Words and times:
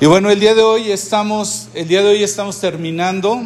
Y 0.00 0.06
bueno, 0.06 0.30
el 0.30 0.38
día 0.38 0.54
de 0.54 0.62
hoy 0.62 0.92
estamos, 0.92 1.66
el 1.74 1.88
día 1.88 2.02
de 2.02 2.10
hoy 2.10 2.22
estamos 2.22 2.60
terminando 2.60 3.42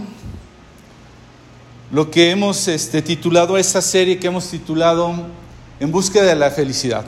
lo 1.91 2.11
que 2.11 2.31
hemos 2.31 2.69
este, 2.69 3.01
titulado 3.01 3.57
esta 3.57 3.81
serie 3.81 4.19
que 4.19 4.27
hemos 4.27 4.49
titulado 4.49 5.15
En 5.81 5.91
búsqueda 5.91 6.25
de 6.25 6.35
la 6.35 6.51
felicidad. 6.51 7.07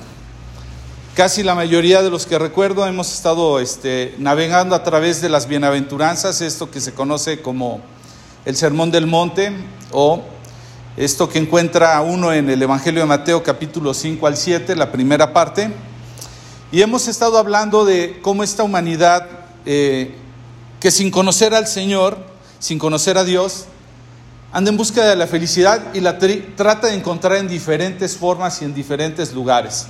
Casi 1.14 1.42
la 1.42 1.54
mayoría 1.54 2.02
de 2.02 2.08
los 2.08 2.24
que 2.24 2.38
recuerdo 2.38 2.86
hemos 2.86 3.12
estado 3.12 3.60
este, 3.60 4.14
navegando 4.16 4.74
a 4.74 4.82
través 4.82 5.20
de 5.20 5.28
las 5.28 5.46
bienaventuranzas, 5.46 6.40
esto 6.40 6.70
que 6.70 6.80
se 6.80 6.94
conoce 6.94 7.42
como 7.42 7.82
el 8.46 8.56
Sermón 8.56 8.90
del 8.90 9.06
Monte 9.06 9.52
o 9.92 10.22
esto 10.96 11.28
que 11.28 11.38
encuentra 11.38 12.00
uno 12.00 12.32
en 12.32 12.48
el 12.48 12.62
Evangelio 12.62 13.02
de 13.02 13.06
Mateo 13.06 13.42
capítulo 13.42 13.92
5 13.92 14.26
al 14.26 14.38
7, 14.38 14.74
la 14.74 14.90
primera 14.90 15.34
parte. 15.34 15.70
Y 16.72 16.82
hemos 16.82 17.08
estado 17.08 17.38
hablando 17.38 17.84
de 17.84 18.20
cómo 18.22 18.42
esta 18.42 18.62
humanidad, 18.62 19.28
eh, 19.64 20.14
que 20.80 20.90
sin 20.90 21.10
conocer 21.10 21.54
al 21.54 21.66
Señor, 21.66 22.18
sin 22.58 22.78
conocer 22.78 23.18
a 23.18 23.24
Dios, 23.24 23.66
anda 24.52 24.70
en 24.70 24.76
busca 24.76 25.04
de 25.04 25.16
la 25.16 25.26
felicidad 25.26 25.82
y 25.94 26.00
la 26.00 26.18
trata 26.56 26.88
de 26.88 26.94
encontrar 26.94 27.38
en 27.38 27.48
diferentes 27.48 28.16
formas 28.16 28.62
y 28.62 28.64
en 28.64 28.74
diferentes 28.74 29.32
lugares. 29.32 29.86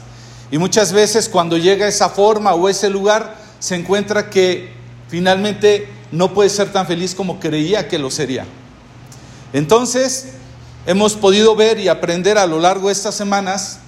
Y 0.50 0.58
muchas 0.58 0.92
veces 0.92 1.28
cuando 1.28 1.56
llega 1.56 1.86
esa 1.86 2.08
forma 2.08 2.54
o 2.54 2.68
ese 2.68 2.90
lugar, 2.90 3.36
se 3.58 3.74
encuentra 3.74 4.30
que 4.30 4.72
finalmente 5.08 5.88
no 6.12 6.32
puede 6.32 6.48
ser 6.48 6.72
tan 6.72 6.86
feliz 6.86 7.14
como 7.14 7.40
creía 7.40 7.88
que 7.88 7.98
lo 7.98 8.10
sería. 8.10 8.46
Entonces, 9.52 10.34
hemos 10.86 11.14
podido 11.14 11.54
ver 11.56 11.78
y 11.78 11.88
aprender 11.88 12.38
a 12.38 12.46
lo 12.46 12.58
largo 12.58 12.88
de 12.88 12.92
estas 12.92 13.14
semanas 13.14 13.80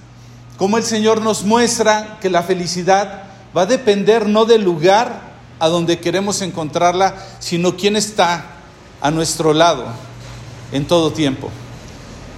cómo 0.57 0.79
el 0.79 0.85
Señor 0.85 1.21
nos 1.21 1.45
muestra 1.45 2.19
que 2.21 2.31
la 2.31 2.43
felicidad 2.43 3.25
va 3.57 3.63
a 3.63 3.67
depender 3.67 4.29
no 4.29 4.45
del 4.45 4.63
lugar 4.63 5.21
a 5.59 5.69
donde 5.69 5.99
queremos 5.99 6.43
encontrarla, 6.43 7.15
sino 7.39 7.77
quién 7.77 7.97
está 7.97 8.45
a 9.01 9.11
nuestro 9.11 9.53
lado 9.55 9.87
en 10.73 10.87
todo 10.87 11.13
tiempo. 11.13 11.51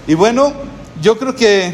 Y 0.06 0.14
bueno, 0.14 0.52
yo 1.00 1.18
creo 1.18 1.34
que 1.34 1.72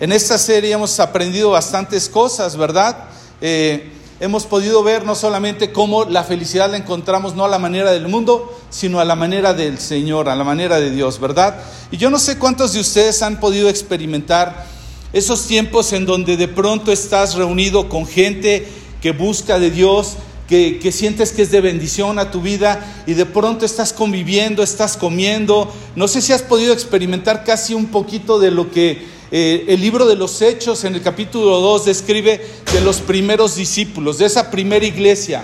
en 0.00 0.12
esta 0.12 0.38
serie 0.38 0.72
hemos 0.72 0.98
aprendido 1.00 1.50
bastantes 1.50 2.08
cosas, 2.08 2.56
¿verdad? 2.56 3.04
Eh, 3.40 3.92
hemos 4.20 4.46
podido 4.46 4.82
ver 4.82 5.04
no 5.04 5.14
solamente 5.14 5.72
cómo 5.72 6.04
la 6.04 6.24
felicidad 6.24 6.70
la 6.70 6.76
encontramos 6.76 7.34
no 7.34 7.44
a 7.44 7.48
la 7.48 7.58
manera 7.58 7.92
del 7.92 8.08
mundo, 8.08 8.56
sino 8.70 9.00
a 9.00 9.04
la 9.04 9.16
manera 9.16 9.54
del 9.54 9.78
Señor, 9.78 10.28
a 10.28 10.36
la 10.36 10.44
manera 10.44 10.80
de 10.80 10.90
Dios, 10.90 11.18
¿verdad? 11.18 11.56
Y 11.90 11.96
yo 11.96 12.10
no 12.10 12.18
sé 12.18 12.38
cuántos 12.38 12.72
de 12.72 12.80
ustedes 12.80 13.22
han 13.22 13.40
podido 13.40 13.68
experimentar 13.68 14.66
esos 15.12 15.46
tiempos 15.46 15.92
en 15.92 16.06
donde 16.06 16.36
de 16.36 16.48
pronto 16.48 16.92
estás 16.92 17.34
reunido 17.34 17.88
con 17.88 18.06
gente 18.06 18.66
que 19.00 19.12
busca 19.12 19.58
de 19.58 19.70
Dios, 19.70 20.16
que, 20.48 20.92
sientes 20.92 21.32
que 21.32 21.42
es 21.42 21.50
de 21.50 21.62
bendición 21.62 22.18
a 22.18 22.30
tu 22.30 22.42
vida 22.42 23.04
y 23.06 23.14
de 23.14 23.24
pronto 23.24 23.64
estás 23.64 23.92
conviviendo, 23.92 24.62
estás 24.62 24.98
comiendo. 24.98 25.72
No 25.96 26.08
sé 26.08 26.20
si 26.20 26.32
has 26.34 26.42
podido 26.42 26.74
experimentar 26.74 27.42
casi 27.42 27.72
un 27.72 27.86
poquito 27.86 28.38
de 28.38 28.50
lo 28.50 28.70
que 28.70 29.02
eh, 29.30 29.64
el 29.68 29.80
libro 29.80 30.06
de 30.06 30.16
los 30.16 30.42
Hechos 30.42 30.84
en 30.84 30.94
el 30.94 31.00
capítulo 31.00 31.60
2 31.60 31.86
describe 31.86 32.46
de 32.70 32.80
los 32.82 33.00
primeros 33.00 33.56
discípulos, 33.56 34.18
de 34.18 34.26
esa 34.26 34.50
primera 34.50 34.84
iglesia 34.84 35.42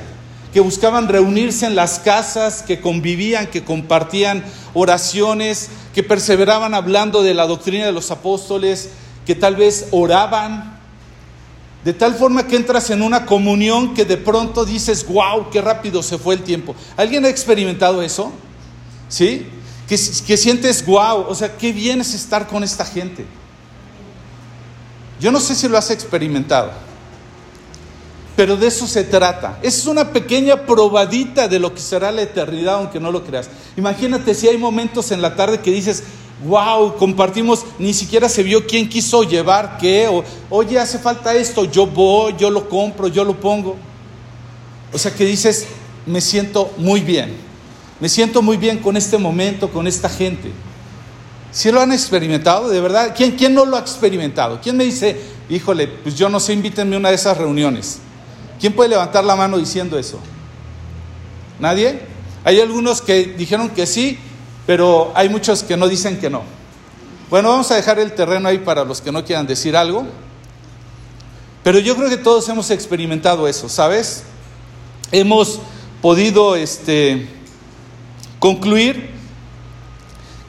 que 0.52 0.60
buscaban 0.60 1.08
reunirse 1.08 1.66
en 1.66 1.74
las 1.74 1.98
casas, 1.98 2.62
que 2.62 2.80
convivían, 2.80 3.48
que 3.48 3.64
compartían 3.64 4.44
oraciones, 4.74 5.68
que 5.94 6.02
perseveraban 6.02 6.74
hablando 6.74 7.22
de 7.22 7.34
la 7.34 7.46
doctrina 7.46 7.86
de 7.86 7.92
los 7.92 8.10
apóstoles, 8.10 8.90
que 9.28 9.34
tal 9.34 9.56
vez 9.56 9.88
oraban, 9.90 10.78
de 11.84 11.92
tal 11.92 12.14
forma 12.14 12.46
que 12.46 12.56
entras 12.56 12.88
en 12.88 13.02
una 13.02 13.26
comunión 13.26 13.92
que 13.92 14.06
de 14.06 14.16
pronto 14.16 14.64
dices, 14.64 15.06
wow, 15.06 15.50
qué 15.50 15.60
rápido 15.60 16.02
se 16.02 16.16
fue 16.16 16.36
el 16.36 16.42
tiempo. 16.42 16.74
¿Alguien 16.96 17.26
ha 17.26 17.28
experimentado 17.28 18.00
eso? 18.00 18.32
¿Sí? 19.10 19.46
Que, 19.86 19.98
sientes, 19.98 20.86
wow, 20.86 21.26
o 21.28 21.34
sea, 21.34 21.58
qué 21.58 21.72
bien 21.72 22.00
es 22.00 22.14
estar 22.14 22.46
con 22.46 22.64
esta 22.64 22.86
gente. 22.86 23.26
Yo 25.20 25.30
no 25.30 25.40
sé 25.40 25.54
si 25.54 25.68
lo 25.68 25.76
has 25.76 25.90
experimentado, 25.90 26.70
pero 28.34 28.56
de 28.56 28.68
eso 28.68 28.86
se 28.86 29.04
trata. 29.04 29.58
Es 29.60 29.84
una 29.84 30.10
pequeña 30.10 30.64
probadita 30.64 31.48
de 31.48 31.58
lo 31.58 31.74
que 31.74 31.82
será 31.82 32.10
la 32.12 32.22
eternidad, 32.22 32.76
aunque 32.76 32.98
no 32.98 33.12
lo 33.12 33.24
creas. 33.24 33.50
Imagínate 33.76 34.34
si 34.34 34.48
hay 34.48 34.56
momentos 34.56 35.10
en 35.10 35.20
la 35.20 35.36
tarde 35.36 35.60
que 35.60 35.70
dices, 35.70 36.02
wow, 36.44 36.96
compartimos, 36.96 37.64
ni 37.78 37.92
siquiera 37.92 38.28
se 38.28 38.42
vio 38.42 38.66
quién 38.66 38.88
quiso 38.88 39.24
llevar 39.24 39.78
qué, 39.78 40.08
oye, 40.50 40.78
hace 40.78 40.98
falta 40.98 41.34
esto, 41.34 41.64
yo 41.64 41.86
voy, 41.86 42.34
yo 42.38 42.50
lo 42.50 42.68
compro, 42.68 43.08
yo 43.08 43.24
lo 43.24 43.38
pongo. 43.38 43.76
O 44.92 44.98
sea 44.98 45.12
que 45.14 45.24
dices, 45.24 45.66
me 46.06 46.20
siento 46.20 46.72
muy 46.76 47.00
bien, 47.00 47.34
me 48.00 48.08
siento 48.08 48.40
muy 48.42 48.56
bien 48.56 48.78
con 48.78 48.96
este 48.96 49.18
momento, 49.18 49.70
con 49.70 49.86
esta 49.86 50.08
gente. 50.08 50.50
¿Sí 51.50 51.72
lo 51.72 51.80
han 51.80 51.92
experimentado? 51.92 52.68
¿De 52.68 52.80
verdad? 52.80 53.14
¿Quién, 53.16 53.32
¿Quién 53.32 53.54
no 53.54 53.64
lo 53.64 53.76
ha 53.76 53.80
experimentado? 53.80 54.60
¿Quién 54.62 54.76
me 54.76 54.84
dice, 54.84 55.18
híjole, 55.48 55.88
pues 55.88 56.14
yo 56.14 56.28
no 56.28 56.40
sé, 56.40 56.52
invítenme 56.52 56.96
a 56.96 56.98
una 56.98 57.08
de 57.08 57.14
esas 57.14 57.36
reuniones? 57.36 57.98
¿Quién 58.60 58.72
puede 58.72 58.90
levantar 58.90 59.24
la 59.24 59.34
mano 59.34 59.56
diciendo 59.56 59.98
eso? 59.98 60.18
¿Nadie? 61.58 62.00
Hay 62.44 62.60
algunos 62.60 63.02
que 63.02 63.34
dijeron 63.36 63.70
que 63.70 63.86
sí, 63.86 64.18
pero 64.68 65.12
hay 65.14 65.30
muchos 65.30 65.62
que 65.62 65.78
no 65.78 65.88
dicen 65.88 66.18
que 66.18 66.28
no. 66.28 66.42
Bueno, 67.30 67.48
vamos 67.48 67.70
a 67.70 67.76
dejar 67.76 67.98
el 67.98 68.12
terreno 68.12 68.50
ahí 68.50 68.58
para 68.58 68.84
los 68.84 69.00
que 69.00 69.10
no 69.10 69.24
quieran 69.24 69.46
decir 69.46 69.74
algo. 69.74 70.06
Pero 71.64 71.78
yo 71.78 71.96
creo 71.96 72.10
que 72.10 72.18
todos 72.18 72.46
hemos 72.50 72.70
experimentado 72.70 73.48
eso, 73.48 73.70
¿sabes? 73.70 74.24
Hemos 75.10 75.60
podido 76.02 76.54
este, 76.54 77.30
concluir 78.38 79.08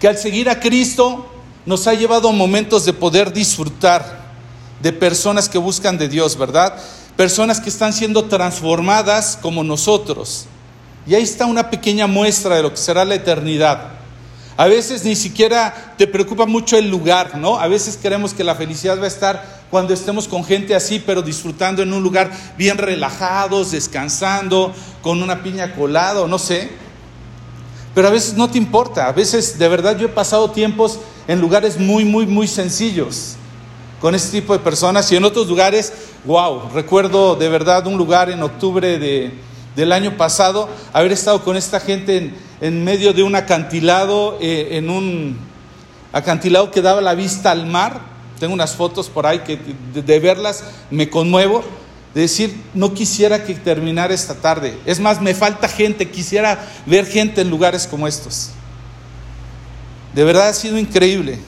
que 0.01 0.09
al 0.09 0.17
seguir 0.17 0.49
a 0.49 0.59
Cristo 0.59 1.25
nos 1.65 1.87
ha 1.87 1.93
llevado 1.93 2.33
momentos 2.33 2.83
de 2.83 2.91
poder 2.91 3.31
disfrutar 3.31 4.19
de 4.81 4.91
personas 4.91 5.47
que 5.47 5.59
buscan 5.59 5.97
de 5.97 6.09
Dios, 6.09 6.37
¿verdad? 6.37 6.77
Personas 7.15 7.61
que 7.61 7.69
están 7.69 7.93
siendo 7.93 8.25
transformadas 8.25 9.39
como 9.41 9.63
nosotros. 9.63 10.45
Y 11.07 11.15
ahí 11.15 11.23
está 11.23 11.45
una 11.45 11.69
pequeña 11.69 12.05
muestra 12.05 12.57
de 12.57 12.63
lo 12.63 12.71
que 12.71 12.77
será 12.77 13.05
la 13.05 13.15
eternidad. 13.15 13.98
A 14.59 14.67
veces 14.67 15.05
ni 15.05 15.15
siquiera 15.15 15.93
te 15.97 16.05
preocupa 16.05 16.45
mucho 16.45 16.77
el 16.77 16.91
lugar, 16.91 17.37
¿no? 17.37 17.57
A 17.57 17.69
veces 17.69 17.95
queremos 17.95 18.33
que 18.33 18.43
la 18.43 18.55
felicidad 18.55 18.99
va 18.99 19.05
a 19.05 19.07
estar 19.07 19.61
cuando 19.71 19.93
estemos 19.93 20.27
con 20.27 20.43
gente 20.43 20.75
así, 20.75 20.99
pero 20.99 21.21
disfrutando 21.21 21.81
en 21.81 21.93
un 21.93 22.03
lugar 22.03 22.29
bien 22.57 22.77
relajados, 22.77 23.71
descansando, 23.71 24.73
con 25.01 25.23
una 25.23 25.43
piña 25.43 25.73
colada, 25.75 26.27
no 26.27 26.37
sé. 26.37 26.71
Pero 27.95 28.09
a 28.09 28.11
veces 28.11 28.33
no 28.33 28.49
te 28.49 28.57
importa. 28.57 29.07
A 29.07 29.13
veces, 29.13 29.57
de 29.57 29.69
verdad, 29.69 29.97
yo 29.97 30.07
he 30.07 30.11
pasado 30.11 30.51
tiempos 30.51 30.99
en 31.29 31.39
lugares 31.39 31.79
muy, 31.79 32.03
muy, 32.03 32.25
muy 32.25 32.45
sencillos 32.45 33.37
con 34.01 34.13
este 34.13 34.41
tipo 34.41 34.51
de 34.51 34.59
personas 34.59 35.09
y 35.09 35.15
en 35.15 35.23
otros 35.23 35.47
lugares, 35.47 35.93
wow, 36.25 36.69
recuerdo 36.73 37.37
de 37.37 37.47
verdad 37.47 37.87
un 37.87 37.97
lugar 37.97 38.29
en 38.29 38.43
octubre 38.43 38.99
de, 38.99 39.31
del 39.77 39.93
año 39.93 40.17
pasado, 40.17 40.67
haber 40.91 41.13
estado 41.13 41.45
con 41.45 41.55
esta 41.55 41.79
gente 41.79 42.17
en 42.17 42.48
en 42.61 42.83
medio 42.83 43.13
de 43.13 43.23
un 43.23 43.35
acantilado, 43.35 44.37
eh, 44.41 44.69
en 44.71 44.89
un 44.89 45.37
acantilado 46.11 46.71
que 46.71 46.81
daba 46.81 47.01
la 47.01 47.15
vista 47.15 47.51
al 47.51 47.65
mar. 47.65 48.01
Tengo 48.39 48.53
unas 48.53 48.75
fotos 48.75 49.09
por 49.09 49.25
ahí 49.25 49.39
que 49.39 49.59
de, 49.93 50.19
verlas 50.19 50.63
me 50.89 51.09
conmuevo. 51.09 51.63
De 52.13 52.21
decir, 52.21 52.55
no 52.73 52.93
quisiera 52.93 53.43
que 53.43 53.53
terminara 53.53 54.13
esta 54.13 54.35
tarde. 54.35 54.77
Es 54.85 54.99
más, 54.99 55.21
me 55.21 55.35
falta 55.35 55.67
gente, 55.67 56.09
quisiera 56.09 56.67
ver 56.85 57.05
gente 57.05 57.41
en 57.41 57.49
lugares 57.49 57.85
como 57.85 58.07
estos. 58.07 58.49
De 60.15 60.23
verdad 60.23 60.49
ha 60.49 60.53
sido 60.53 60.77
increíble. 60.79 61.39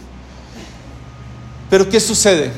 Pero 1.69 1.89
¿qué 1.89 1.99
sucede? 1.99 2.51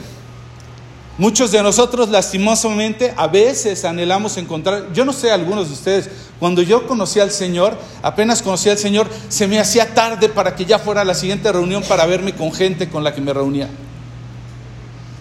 Muchos 1.18 1.51
de 1.51 1.62
nosotros 1.62 2.09
lastimosamente 2.09 3.13
a 3.16 3.28
veces 3.28 3.85
anhelamos 3.85 4.38
encontrar, 4.38 4.91
yo 4.94 5.06
no 5.06 5.13
sé 5.13 5.31
algunos 5.31 5.68
de 5.68 5.74
ustedes, 5.74 6.09
cuando 6.40 6.63
yo 6.63 6.88
conocí 6.88 7.19
al 7.19 7.30
Señor, 7.30 7.77
apenas 8.01 8.42
conocí 8.42 8.69
al 8.69 8.80
Señor, 8.80 9.07
se 9.30 9.48
me 9.48 9.60
hacía 9.60 9.94
tarde 9.94 10.27
para 10.27 10.56
que 10.56 10.65
ya 10.65 10.80
fuera 10.80 11.06
la 11.06 11.13
siguiente 11.13 11.51
reunión 11.51 11.83
para 11.83 12.07
verme 12.07 12.33
con 12.33 12.51
gente 12.51 12.89
con 12.89 13.04
la 13.04 13.13
que 13.13 13.21
me 13.21 13.31
reunía. 13.31 13.69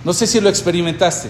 No 0.02 0.14
sé 0.14 0.26
si 0.26 0.40
lo 0.40 0.48
experimentaste. 0.48 1.28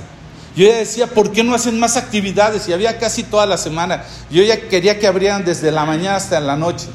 Yo 0.54 0.66
ya 0.66 0.76
decía, 0.76 1.06
¿por 1.08 1.32
qué 1.32 1.42
no 1.42 1.54
hacen 1.54 1.78
más 1.80 1.96
actividades? 1.96 2.68
Y 2.68 2.72
había 2.72 2.98
casi 2.98 3.24
toda 3.24 3.46
la 3.46 3.58
semana. 3.58 4.04
Yo 4.30 4.42
ya 4.42 4.68
quería 4.68 4.98
que 4.98 5.06
abrieran 5.06 5.44
desde 5.44 5.72
la 5.72 5.84
mañana 5.84 6.16
hasta 6.16 6.40
la 6.40 6.56
noche. 6.56 6.86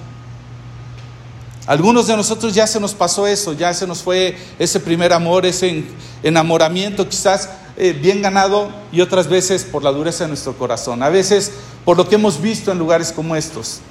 Algunos 1.67 2.07
de 2.07 2.15
nosotros 2.15 2.55
ya 2.55 2.65
se 2.65 2.79
nos 2.79 2.93
pasó 2.93 3.27
eso, 3.27 3.51
ya 3.51 3.73
se 3.73 3.85
nos 3.85 4.01
fue 4.01 4.37
ese 4.57 4.79
primer 4.79 5.11
amor, 5.11 5.45
ese 5.45 5.83
enamoramiento 6.23 7.07
quizás 7.09 7.49
eh, 7.75 7.91
bien 7.91 8.21
ganado 8.21 8.71
y 8.91 9.01
otras 9.01 9.27
veces 9.27 9.65
por 9.65 9.83
la 9.83 9.91
dureza 9.91 10.23
de 10.23 10.29
nuestro 10.29 10.57
corazón, 10.57 11.03
a 11.03 11.09
veces 11.09 11.51
por 11.83 11.97
lo 11.97 12.07
que 12.07 12.15
hemos 12.15 12.41
visto 12.41 12.71
en 12.71 12.79
lugares 12.79 13.11
como 13.11 13.35
estos. 13.35 13.81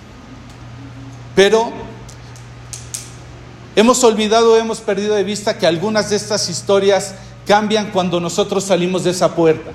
Pero 1.34 1.70
hemos 3.76 4.02
olvidado, 4.05 4.56
hemos 4.56 4.81
perdido 4.81 5.14
de 5.14 5.22
vista 5.22 5.58
que 5.58 5.67
algunas 5.67 6.08
de 6.08 6.17
estas 6.17 6.49
historias 6.49 7.14
cambian 7.46 7.90
cuando 7.90 8.20
nosotros 8.20 8.64
salimos 8.64 9.05
de 9.05 9.11
esa 9.11 9.34
puerta. 9.34 9.72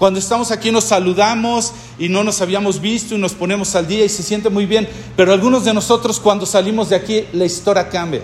Cuando 0.00 0.18
estamos 0.18 0.50
aquí 0.50 0.72
nos 0.72 0.84
saludamos 0.84 1.74
y 1.98 2.08
no 2.08 2.24
nos 2.24 2.40
habíamos 2.40 2.80
visto 2.80 3.14
y 3.14 3.18
nos 3.18 3.34
ponemos 3.34 3.74
al 3.74 3.86
día 3.86 4.02
y 4.02 4.08
se 4.08 4.22
siente 4.22 4.48
muy 4.48 4.64
bien. 4.64 4.88
Pero 5.14 5.30
algunos 5.30 5.66
de 5.66 5.74
nosotros 5.74 6.18
cuando 6.18 6.46
salimos 6.46 6.88
de 6.88 6.96
aquí 6.96 7.26
la 7.34 7.44
historia 7.44 7.86
cambia. 7.90 8.22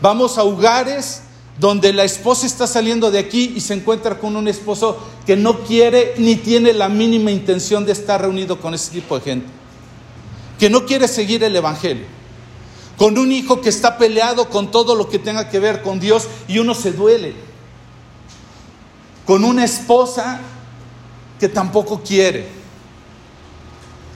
Vamos 0.00 0.38
a 0.38 0.42
hogares 0.42 1.22
donde 1.60 1.92
la 1.92 2.02
esposa 2.02 2.44
está 2.44 2.66
saliendo 2.66 3.12
de 3.12 3.20
aquí 3.20 3.52
y 3.54 3.60
se 3.60 3.74
encuentra 3.74 4.18
con 4.18 4.34
un 4.34 4.48
esposo 4.48 4.98
que 5.24 5.36
no 5.36 5.60
quiere 5.60 6.14
ni 6.18 6.34
tiene 6.34 6.72
la 6.72 6.88
mínima 6.88 7.30
intención 7.30 7.86
de 7.86 7.92
estar 7.92 8.20
reunido 8.20 8.60
con 8.60 8.74
ese 8.74 8.90
tipo 8.90 9.16
de 9.16 9.24
gente. 9.24 9.46
Que 10.58 10.68
no 10.68 10.86
quiere 10.86 11.06
seguir 11.06 11.44
el 11.44 11.54
Evangelio. 11.54 12.06
Con 12.96 13.16
un 13.16 13.30
hijo 13.30 13.60
que 13.60 13.68
está 13.68 13.96
peleado 13.96 14.48
con 14.48 14.72
todo 14.72 14.96
lo 14.96 15.08
que 15.08 15.20
tenga 15.20 15.48
que 15.48 15.60
ver 15.60 15.82
con 15.82 16.00
Dios 16.00 16.26
y 16.48 16.58
uno 16.58 16.74
se 16.74 16.90
duele 16.90 17.51
con 19.26 19.44
una 19.44 19.64
esposa 19.64 20.40
que 21.38 21.48
tampoco 21.48 22.02
quiere, 22.02 22.46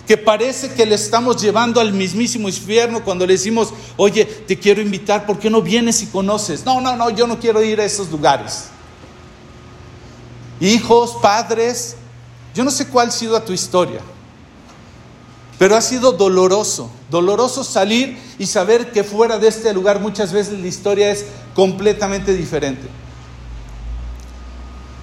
que 0.06 0.16
parece 0.16 0.72
que 0.72 0.86
le 0.86 0.94
estamos 0.94 1.40
llevando 1.40 1.80
al 1.80 1.92
mismísimo 1.92 2.48
infierno 2.48 3.02
cuando 3.02 3.26
le 3.26 3.34
decimos, 3.34 3.72
oye, 3.96 4.24
te 4.24 4.58
quiero 4.58 4.80
invitar, 4.80 5.26
¿por 5.26 5.38
qué 5.38 5.50
no 5.50 5.62
vienes 5.62 6.02
y 6.02 6.06
conoces? 6.06 6.64
No, 6.64 6.80
no, 6.80 6.96
no, 6.96 7.10
yo 7.10 7.26
no 7.26 7.38
quiero 7.38 7.62
ir 7.62 7.80
a 7.80 7.84
esos 7.84 8.10
lugares. 8.10 8.66
Hijos, 10.60 11.16
padres, 11.20 11.96
yo 12.54 12.64
no 12.64 12.70
sé 12.70 12.86
cuál 12.88 13.08
ha 13.08 13.12
sido 13.12 13.40
tu 13.42 13.52
historia, 13.52 14.00
pero 15.58 15.76
ha 15.76 15.80
sido 15.80 16.12
doloroso, 16.12 16.90
doloroso 17.10 17.64
salir 17.64 18.18
y 18.38 18.46
saber 18.46 18.92
que 18.92 19.04
fuera 19.04 19.38
de 19.38 19.48
este 19.48 19.72
lugar 19.72 20.00
muchas 20.00 20.32
veces 20.32 20.58
la 20.58 20.66
historia 20.66 21.10
es 21.10 21.26
completamente 21.54 22.32
diferente 22.34 22.88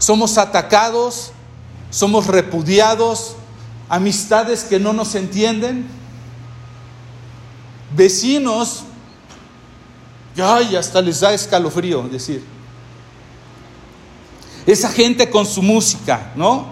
somos 0.04 0.38
atacados, 0.38 1.32
somos 1.90 2.28
repudiados, 2.28 3.38
amistades 3.88 4.66
que 4.66 4.78
no 4.78 4.92
nos 4.92 5.16
entienden, 5.16 5.88
vecinos, 7.96 8.84
ay, 10.36 10.76
hasta 10.76 11.02
les 11.02 11.22
da 11.22 11.34
escalofrío 11.34 12.02
decir. 12.10 12.44
Esa 14.66 14.90
gente 14.90 15.30
con 15.30 15.46
su 15.46 15.62
música, 15.62 16.34
¿no? 16.36 16.68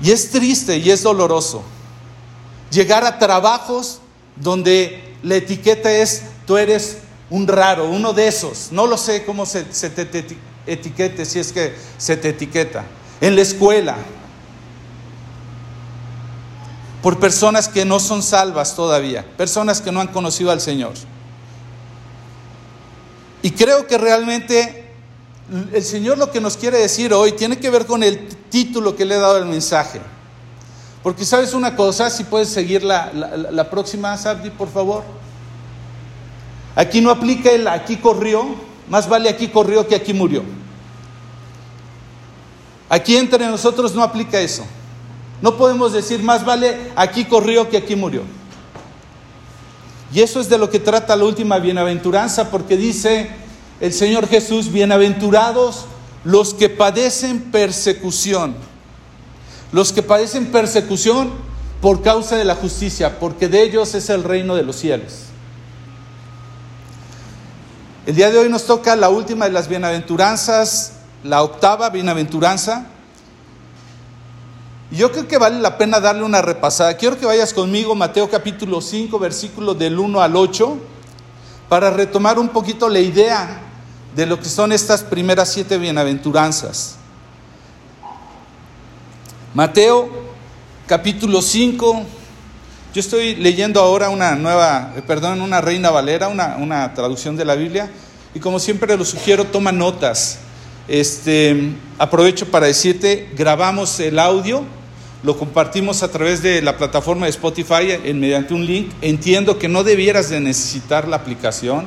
Y 0.00 0.12
es 0.12 0.30
triste 0.30 0.78
y 0.78 0.92
es 0.92 1.02
doloroso 1.02 1.64
llegar 2.70 3.04
a 3.04 3.18
trabajos 3.18 3.98
donde 4.36 5.16
la 5.24 5.34
etiqueta 5.34 5.90
es 5.90 6.22
tú 6.46 6.56
eres 6.56 6.98
un 7.30 7.46
raro, 7.46 7.88
uno 7.88 8.12
de 8.12 8.28
esos, 8.28 8.68
no 8.72 8.86
lo 8.86 8.96
sé 8.96 9.24
cómo 9.24 9.44
se, 9.44 9.64
te, 9.64 10.26
etiquete, 10.66 11.24
si 11.24 11.38
es 11.38 11.52
que 11.52 11.74
se 11.98 12.16
te 12.16 12.30
etiqueta, 12.30 12.84
en 13.20 13.36
la 13.36 13.42
escuela, 13.42 13.96
por 17.02 17.20
personas 17.20 17.68
que 17.68 17.84
no 17.84 18.00
son 18.00 18.22
salvas 18.22 18.74
todavía, 18.74 19.24
personas 19.36 19.80
que 19.80 19.92
no 19.92 20.00
han 20.00 20.08
conocido 20.08 20.50
al 20.50 20.60
Señor. 20.60 20.94
Y 23.42 23.52
creo 23.52 23.86
que 23.86 23.98
realmente 23.98 24.92
el 25.72 25.84
Señor 25.84 26.18
lo 26.18 26.30
que 26.30 26.40
nos 26.40 26.56
quiere 26.56 26.78
decir 26.78 27.12
hoy 27.14 27.32
tiene 27.32 27.58
que 27.58 27.70
ver 27.70 27.86
con 27.86 28.02
el 28.02 28.28
título 28.50 28.96
que 28.96 29.04
le 29.04 29.14
he 29.14 29.18
dado 29.18 29.36
al 29.36 29.46
mensaje. 29.46 30.00
Porque 31.02 31.24
sabes 31.24 31.54
una 31.54 31.76
cosa, 31.76 32.10
si 32.10 32.24
puedes 32.24 32.48
seguir 32.48 32.82
la, 32.82 33.12
la 33.12 33.70
próxima, 33.70 34.16
Sabdi, 34.16 34.50
por 34.50 34.68
favor. 34.68 35.04
Aquí 36.78 37.00
no 37.00 37.10
aplica 37.10 37.50
el 37.50 37.66
aquí 37.66 37.96
corrió, 37.96 38.54
más 38.88 39.08
vale 39.08 39.28
aquí 39.28 39.48
corrió 39.48 39.88
que 39.88 39.96
aquí 39.96 40.14
murió. 40.14 40.44
Aquí 42.88 43.16
entre 43.16 43.44
nosotros 43.48 43.96
no 43.96 44.02
aplica 44.04 44.40
eso. 44.40 44.64
No 45.42 45.56
podemos 45.56 45.92
decir 45.92 46.22
más 46.22 46.44
vale 46.44 46.92
aquí 46.94 47.24
corrió 47.24 47.68
que 47.68 47.78
aquí 47.78 47.96
murió. 47.96 48.22
Y 50.14 50.20
eso 50.20 50.40
es 50.40 50.48
de 50.48 50.56
lo 50.56 50.70
que 50.70 50.78
trata 50.78 51.16
la 51.16 51.24
última 51.24 51.58
bienaventuranza, 51.58 52.48
porque 52.48 52.76
dice 52.76 53.28
el 53.80 53.92
Señor 53.92 54.28
Jesús, 54.28 54.70
bienaventurados 54.70 55.86
los 56.22 56.54
que 56.54 56.68
padecen 56.68 57.50
persecución. 57.50 58.54
Los 59.72 59.92
que 59.92 60.04
padecen 60.04 60.52
persecución 60.52 61.32
por 61.80 62.02
causa 62.02 62.36
de 62.36 62.44
la 62.44 62.54
justicia, 62.54 63.18
porque 63.18 63.48
de 63.48 63.64
ellos 63.64 63.96
es 63.96 64.10
el 64.10 64.22
reino 64.22 64.54
de 64.54 64.62
los 64.62 64.76
cielos. 64.76 65.27
El 68.08 68.16
día 68.16 68.30
de 68.30 68.38
hoy 68.38 68.48
nos 68.48 68.64
toca 68.64 68.96
la 68.96 69.10
última 69.10 69.44
de 69.44 69.50
las 69.50 69.68
bienaventuranzas, 69.68 70.92
la 71.24 71.42
octava 71.42 71.90
bienaventuranza. 71.90 72.86
Yo 74.90 75.12
creo 75.12 75.28
que 75.28 75.36
vale 75.36 75.60
la 75.60 75.76
pena 75.76 76.00
darle 76.00 76.22
una 76.22 76.40
repasada. 76.40 76.96
Quiero 76.96 77.18
que 77.18 77.26
vayas 77.26 77.52
conmigo, 77.52 77.94
Mateo 77.94 78.30
capítulo 78.30 78.80
5, 78.80 79.18
versículo 79.18 79.74
del 79.74 79.98
1 79.98 80.22
al 80.22 80.36
8, 80.36 80.78
para 81.68 81.90
retomar 81.90 82.38
un 82.38 82.48
poquito 82.48 82.88
la 82.88 83.00
idea 83.00 83.60
de 84.16 84.24
lo 84.24 84.40
que 84.40 84.48
son 84.48 84.72
estas 84.72 85.02
primeras 85.02 85.52
siete 85.52 85.76
bienaventuranzas. 85.76 86.96
Mateo 89.52 90.08
capítulo 90.86 91.42
5, 91.42 92.06
yo 92.94 93.00
estoy 93.00 93.34
leyendo 93.36 93.80
ahora 93.80 94.08
una 94.08 94.34
nueva, 94.34 94.94
eh, 94.96 95.02
perdón, 95.06 95.42
una 95.42 95.60
Reina 95.60 95.90
Valera, 95.90 96.28
una, 96.28 96.56
una 96.56 96.94
traducción 96.94 97.36
de 97.36 97.44
la 97.44 97.54
Biblia, 97.54 97.90
y 98.34 98.40
como 98.40 98.58
siempre 98.58 98.96
lo 98.96 99.04
sugiero, 99.04 99.44
toma 99.44 99.72
notas. 99.72 100.38
Este, 100.88 101.72
aprovecho 101.98 102.50
para 102.50 102.66
decirte, 102.66 103.28
grabamos 103.36 104.00
el 104.00 104.18
audio, 104.18 104.64
lo 105.22 105.36
compartimos 105.36 106.02
a 106.02 106.10
través 106.10 106.42
de 106.42 106.62
la 106.62 106.78
plataforma 106.78 107.26
de 107.26 107.30
Spotify 107.30 107.98
en, 108.04 108.20
mediante 108.20 108.54
un 108.54 108.64
link. 108.64 108.90
Entiendo 109.02 109.58
que 109.58 109.68
no 109.68 109.84
debieras 109.84 110.30
de 110.30 110.40
necesitar 110.40 111.06
la 111.06 111.16
aplicación 111.16 111.86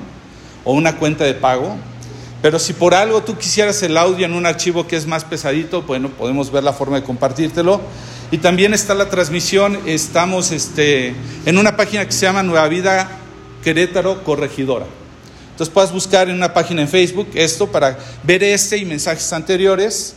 o 0.64 0.74
una 0.74 0.98
cuenta 0.98 1.24
de 1.24 1.34
pago, 1.34 1.78
pero 2.42 2.60
si 2.60 2.74
por 2.74 2.94
algo 2.94 3.22
tú 3.24 3.38
quisieras 3.38 3.82
el 3.84 3.98
audio 3.98 4.26
en 4.26 4.34
un 4.34 4.46
archivo 4.46 4.86
que 4.86 4.98
es 4.98 5.08
más 5.08 5.24
pesadito, 5.24 5.82
bueno, 5.84 6.10
podemos 6.10 6.52
ver 6.52 6.64
la 6.64 6.74
forma 6.74 6.98
de 6.98 7.04
compartírtelo. 7.04 7.82
Y 8.32 8.38
también 8.38 8.74
está 8.74 8.94
la 8.94 9.10
transmisión, 9.10 9.78
estamos 9.86 10.54
este, 10.54 11.14
en 11.46 11.58
una 11.58 11.76
página 11.76 12.06
que 12.06 12.14
se 12.14 12.26
llama 12.26 12.42
Nueva 12.42 12.66
Vida 12.70 13.10
Querétaro 13.62 14.24
Corregidora. 14.24 14.86
Entonces 15.52 15.74
puedes 15.74 15.92
buscar 15.92 16.30
en 16.30 16.36
una 16.36 16.54
página 16.54 16.82
en 16.82 16.88
Facebook 16.88 17.28
esto 17.34 17.68
para 17.68 18.00
ver 18.24 18.42
este 18.42 18.78
y 18.78 18.86
mensajes 18.86 19.34
anteriores. 19.34 20.16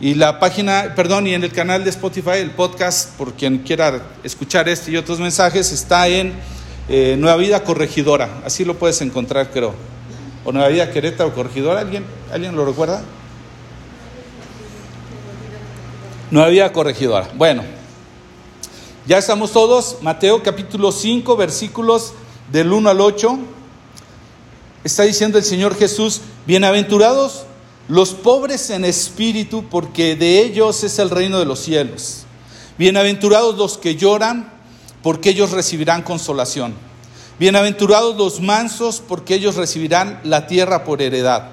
Y 0.00 0.14
la 0.14 0.40
página, 0.40 0.94
perdón, 0.96 1.28
y 1.28 1.34
en 1.34 1.44
el 1.44 1.52
canal 1.52 1.84
de 1.84 1.90
Spotify, 1.90 2.38
el 2.38 2.50
podcast, 2.50 3.10
por 3.16 3.34
quien 3.34 3.58
quiera 3.58 4.02
escuchar 4.24 4.68
este 4.68 4.90
y 4.90 4.96
otros 4.96 5.20
mensajes, 5.20 5.70
está 5.70 6.08
en 6.08 6.34
eh, 6.88 7.14
Nueva 7.16 7.36
Vida 7.36 7.62
Corregidora. 7.62 8.40
Así 8.44 8.64
lo 8.64 8.74
puedes 8.74 9.00
encontrar, 9.00 9.52
creo. 9.52 9.74
O 10.44 10.50
Nueva 10.50 10.68
Vida 10.68 10.90
Querétaro 10.90 11.32
Corregidora. 11.32 11.80
¿Alguien, 11.80 12.04
¿alguien 12.32 12.56
lo 12.56 12.66
recuerda? 12.66 13.04
No 16.28 16.42
había 16.42 16.72
corregidora. 16.72 17.30
Bueno, 17.36 17.62
ya 19.06 19.18
estamos 19.18 19.52
todos. 19.52 19.98
Mateo 20.00 20.42
capítulo 20.42 20.90
5, 20.90 21.36
versículos 21.36 22.14
del 22.50 22.72
1 22.72 22.90
al 22.90 23.00
8. 23.00 23.38
Está 24.82 25.04
diciendo 25.04 25.38
el 25.38 25.44
Señor 25.44 25.76
Jesús, 25.76 26.22
bienaventurados 26.44 27.44
los 27.86 28.10
pobres 28.10 28.70
en 28.70 28.84
espíritu, 28.84 29.66
porque 29.70 30.16
de 30.16 30.40
ellos 30.40 30.82
es 30.82 30.98
el 30.98 31.10
reino 31.10 31.38
de 31.38 31.44
los 31.44 31.60
cielos. 31.60 32.24
Bienaventurados 32.76 33.56
los 33.56 33.78
que 33.78 33.94
lloran, 33.94 34.52
porque 35.04 35.30
ellos 35.30 35.52
recibirán 35.52 36.02
consolación. 36.02 36.74
Bienaventurados 37.38 38.16
los 38.16 38.40
mansos, 38.40 39.00
porque 39.06 39.34
ellos 39.34 39.54
recibirán 39.54 40.20
la 40.24 40.48
tierra 40.48 40.82
por 40.82 41.00
heredad. 41.00 41.50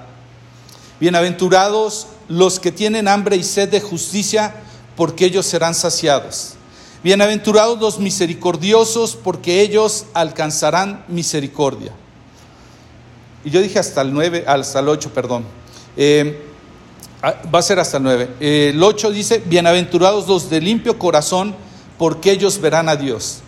Bienaventurados 0.98 2.08
los 2.28 2.58
que 2.58 2.72
tienen 2.72 3.06
hambre 3.06 3.36
y 3.36 3.44
sed 3.44 3.68
de 3.68 3.80
justicia, 3.80 4.63
porque 4.96 5.26
ellos 5.26 5.46
serán 5.46 5.74
saciados. 5.74 6.54
Bienaventurados 7.02 7.78
los 7.78 7.98
misericordiosos, 7.98 9.14
porque 9.16 9.60
ellos 9.60 10.06
alcanzarán 10.14 11.04
misericordia. 11.08 11.92
Y 13.44 13.50
yo 13.50 13.60
dije 13.60 13.78
hasta 13.78 14.00
el 14.00 14.12
9, 14.14 14.44
hasta 14.46 14.80
el 14.80 14.88
8, 14.88 15.10
perdón. 15.12 15.44
Eh, 15.96 16.46
ah, 17.22 17.34
va 17.54 17.58
a 17.58 17.62
ser 17.62 17.78
hasta 17.78 17.98
el 17.98 18.04
9. 18.04 18.28
el 18.40 18.82
8 18.82 19.10
dice, 19.10 19.42
bienaventurados 19.44 20.26
los 20.26 20.48
de 20.48 20.62
limpio 20.62 20.98
corazón, 20.98 21.54
porque 21.98 22.30
ellos 22.32 22.58
verán 22.58 22.88
a 22.88 22.96
Dios. 22.96 23.40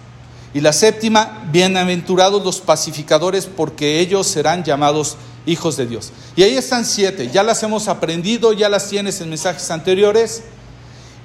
Y 0.52 0.60
la 0.60 0.72
séptima, 0.72 1.48
bienaventurados 1.50 2.44
los 2.44 2.60
pacificadores, 2.60 3.46
porque 3.46 4.00
ellos 4.00 4.26
serán 4.26 4.64
llamados 4.64 5.16
hijos 5.46 5.76
de 5.78 5.86
Dios. 5.86 6.12
Y 6.34 6.42
ahí 6.42 6.56
están 6.56 6.84
siete, 6.84 7.30
ya 7.32 7.42
las 7.42 7.62
hemos 7.62 7.88
aprendido, 7.88 8.52
ya 8.52 8.68
las 8.68 8.88
tienes 8.88 9.20
en 9.22 9.30
mensajes 9.30 9.70
anteriores. 9.70 10.42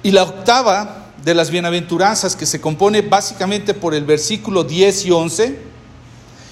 Y 0.02 0.10
la 0.10 0.24
octava 0.24 1.06
de 1.24 1.34
las 1.34 1.50
bienaventuranzas, 1.50 2.34
que 2.34 2.46
se 2.46 2.60
compone 2.60 3.02
básicamente 3.02 3.74
por 3.74 3.94
el 3.94 4.04
versículo 4.04 4.64
10 4.64 5.06
y 5.06 5.10
11, 5.10 5.58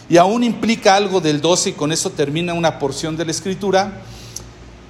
y 0.09 0.17
aún 0.17 0.45
implica 0.45 0.95
algo 0.95 1.21
del 1.21 1.41
12, 1.41 1.71
y 1.71 1.73
con 1.73 1.93
eso 1.93 2.11
termina 2.11 2.55
una 2.55 2.79
porción 2.79 3.17
de 3.17 3.25
la 3.25 3.31
escritura, 3.31 4.03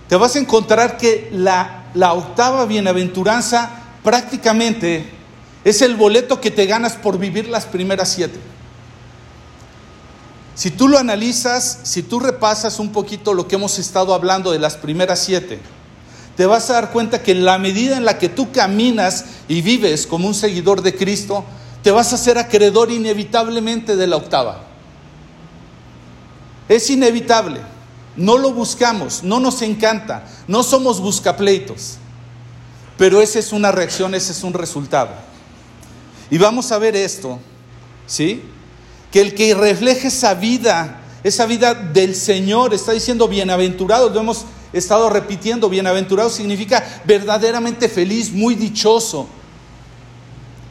te 0.09 0.17
vas 0.17 0.37
a 0.37 0.41
encontrar 0.41 0.97
que 0.97 1.31
la, 1.33 1.85
la 1.95 2.13
octava 2.13 2.67
bienaventuranza 2.67 3.71
prácticamente 4.03 5.09
es 5.65 5.83
el 5.83 5.97
boleto 5.97 6.41
que 6.41 6.51
te 6.51 6.67
ganas 6.67 6.95
por 6.95 7.19
vivir 7.19 7.49
las 7.49 7.67
primeras 7.67 8.09
siete. 8.09 8.39
Si 10.55 10.71
tú 10.71 10.89
lo 10.89 10.99
analizas, 10.99 11.81
si 11.85 12.03
tú 12.03 12.21
repasas 12.21 12.79
un 12.79 12.93
poquito 12.93 13.33
lo 13.33 13.49
que 13.49 13.55
hemos 13.55 13.79
estado 13.79 14.13
hablando 14.13 14.51
de 14.53 14.59
las 14.59 14.77
primeras 14.77 15.21
siete, 15.21 15.59
te 16.37 16.47
vas 16.47 16.71
a 16.71 16.75
dar 16.75 16.91
cuenta 16.91 17.23
que 17.23 17.33
en 17.33 17.45
la 17.45 17.59
medida 17.59 17.97
en 17.97 18.05
la 18.05 18.19
que 18.19 18.29
tú 18.29 18.53
caminas 18.53 19.25
y 19.49 19.63
vives 19.63 20.07
como 20.07 20.27
un 20.27 20.35
seguidor 20.35 20.83
de 20.83 20.95
Cristo, 20.95 21.45
te 21.83 21.91
vas 21.91 22.13
a 22.13 22.19
ser 22.19 22.39
acreedor 22.39 22.91
inevitablemente 22.91 23.97
de 23.97 24.07
la 24.07 24.17
octava. 24.17 24.65
Es 26.69 26.89
inevitable, 26.91 27.61
no 28.17 28.39
lo 28.39 28.53
buscamos, 28.53 29.23
no 29.23 29.41
nos 29.41 29.63
encanta, 29.63 30.25
no 30.47 30.63
somos 30.63 31.01
buscapleitos, 31.01 31.97
pero 32.97 33.21
esa 33.21 33.39
es 33.39 33.53
una 33.53 33.73
reacción, 33.73 34.15
ese 34.15 34.33
es 34.33 34.43
un 34.45 34.53
resultado. 34.53 35.11
Y 36.31 36.39
vamos 36.39 36.71
a 36.71 36.79
ver 36.79 36.95
esto, 36.95 37.41
¿sí? 38.07 38.43
Que 39.11 39.21
el 39.21 39.35
que 39.35 39.55
refleje 39.55 40.09
esa 40.09 40.35
vida, 40.35 41.01
esa 41.25 41.47
vida 41.47 41.75
del 41.75 42.15
Señor, 42.15 42.73
está 42.73 42.93
diciendo 42.93 43.27
bienaventurados, 43.27 44.13
lo 44.13 44.45
estado 44.73 45.11
repitiendo, 45.11 45.69
bienaventurado 45.69 46.31
significa 46.31 47.03
verdaderamente 47.05 47.89
feliz, 47.89 48.33
muy 48.33 48.55
dichoso. 48.55 49.29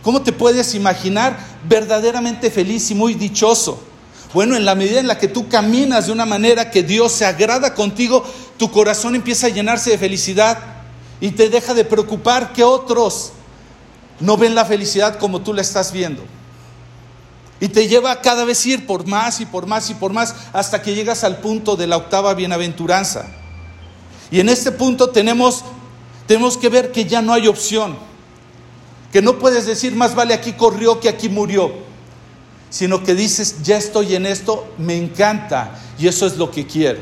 ¿Cómo 0.02 0.22
te 0.22 0.32
puedes 0.32 0.76
imaginar 0.76 1.38
verdaderamente 1.68 2.50
feliz 2.50 2.90
y 2.92 2.96
muy 2.96 3.14
dichoso? 3.14 3.84
Bueno, 4.34 4.56
en 4.56 4.64
la 4.64 4.76
medida 4.76 5.00
en 5.00 5.08
la 5.08 5.18
que 5.18 5.28
tú 5.28 5.50
caminas 5.50 6.06
de 6.06 6.12
una 6.12 6.26
manera 6.26 6.72
que 6.72 6.84
Dios 6.84 7.12
se 7.12 7.26
agrada 7.26 7.74
contigo, 7.74 8.24
tu 8.58 8.72
corazón 8.72 9.16
empieza 9.16 9.48
a 9.48 9.50
llenarse 9.50 9.90
de 9.90 9.98
felicidad 9.98 10.60
y 11.20 11.32
te 11.32 11.50
deja 11.50 11.74
de 11.74 11.84
preocupar 11.84 12.54
que 12.54 12.64
otros 12.64 13.32
no 14.20 14.38
ven 14.38 14.56
la 14.56 14.66
felicidad 14.66 15.18
como 15.18 15.42
tú 15.42 15.54
la 15.54 15.62
estás 15.62 15.92
viendo. 15.92 16.24
Y 17.60 17.68
te 17.68 17.88
lleva 17.88 18.12
a 18.12 18.22
cada 18.22 18.46
vez 18.46 18.66
ir 18.66 18.86
por 18.86 19.06
más 19.06 19.42
y 19.42 19.46
por 19.46 19.66
más 19.66 19.90
y 19.90 19.96
por 19.96 20.14
más 20.14 20.34
hasta 20.54 20.82
que 20.82 20.96
llegas 20.96 21.24
al 21.24 21.40
punto 21.40 21.76
de 21.76 21.88
la 21.88 21.98
octava 21.98 22.34
bienaventuranza. 22.34 23.26
Y 24.32 24.40
en 24.40 24.50
este 24.50 24.72
punto 24.72 25.10
tenemos, 25.10 25.64
tenemos 26.28 26.58
que 26.58 26.70
ver 26.70 26.92
que 26.92 27.06
ya 27.06 27.22
no 27.22 27.34
hay 27.34 27.48
opción. 27.48 27.98
Que 29.12 29.22
no 29.22 29.40
puedes 29.40 29.66
decir 29.66 29.96
más 29.96 30.14
vale 30.14 30.34
aquí 30.34 30.54
corrió 30.54 31.00
que 31.00 31.10
aquí 31.10 31.30
murió. 31.30 31.72
Sino 32.70 33.04
que 33.04 33.16
dices, 33.16 33.64
ya 33.64 33.78
estoy 33.78 34.16
en 34.16 34.28
esto, 34.28 34.68
me 34.78 34.96
encanta 34.96 35.80
y 35.98 36.08
eso 36.08 36.28
es 36.28 36.38
lo 36.38 36.52
que 36.52 36.68
quiero. 36.68 37.00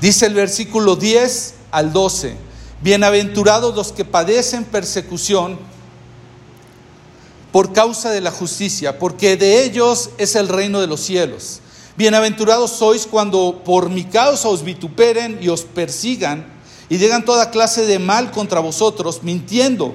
Dice 0.00 0.26
el 0.26 0.34
versículo 0.34 0.96
10 0.96 1.54
al 1.72 1.92
12, 1.92 2.36
bienaventurados 2.80 3.74
los 3.74 3.92
que 3.92 4.04
padecen 4.04 4.64
persecución 4.64 5.58
por 7.52 7.72
causa 7.72 8.10
de 8.10 8.20
la 8.20 8.30
justicia, 8.30 8.98
porque 8.98 9.36
de 9.36 9.64
ellos 9.64 10.10
es 10.16 10.36
el 10.36 10.48
reino 10.48 10.80
de 10.80 10.86
los 10.86 11.00
cielos. 11.00 11.60
Bienaventurados 11.96 12.70
sois 12.72 13.06
cuando 13.06 13.62
por 13.64 13.90
mi 13.90 14.04
causa 14.04 14.48
os 14.48 14.62
vituperen 14.62 15.38
y 15.40 15.48
os 15.48 15.62
persigan 15.62 16.46
y 16.88 16.96
digan 16.96 17.24
toda 17.24 17.50
clase 17.50 17.84
de 17.86 17.98
mal 17.98 18.30
contra 18.30 18.60
vosotros, 18.60 19.22
mintiendo. 19.22 19.94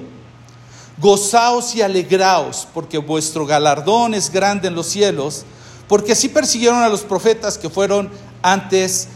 Gozaos 0.98 1.74
y 1.74 1.82
alegraos, 1.82 2.66
porque 2.72 2.98
vuestro 2.98 3.44
galardón 3.44 4.14
es 4.14 4.30
grande 4.30 4.68
en 4.68 4.74
los 4.74 4.86
cielos, 4.86 5.44
porque 5.88 6.12
así 6.12 6.28
persiguieron 6.28 6.82
a 6.82 6.88
los 6.88 7.02
profetas 7.02 7.58
que 7.58 7.68
fueron 7.68 8.10
antes 8.40 9.08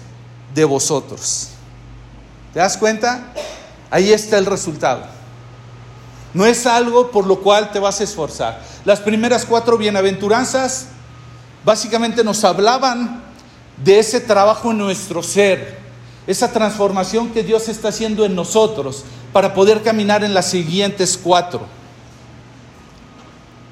de 0.54 0.64
vosotros. 0.64 1.49
¿Te 2.52 2.58
das 2.58 2.76
cuenta? 2.76 3.32
Ahí 3.90 4.12
está 4.12 4.37
el 4.37 4.46
resultado. 4.46 5.04
No 6.34 6.46
es 6.46 6.66
algo 6.66 7.10
por 7.10 7.26
lo 7.26 7.40
cual 7.40 7.72
te 7.72 7.78
vas 7.78 8.00
a 8.00 8.04
esforzar. 8.04 8.62
Las 8.84 9.00
primeras 9.00 9.46
cuatro 9.46 9.78
bienaventuranzas 9.78 10.87
básicamente 11.64 12.24
nos 12.24 12.44
hablaban 12.44 13.22
de 13.82 13.98
ese 13.98 14.20
trabajo 14.20 14.70
en 14.70 14.78
nuestro 14.78 15.22
ser, 15.22 15.78
esa 16.26 16.52
transformación 16.52 17.30
que 17.30 17.42
Dios 17.42 17.68
está 17.68 17.88
haciendo 17.88 18.24
en 18.24 18.34
nosotros 18.34 19.04
para 19.32 19.54
poder 19.54 19.82
caminar 19.82 20.24
en 20.24 20.34
las 20.34 20.50
siguientes 20.50 21.18
cuatro. 21.22 21.66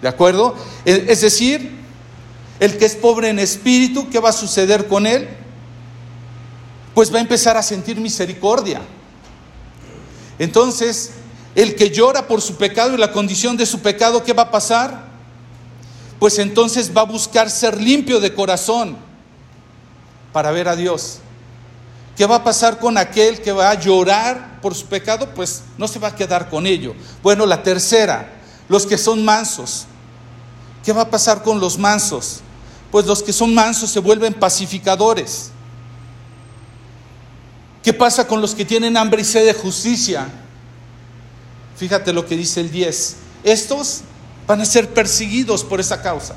¿De 0.00 0.08
acuerdo? 0.08 0.54
E, 0.84 1.06
es 1.08 1.20
decir, 1.20 1.76
el 2.60 2.78
que 2.78 2.86
es 2.86 2.96
pobre 2.96 3.28
en 3.28 3.38
espíritu, 3.38 4.08
¿qué 4.10 4.18
va 4.18 4.30
a 4.30 4.32
suceder 4.32 4.86
con 4.86 5.06
él? 5.06 5.28
Pues 6.94 7.12
va 7.12 7.18
a 7.18 7.22
empezar 7.22 7.56
a 7.56 7.62
sentir 7.62 8.00
misericordia. 8.00 8.80
Entonces, 10.38 11.12
el 11.54 11.74
que 11.74 11.90
llora 11.90 12.26
por 12.26 12.40
su 12.40 12.56
pecado 12.56 12.94
y 12.94 12.98
la 12.98 13.12
condición 13.12 13.56
de 13.56 13.66
su 13.66 13.80
pecado, 13.80 14.22
¿qué 14.22 14.32
va 14.32 14.44
a 14.44 14.50
pasar? 14.50 15.07
Pues 16.18 16.38
entonces 16.38 16.90
va 16.96 17.02
a 17.02 17.04
buscar 17.04 17.50
ser 17.50 17.80
limpio 17.80 18.20
de 18.20 18.34
corazón 18.34 18.96
para 20.32 20.50
ver 20.50 20.68
a 20.68 20.76
Dios. 20.76 21.18
¿Qué 22.16 22.26
va 22.26 22.36
a 22.36 22.44
pasar 22.44 22.78
con 22.78 22.98
aquel 22.98 23.40
que 23.40 23.52
va 23.52 23.70
a 23.70 23.74
llorar 23.74 24.60
por 24.60 24.74
su 24.74 24.86
pecado? 24.86 25.32
Pues 25.34 25.62
no 25.76 25.86
se 25.86 26.00
va 26.00 26.08
a 26.08 26.16
quedar 26.16 26.48
con 26.48 26.66
ello. 26.66 26.94
Bueno, 27.22 27.46
la 27.46 27.62
tercera, 27.62 28.32
los 28.68 28.86
que 28.86 28.98
son 28.98 29.24
mansos. 29.24 29.86
¿Qué 30.84 30.92
va 30.92 31.02
a 31.02 31.10
pasar 31.10 31.44
con 31.44 31.60
los 31.60 31.78
mansos? 31.78 32.40
Pues 32.90 33.06
los 33.06 33.22
que 33.22 33.32
son 33.32 33.54
mansos 33.54 33.90
se 33.90 34.00
vuelven 34.00 34.34
pacificadores. 34.34 35.52
¿Qué 37.82 37.92
pasa 37.92 38.26
con 38.26 38.40
los 38.40 38.54
que 38.54 38.64
tienen 38.64 38.96
hambre 38.96 39.22
y 39.22 39.24
sed 39.24 39.46
de 39.46 39.54
justicia? 39.54 40.28
Fíjate 41.76 42.12
lo 42.12 42.26
que 42.26 42.36
dice 42.36 42.60
el 42.60 42.70
10. 42.72 43.16
Estos 43.44 44.00
van 44.48 44.62
a 44.62 44.64
ser 44.64 44.88
perseguidos 44.88 45.62
por 45.62 45.78
esa 45.78 46.00
causa, 46.00 46.34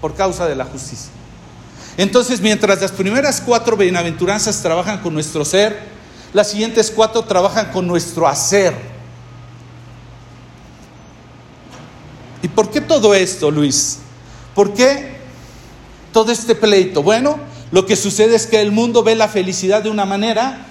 por 0.00 0.14
causa 0.14 0.46
de 0.46 0.54
la 0.54 0.66
justicia. 0.66 1.10
Entonces, 1.96 2.40
mientras 2.42 2.80
las 2.80 2.92
primeras 2.92 3.40
cuatro 3.40 3.74
bienaventuranzas 3.74 4.60
trabajan 4.60 4.98
con 5.00 5.14
nuestro 5.14 5.46
ser, 5.46 5.80
las 6.34 6.50
siguientes 6.50 6.92
cuatro 6.94 7.22
trabajan 7.22 7.72
con 7.72 7.86
nuestro 7.86 8.28
hacer. 8.28 8.74
¿Y 12.42 12.48
por 12.48 12.70
qué 12.70 12.82
todo 12.82 13.14
esto, 13.14 13.50
Luis? 13.50 14.00
¿Por 14.54 14.74
qué 14.74 15.14
todo 16.12 16.30
este 16.32 16.54
pleito? 16.54 17.02
Bueno, 17.02 17.38
lo 17.70 17.86
que 17.86 17.96
sucede 17.96 18.36
es 18.36 18.46
que 18.46 18.60
el 18.60 18.72
mundo 18.72 19.02
ve 19.02 19.14
la 19.14 19.28
felicidad 19.28 19.82
de 19.82 19.88
una 19.88 20.04
manera 20.04 20.66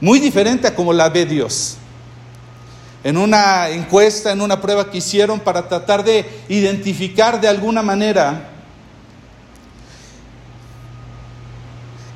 muy 0.00 0.20
diferente 0.20 0.68
a 0.68 0.74
como 0.74 0.94
la 0.94 1.10
ve 1.10 1.26
Dios 1.26 1.76
en 3.06 3.16
una 3.16 3.68
encuesta, 3.68 4.32
en 4.32 4.40
una 4.40 4.60
prueba 4.60 4.90
que 4.90 4.98
hicieron 4.98 5.38
para 5.38 5.68
tratar 5.68 6.02
de 6.02 6.28
identificar 6.48 7.40
de 7.40 7.46
alguna 7.46 7.80
manera 7.80 8.50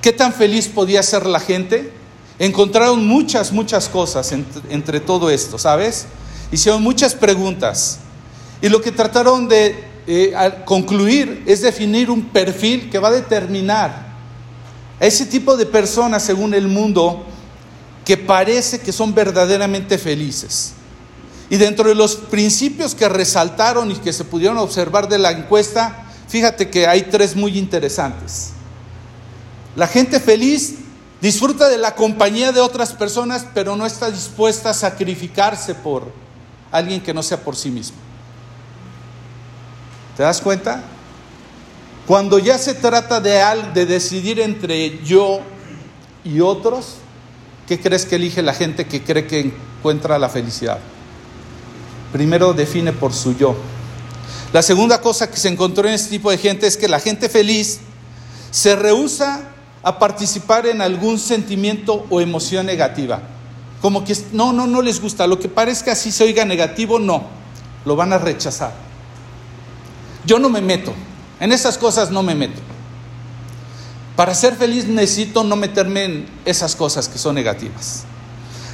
qué 0.03 0.13
tan 0.13 0.33
feliz 0.33 0.67
podía 0.67 1.01
ser 1.05 1.27
la 1.27 1.39
gente. 1.39 1.93
Encontraron 2.41 3.07
muchas, 3.07 3.53
muchas 3.53 3.89
cosas 3.89 4.33
entre, 4.33 4.99
todo 4.99 5.31
esto, 5.31 5.59
¿sabes? 5.59 6.07
Hicieron 6.51 6.83
muchas 6.83 7.15
preguntas. 7.15 8.01
Y 8.61 8.69
lo 8.69 8.83
que 8.83 8.91
trataron 8.91 9.47
de 9.47 9.85
eh, 10.09 10.35
concluir 10.65 11.45
es 11.47 11.63
definir 11.63 12.11
un 12.11 12.31
perfil 12.31 12.91
que 12.91 12.99
va 12.99 13.11
a 13.11 13.13
determinar 13.13 14.09
a 14.99 15.07
ese 15.07 15.25
tipo 15.25 15.57
de 15.57 15.67
personas, 15.67 16.25
según 16.25 16.53
el 16.53 16.67
mundo, 16.67 17.27
que 18.05 18.17
parece 18.17 18.81
que 18.81 18.91
son 18.91 19.15
verdaderamente 19.15 19.97
felices. 19.97 20.75
Y 21.51 21.57
dentro 21.57 21.89
de 21.89 21.97
los 21.97 22.15
principios 22.15 22.95
que 22.95 23.09
resaltaron 23.09 23.91
y 23.91 23.97
que 23.97 24.13
se 24.13 24.25
pudieron 24.25 24.57
observar 24.59 25.09
de 25.09 25.19
la 25.19 25.33
encuesta, 25.33 26.05
fíjate 26.29 26.71
que 26.71 26.87
hay 26.87 27.03
tres 27.03 27.35
muy 27.35 27.59
interesantes. 27.59 28.53
La 29.75 29.89
gente 29.89 30.21
feliz 30.21 30.77
disfruta 31.21 31.69
de 31.69 31.77
la 31.77 31.97
compañía 31.97 32.53
de 32.53 32.61
otras 32.61 32.93
personas, 32.93 33.45
pero 33.53 33.75
no 33.75 33.85
está 33.85 34.13
dispuesta 34.13 34.71
a 34.71 34.75
sacrificarse 34.75 35.75
por 35.75 36.13
alguien 36.71 37.01
que 37.01 37.13
no 37.13 37.23
sea 37.23 37.43
por 37.43 37.57
sí 37.57 37.71
mismo. 37.71 37.97
¿Te 40.17 40.23
das 40.23 40.41
cuenta? 40.41 40.85
Cuando 42.07 42.39
ya 42.39 42.59
se 42.59 42.75
trata 42.75 43.21
de, 43.21 43.43
de 43.75 43.87
decidir 43.87 44.39
entre 44.39 45.03
yo 45.03 45.41
y 46.25 46.41
otros, 46.41 46.97
¿qué 47.67 47.81
crees 47.81 48.05
que 48.07 48.17
elige 48.17 48.41
la 48.41 48.55
gente 48.55 48.87
que 48.87 49.03
cree 49.03 49.27
que 49.27 49.53
encuentra 49.79 50.17
la 50.17 50.29
felicidad? 50.29 50.79
Primero 52.13 52.53
define 52.53 52.93
por 52.93 53.13
su 53.13 53.37
yo. 53.37 53.57
La 54.53 54.63
segunda 54.63 55.01
cosa 55.01 55.31
que 55.31 55.37
se 55.37 55.49
encontró 55.49 55.87
en 55.89 55.95
este 55.95 56.11
tipo 56.11 56.31
de 56.31 56.39
gente 56.39 56.67
es 56.67 56.77
que 56.77 56.89
la 56.89 56.99
gente 56.99 57.29
feliz 57.29 57.81
se 58.51 58.75
rehúsa 58.75 59.43
a 59.83 59.99
participar 59.99 60.67
en 60.67 60.83
algún 60.83 61.19
sentimiento 61.19 62.07
o 62.11 62.21
emoción 62.21 62.67
negativa. 62.67 63.23
Como 63.81 64.05
que 64.05 64.17
no, 64.33 64.53
no, 64.53 64.67
no 64.67 64.83
les 64.83 65.01
gusta. 65.01 65.27
Lo 65.27 65.39
que 65.39 65.49
parezca 65.49 65.93
así 65.93 66.13
se 66.13 66.25
oiga 66.25 66.45
negativo, 66.45 66.99
no. 66.99 67.25
Lo 67.85 67.97
van 67.97 68.13
a 68.13 68.19
rechazar. 68.19 68.73
Yo 70.27 70.39
no 70.39 70.49
me 70.49 70.61
meto. 70.61 70.93
En 71.39 71.53
esas 71.53 71.79
cosas 71.79 72.11
no 72.11 72.23
me 72.23 72.35
meto. 72.35 72.61
Para 74.17 74.35
ser 74.35 74.55
feliz 74.57 74.87
necesito 74.87 75.45
no 75.45 75.57
meterme 75.57 76.05
en 76.05 76.27
esas 76.45 76.77
cosas 76.77 77.09
que 77.09 77.19
son 77.19 77.35
negativas. 77.35 78.05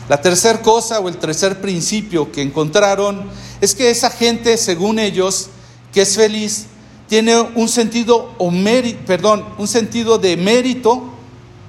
La 0.09 0.21
tercera 0.21 0.63
cosa 0.63 1.01
o 1.01 1.09
el 1.09 1.17
tercer 1.17 1.61
principio 1.61 2.31
que 2.31 2.43
encontraron 2.43 3.25
es 3.61 3.75
que 3.75 3.91
esa 3.91 4.11
gente, 4.11 4.57
según 4.57 4.99
ellos, 4.99 5.49
que 5.93 6.03
es 6.03 6.15
feliz, 6.15 6.67
tiene 7.09 7.41
un 7.41 7.69
sentido, 7.69 8.35
o 8.39 8.53
perdón, 9.07 9.45
un 9.59 9.67
sentido 9.69 10.19
de 10.19 10.37
mérito 10.37 11.11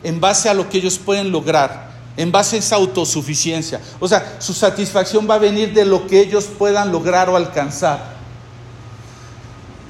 en 0.03 0.20
base 0.20 0.50
a 0.50 0.53
lo 0.53 0.70
que 0.70 0.77
ellos 0.77 1.00
pueden 1.00 1.32
lograr, 1.32 1.91
en 2.15 2.32
base 2.32 2.58
a 2.58 2.60
esa 2.60 2.75
autosuficiencia. 2.75 3.82
O 4.00 4.08
sea, 4.08 4.38
su 4.39 4.53
satisfacción 4.53 5.27
va 5.29 5.36
a 5.36 5.39
venir 5.39 5.74
de 5.74 5.86
lo 5.86 6.06
que 6.08 6.20
ellos 6.20 6.46
puedan 6.46 6.91
lograr 6.91 7.29
o 7.29 7.36
alcanzar. 7.36 8.17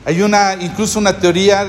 Hay 0.06 0.22
una, 0.22 0.54
incluso 0.56 1.00
una 1.00 1.20
teoría, 1.20 1.68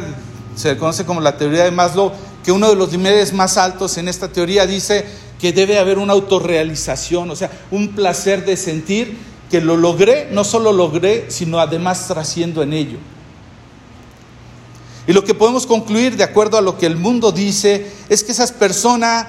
se 0.55 0.77
conoce 0.77 1.05
como 1.05 1.21
la 1.21 1.37
teoría 1.37 1.65
de 1.65 1.73
Maslow, 1.73 2.13
que 2.45 2.53
uno 2.53 2.69
de 2.69 2.77
los 2.77 2.93
niveles 2.93 3.33
más 3.33 3.57
altos 3.57 3.99
en 3.99 4.07
esta 4.07 4.29
teoría 4.29 4.65
dice 4.65 5.07
que 5.39 5.53
debe 5.53 5.79
haber 5.79 5.99
una 5.99 6.13
autorrealización, 6.13 7.31
o 7.31 7.37
sea, 7.37 7.51
un 7.71 7.89
placer 7.89 8.45
de 8.45 8.57
sentir 8.57 9.17
que 9.51 9.61
lo 9.61 9.77
logré, 9.77 10.29
no 10.33 10.45
solo 10.45 10.73
logré, 10.73 11.31
sino 11.31 11.59
además 11.59 12.07
trasciendo 12.09 12.63
en 12.63 12.73
ello. 12.73 12.99
Y 15.07 15.13
lo 15.13 15.25
que 15.25 15.35
podemos 15.35 15.67
concluir, 15.67 16.17
de 16.17 16.25
acuerdo 16.25 16.59
a 16.59 16.61
lo 16.61 16.77
que 16.77 16.87
el 16.87 16.97
mundo 16.97 17.33
dice, 17.33 17.91
es 18.11 18.23
que 18.23 18.33
esa 18.33 18.47
persona 18.59 19.29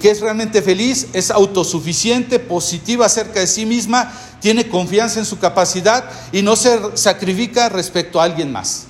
que 0.00 0.10
es 0.10 0.20
realmente 0.20 0.62
feliz, 0.62 1.08
es 1.12 1.30
autosuficiente, 1.30 2.38
positiva 2.38 3.06
acerca 3.06 3.40
de 3.40 3.46
sí 3.46 3.66
misma, 3.66 4.12
tiene 4.40 4.68
confianza 4.68 5.18
en 5.18 5.24
su 5.24 5.38
capacidad 5.38 6.04
y 6.32 6.42
no 6.42 6.56
se 6.56 6.78
sacrifica 6.94 7.68
respecto 7.68 8.20
a 8.20 8.24
alguien 8.24 8.50
más. 8.50 8.86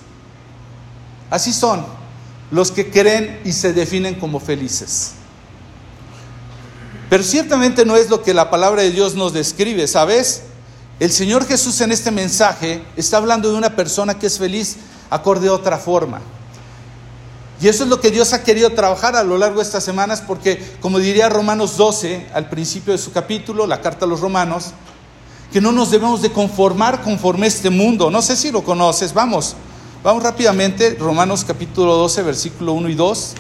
Así 1.31 1.53
son 1.53 1.85
los 2.51 2.71
que 2.71 2.91
creen 2.91 3.41
y 3.45 3.53
se 3.53 3.73
definen 3.73 4.15
como 4.15 4.39
felices. 4.39 5.13
Pero 7.13 7.25
ciertamente 7.25 7.85
no 7.85 7.95
es 7.95 8.09
lo 8.09 8.23
que 8.23 8.33
la 8.33 8.49
palabra 8.49 8.81
de 8.81 8.91
Dios 8.91 9.17
nos 9.17 9.35
describe, 9.35 9.87
¿sabes? 9.87 10.45
El 10.99 11.13
Señor 11.13 11.47
Jesús 11.47 11.79
en 11.83 11.93
este 11.93 12.11
mensaje 12.11 12.83
está 12.97 13.19
hablando 13.19 13.53
de 13.53 13.59
una 13.59 13.77
persona 13.77 14.19
que 14.19 14.29
es 14.29 14.39
feliz 14.39 14.77
acorde 15.11 15.49
a 15.49 15.53
otra 15.53 15.77
forma. 15.77 16.23
Y 17.61 17.69
eso 17.69 17.85
es 17.85 17.91
lo 17.91 18.01
que 18.01 18.11
Dios 18.11 18.33
ha 18.33 18.43
querido 18.43 18.71
trabajar 18.71 19.15
a 19.15 19.23
lo 19.25 19.37
largo 19.37 19.59
de 19.59 19.65
estas 19.65 19.85
semanas, 19.85 20.23
porque 20.27 20.59
como 20.81 20.99
diría 20.99 21.29
Romanos 21.29 21.77
12, 21.77 22.29
al 22.33 22.49
principio 22.49 22.95
de 22.95 22.99
su 22.99 23.13
capítulo, 23.13 23.67
la 23.67 23.83
carta 23.83 24.07
a 24.07 24.09
los 24.09 24.21
romanos, 24.21 24.71
que 25.53 25.61
no 25.61 25.71
nos 25.71 25.91
debemos 25.91 26.23
de 26.23 26.33
conformar 26.33 27.03
conforme 27.03 27.47
este 27.47 27.69
mundo. 27.69 28.11
No 28.11 28.23
sé 28.23 28.37
si 28.37 28.51
lo 28.51 28.65
conoces, 28.65 29.13
vamos, 29.13 29.55
vamos 30.03 30.23
rápidamente, 30.23 30.97
Romanos 30.99 31.45
capítulo 31.47 31.95
12, 31.97 32.23
versículo 32.23 32.73
1 32.73 32.89
y 32.89 32.95
2. 32.95 33.35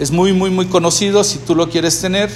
Es 0.00 0.10
muy, 0.10 0.32
muy, 0.32 0.48
muy 0.48 0.64
conocido 0.64 1.22
si 1.22 1.36
tú 1.36 1.54
lo 1.54 1.68
quieres 1.68 2.00
tener. 2.00 2.30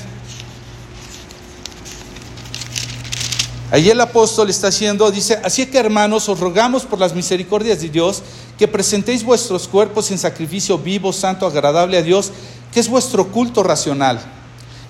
Allí 3.70 3.88
el 3.88 4.02
apóstol 4.02 4.50
está 4.50 4.68
haciendo, 4.68 5.10
dice, 5.10 5.40
así 5.42 5.64
que 5.64 5.78
hermanos, 5.78 6.28
os 6.28 6.40
rogamos 6.40 6.84
por 6.84 6.98
las 6.98 7.14
misericordias 7.14 7.80
de 7.80 7.88
Dios 7.88 8.22
que 8.58 8.68
presentéis 8.68 9.24
vuestros 9.24 9.66
cuerpos 9.66 10.10
en 10.10 10.18
sacrificio 10.18 10.76
vivo, 10.76 11.10
santo, 11.10 11.46
agradable 11.46 11.96
a 11.96 12.02
Dios, 12.02 12.32
que 12.70 12.80
es 12.80 12.88
vuestro 12.90 13.28
culto 13.28 13.62
racional. 13.62 14.20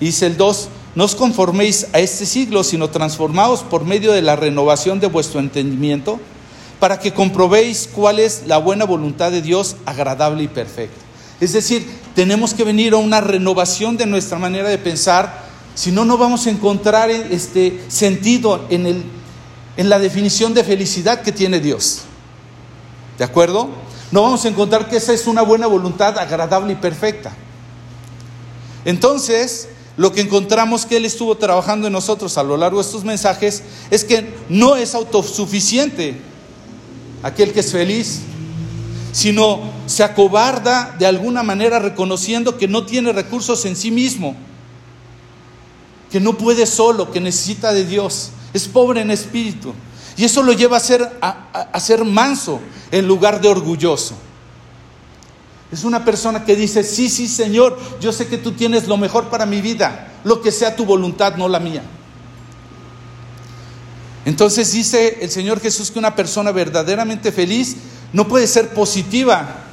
Y 0.01 0.07
dice 0.07 0.27
el 0.27 0.37
2, 0.37 0.69
no 0.97 1.05
os 1.05 1.15
conforméis 1.15 1.87
a 1.93 2.01
este 2.01 2.27
siglo, 2.27 2.65
sino 2.65 2.91
transformaos 2.91 3.63
por 3.63 3.85
medio 3.85 4.11
de 4.11 4.23
la 4.23 4.35
renovación 4.35 4.99
de 4.99 5.07
vuestro 5.07 5.39
entendimiento, 5.39 6.19
para 6.81 6.99
que 6.99 7.15
comprobéis 7.15 7.89
cuál 7.95 8.19
es 8.19 8.49
la 8.49 8.59
buena 8.59 8.85
voluntad 8.85 9.31
de 9.31 9.43
Dios, 9.43 9.77
agradable 9.87 10.43
y 10.43 10.49
perfecta. 10.49 11.01
Es 11.41 11.53
decir, 11.53 12.04
tenemos 12.15 12.55
que 12.55 12.65
venir 12.65 12.95
a 12.95 12.99
una 12.99 13.21
renovación 13.21 13.97
de 13.97 14.07
nuestra 14.07 14.39
manera 14.39 14.69
de 14.69 14.79
pensar, 14.79 15.45
si 15.75 15.91
no, 15.91 16.05
no 16.05 16.17
vamos 16.17 16.47
a 16.47 16.51
encontrar 16.51 17.11
este 17.11 17.81
sentido 17.89 18.67
en, 18.71 18.87
el, 18.87 19.05
en 19.77 19.89
la 19.89 19.99
definición 19.99 20.55
de 20.55 20.63
felicidad 20.63 21.23
que 21.23 21.33
tiene 21.33 21.59
Dios. 21.59 22.03
¿De 23.19 23.25
acuerdo? 23.25 23.69
No 24.13 24.23
vamos 24.23 24.45
a 24.45 24.49
encontrar 24.49 24.89
que 24.89 24.97
esa 24.97 25.13
es 25.13 25.27
una 25.27 25.43
buena 25.43 25.67
voluntad 25.67 26.17
agradable 26.19 26.75
y 26.75 26.77
perfecta. 26.77 27.33
Entonces, 28.85 29.69
lo 29.97 30.13
que 30.13 30.21
encontramos 30.21 30.87
que 30.87 30.99
Él 30.99 31.05
estuvo 31.05 31.37
trabajando 31.37 31.89
en 31.89 31.93
nosotros 31.93 32.39
a 32.39 32.43
lo 32.45 32.57
largo 32.57 32.79
de 32.79 32.87
estos 32.87 33.05
mensajes 33.05 33.63
es 33.91 34.05
que 34.05 34.35
no 34.49 34.77
es 34.77 34.95
autosuficiente 34.95 36.17
aquel 37.25 37.53
que 37.53 37.61
es 37.61 37.73
feliz, 37.73 38.21
sino 39.13 39.61
se 39.87 40.03
acobarda 40.03 40.95
de 40.99 41.07
alguna 41.07 41.43
manera 41.43 41.79
reconociendo 41.79 42.57
que 42.57 42.69
no 42.69 42.87
tiene 42.87 43.13
recursos 43.13 43.65
en 43.65 43.77
sí 43.77 43.91
mismo 43.91 44.37
que 46.15 46.21
no 46.21 46.39
puede 46.39 46.65
solo, 46.65 47.11
que 47.11 47.21
necesita 47.21 47.73
de 47.73 47.85
Dios, 47.85 48.31
es 48.53 48.69
pobre 48.69 49.01
en 49.01 49.11
espíritu. 49.11 49.75
Y 50.17 50.25
eso 50.25 50.45
lo 50.45 50.53
lleva 50.53 50.77
a 50.77 50.81
ser, 50.81 51.11
a, 51.21 51.81
ser 51.81 52.05
manso 52.05 52.61
en 52.93 53.09
lugar 53.09 53.41
de 53.41 53.49
orgulloso. 53.49 54.15
Es 55.73 55.83
una 55.83 56.05
persona 56.05 56.45
que 56.45 56.55
dice, 56.55 56.85
sí, 56.85 57.09
sí, 57.09 57.27
Señor, 57.27 57.77
yo 58.01 58.13
sé 58.13 58.29
que 58.29 58.39
tú 58.39 58.53
tienes 58.53 58.87
lo 58.87 58.97
mejor 58.97 59.29
para 59.29 59.45
mi 59.45 59.61
vida, 59.61 60.13
lo 60.23 60.41
que 60.41 60.53
sea 60.53 60.77
tu 60.77 60.85
voluntad, 60.85 61.35
no 61.35 61.49
la 61.49 61.59
mía. 61.59 61.83
Entonces 64.25 64.71
dice 64.71 65.19
el 65.21 65.33
Señor 65.33 65.59
Jesús 65.59 65.91
que 65.91 65.99
una 65.99 66.15
persona 66.15 66.53
verdaderamente 66.53 67.33
feliz 67.33 67.75
no 68.13 68.29
puede 68.29 68.47
ser 68.47 68.73
positiva 68.73 69.64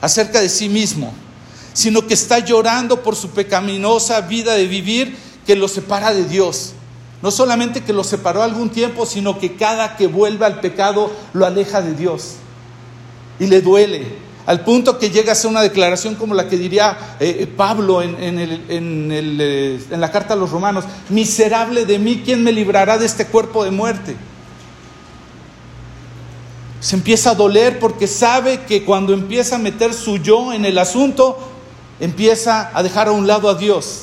acerca 0.00 0.40
de 0.40 0.48
sí 0.48 0.68
mismo, 0.68 1.12
sino 1.72 2.06
que 2.06 2.14
está 2.14 2.38
llorando 2.38 3.02
por 3.02 3.16
su 3.16 3.30
pecaminosa 3.30 4.20
vida 4.22 4.54
de 4.54 4.66
vivir 4.66 5.16
que 5.46 5.56
lo 5.56 5.68
separa 5.68 6.12
de 6.12 6.24
Dios. 6.24 6.72
No 7.22 7.30
solamente 7.30 7.82
que 7.82 7.92
lo 7.92 8.04
separó 8.04 8.42
algún 8.42 8.70
tiempo, 8.70 9.06
sino 9.06 9.38
que 9.38 9.56
cada 9.56 9.96
que 9.96 10.06
vuelve 10.06 10.44
al 10.44 10.60
pecado 10.60 11.12
lo 11.32 11.46
aleja 11.46 11.80
de 11.80 11.94
Dios. 11.94 12.34
Y 13.38 13.46
le 13.46 13.60
duele. 13.62 14.26
Al 14.46 14.60
punto 14.60 14.98
que 14.98 15.10
llega 15.10 15.32
a 15.32 15.34
ser 15.34 15.50
una 15.50 15.62
declaración 15.62 16.14
como 16.14 16.34
la 16.34 16.48
que 16.48 16.56
diría 16.56 17.16
eh, 17.18 17.38
eh, 17.40 17.46
Pablo 17.46 18.00
en, 18.00 18.14
eh, 18.20 19.80
en 19.90 20.00
la 20.00 20.12
carta 20.12 20.34
a 20.34 20.36
los 20.36 20.50
romanos. 20.50 20.84
Miserable 21.08 21.84
de 21.84 21.98
mí, 21.98 22.22
¿quién 22.24 22.44
me 22.44 22.52
librará 22.52 22.96
de 22.96 23.06
este 23.06 23.26
cuerpo 23.26 23.64
de 23.64 23.72
muerte? 23.72 24.14
Se 26.86 26.94
empieza 26.94 27.30
a 27.30 27.34
doler 27.34 27.80
porque 27.80 28.06
sabe 28.06 28.60
que 28.60 28.84
cuando 28.84 29.12
empieza 29.12 29.56
a 29.56 29.58
meter 29.58 29.92
su 29.92 30.18
yo 30.18 30.52
en 30.52 30.64
el 30.64 30.78
asunto, 30.78 31.36
empieza 31.98 32.70
a 32.72 32.80
dejar 32.80 33.08
a 33.08 33.10
un 33.10 33.26
lado 33.26 33.48
a 33.48 33.56
Dios. 33.56 34.02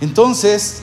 Entonces, 0.00 0.82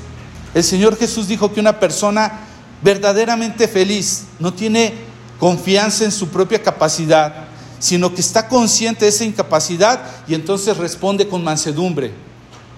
el 0.54 0.65
Señor 0.65 0.98
Jesús 0.98 1.30
dijo 1.30 1.54
que 1.54 1.62
una 1.62 1.80
persona 1.80 2.41
verdaderamente 2.82 3.65
feliz 3.69 4.26
no 4.39 4.54
tiene 4.54 4.93
confianza 5.39 6.04
en 6.04 6.12
su 6.12 6.28
propia 6.28 6.62
capacidad, 6.62 7.45
sino 7.80 8.13
que 8.13 8.19
está 8.19 8.50
consciente 8.50 9.06
de 9.06 9.12
esa 9.12 9.24
incapacidad 9.24 10.02
y 10.28 10.34
entonces 10.34 10.76
responde 10.76 11.30
con 11.30 11.45
mansedumbre. 11.45 12.12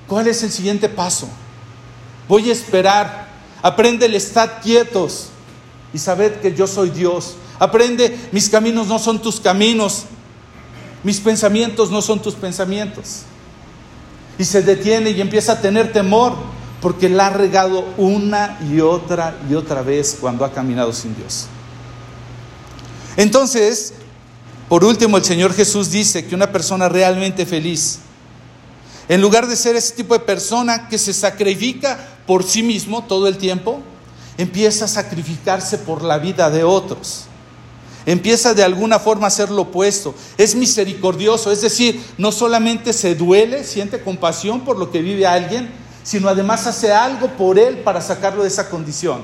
¿Cuál 0.08 0.28
es 0.28 0.44
el 0.44 0.52
siguiente 0.52 0.89
paso? 0.89 1.28
Voy 2.28 2.52
a 2.52 2.54
esperar. 2.54 3.32
Aprende 3.63 4.06
el 4.06 4.13
estar 4.13 4.62
quietos 4.62 5.31
y 5.94 5.98
sabed 5.98 6.40
que 6.42 6.54
yo 6.54 6.68
soy 6.68 6.90
Dios. 6.90 7.36
Aprende, 7.60 8.18
mis 8.32 8.50
caminos 8.50 8.88
no 8.88 9.00
son 9.00 9.22
tus 9.22 9.40
caminos, 9.40 10.06
mis 11.04 11.20
pensamientos 11.20 11.92
no 11.92 12.02
son 12.02 12.22
tus 12.22 12.36
pensamientos 12.36 13.24
y 14.38 14.46
se 14.46 14.62
detiene 14.62 15.12
y 15.12 15.22
empieza 15.22 15.54
a 15.54 15.62
tener 15.62 15.92
temor 15.92 16.36
porque 16.82 17.10
la 17.10 17.28
ha 17.28 17.30
regado 17.30 17.86
una 17.98 18.58
y 18.72 18.82
otra 18.82 19.38
y 19.50 19.54
otra 19.54 19.84
vez 19.84 20.18
cuando 20.20 20.44
ha 20.46 20.52
caminado 20.52 20.94
sin 20.94 21.16
Dios. 21.16 21.46
Entonces, 23.18 23.94
por 24.68 24.84
último, 24.84 25.18
el 25.18 25.24
Señor 25.24 25.54
Jesús 25.54 25.92
dice 25.92 26.26
que 26.26 26.34
una 26.34 26.52
persona 26.52 26.90
realmente 26.90 27.46
feliz, 27.46 28.00
en 29.10 29.22
lugar 29.22 29.48
de 29.48 29.56
ser 29.56 29.76
ese 29.76 29.94
tipo 29.94 30.14
de 30.14 30.22
persona 30.22 30.88
que 30.88 30.98
se 30.98 31.14
sacrifica 31.14 32.00
por 32.26 32.44
sí 32.44 32.64
mismo 32.64 33.04
todo 33.04 33.28
el 33.28 33.38
tiempo, 33.38 33.82
empieza 34.38 34.86
a 34.86 34.88
sacrificarse 34.88 35.78
por 35.78 36.04
la 36.04 36.17
vida 36.17 36.50
de 36.50 36.63
otros. 36.63 37.26
Empieza 38.06 38.54
de 38.54 38.63
alguna 38.63 39.00
forma 39.00 39.26
a 39.26 39.28
hacer 39.28 39.52
lo 39.52 39.63
opuesto. 39.63 40.15
Es 40.38 40.56
misericordioso, 40.56 41.52
es 41.52 41.62
decir, 41.62 42.04
no 42.17 42.32
solamente 42.32 42.94
se 42.94 43.13
duele, 43.15 43.63
siente 43.63 44.02
compasión 44.02 44.62
por 44.62 44.78
lo 44.78 44.91
que 44.91 45.02
vive 45.02 45.28
alguien, 45.28 45.70
sino 46.04 46.28
además 46.28 46.65
hace 46.65 46.91
algo 46.91 47.28
por 47.38 47.60
él 47.60 47.80
para 47.80 48.02
sacarlo 48.02 48.41
de 48.41 48.48
esa 48.48 48.70
condición. 48.70 49.22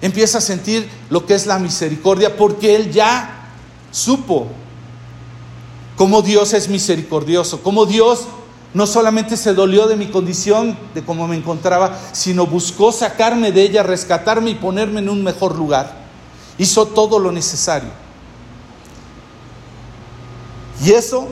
Empieza 0.00 0.38
a 0.38 0.42
sentir 0.42 0.88
lo 1.08 1.24
que 1.24 1.34
es 1.34 1.46
la 1.46 1.58
misericordia 1.58 2.36
porque 2.36 2.76
él 2.76 2.92
ya 2.92 3.50
supo 3.90 4.48
cómo 5.96 6.22
Dios 6.22 6.52
es 6.52 6.68
misericordioso, 6.68 7.62
cómo 7.62 7.86
Dios 7.86 8.26
no 8.74 8.86
solamente 8.86 9.36
se 9.36 9.54
dolió 9.54 9.86
de 9.86 9.96
mi 9.96 10.08
condición, 10.08 10.76
de 10.94 11.04
cómo 11.04 11.26
me 11.26 11.36
encontraba, 11.36 11.98
sino 12.12 12.46
buscó 12.46 12.92
sacarme 12.92 13.52
de 13.52 13.62
ella, 13.62 13.82
rescatarme 13.82 14.50
y 14.50 14.54
ponerme 14.54 15.00
en 15.00 15.08
un 15.08 15.22
mejor 15.22 15.56
lugar 15.56 16.08
hizo 16.58 16.86
todo 16.86 17.18
lo 17.18 17.32
necesario. 17.32 17.90
Y 20.84 20.92
eso 20.92 21.28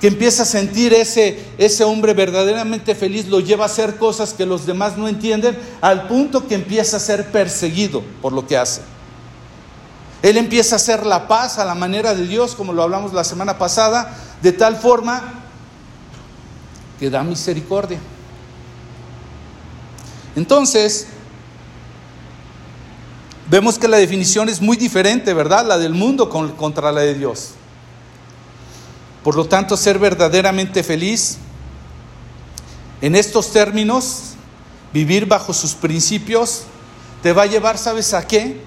que 0.00 0.06
empieza 0.06 0.44
a 0.44 0.46
sentir 0.46 0.94
ese, 0.94 1.44
ese 1.58 1.84
hombre 1.84 2.14
verdaderamente 2.14 2.94
feliz, 2.94 3.26
lo 3.28 3.40
lleva 3.40 3.64
a 3.64 3.66
hacer 3.66 3.96
cosas 3.96 4.32
que 4.32 4.46
los 4.46 4.64
demás 4.64 4.96
no 4.96 5.08
entienden, 5.08 5.58
al 5.82 6.08
punto 6.08 6.46
que 6.46 6.54
empieza 6.54 6.96
a 6.96 7.00
ser 7.00 7.30
perseguido 7.30 8.02
por 8.22 8.32
lo 8.32 8.46
que 8.46 8.56
hace. 8.56 8.80
Él 10.22 10.38
empieza 10.38 10.74
a 10.74 10.76
hacer 10.76 11.04
la 11.04 11.28
paz 11.28 11.58
a 11.58 11.66
la 11.66 11.74
manera 11.74 12.14
de 12.14 12.26
Dios, 12.26 12.54
como 12.54 12.72
lo 12.72 12.82
hablamos 12.82 13.12
la 13.12 13.24
semana 13.24 13.58
pasada, 13.58 14.16
de 14.40 14.52
tal 14.52 14.76
forma 14.76 15.39
que 17.00 17.08
da 17.08 17.24
misericordia. 17.24 17.98
Entonces, 20.36 21.06
vemos 23.48 23.78
que 23.78 23.88
la 23.88 23.96
definición 23.96 24.50
es 24.50 24.60
muy 24.60 24.76
diferente, 24.76 25.32
¿verdad? 25.32 25.66
La 25.66 25.78
del 25.78 25.94
mundo 25.94 26.28
contra 26.28 26.92
la 26.92 27.00
de 27.00 27.14
Dios. 27.14 27.52
Por 29.24 29.34
lo 29.34 29.46
tanto, 29.46 29.78
ser 29.78 29.98
verdaderamente 29.98 30.82
feliz 30.82 31.38
en 33.00 33.16
estos 33.16 33.50
términos, 33.50 34.34
vivir 34.92 35.24
bajo 35.24 35.54
sus 35.54 35.72
principios, 35.72 36.64
te 37.22 37.32
va 37.32 37.44
a 37.44 37.46
llevar, 37.46 37.78
¿sabes 37.78 38.12
a 38.12 38.26
qué? 38.26 38.60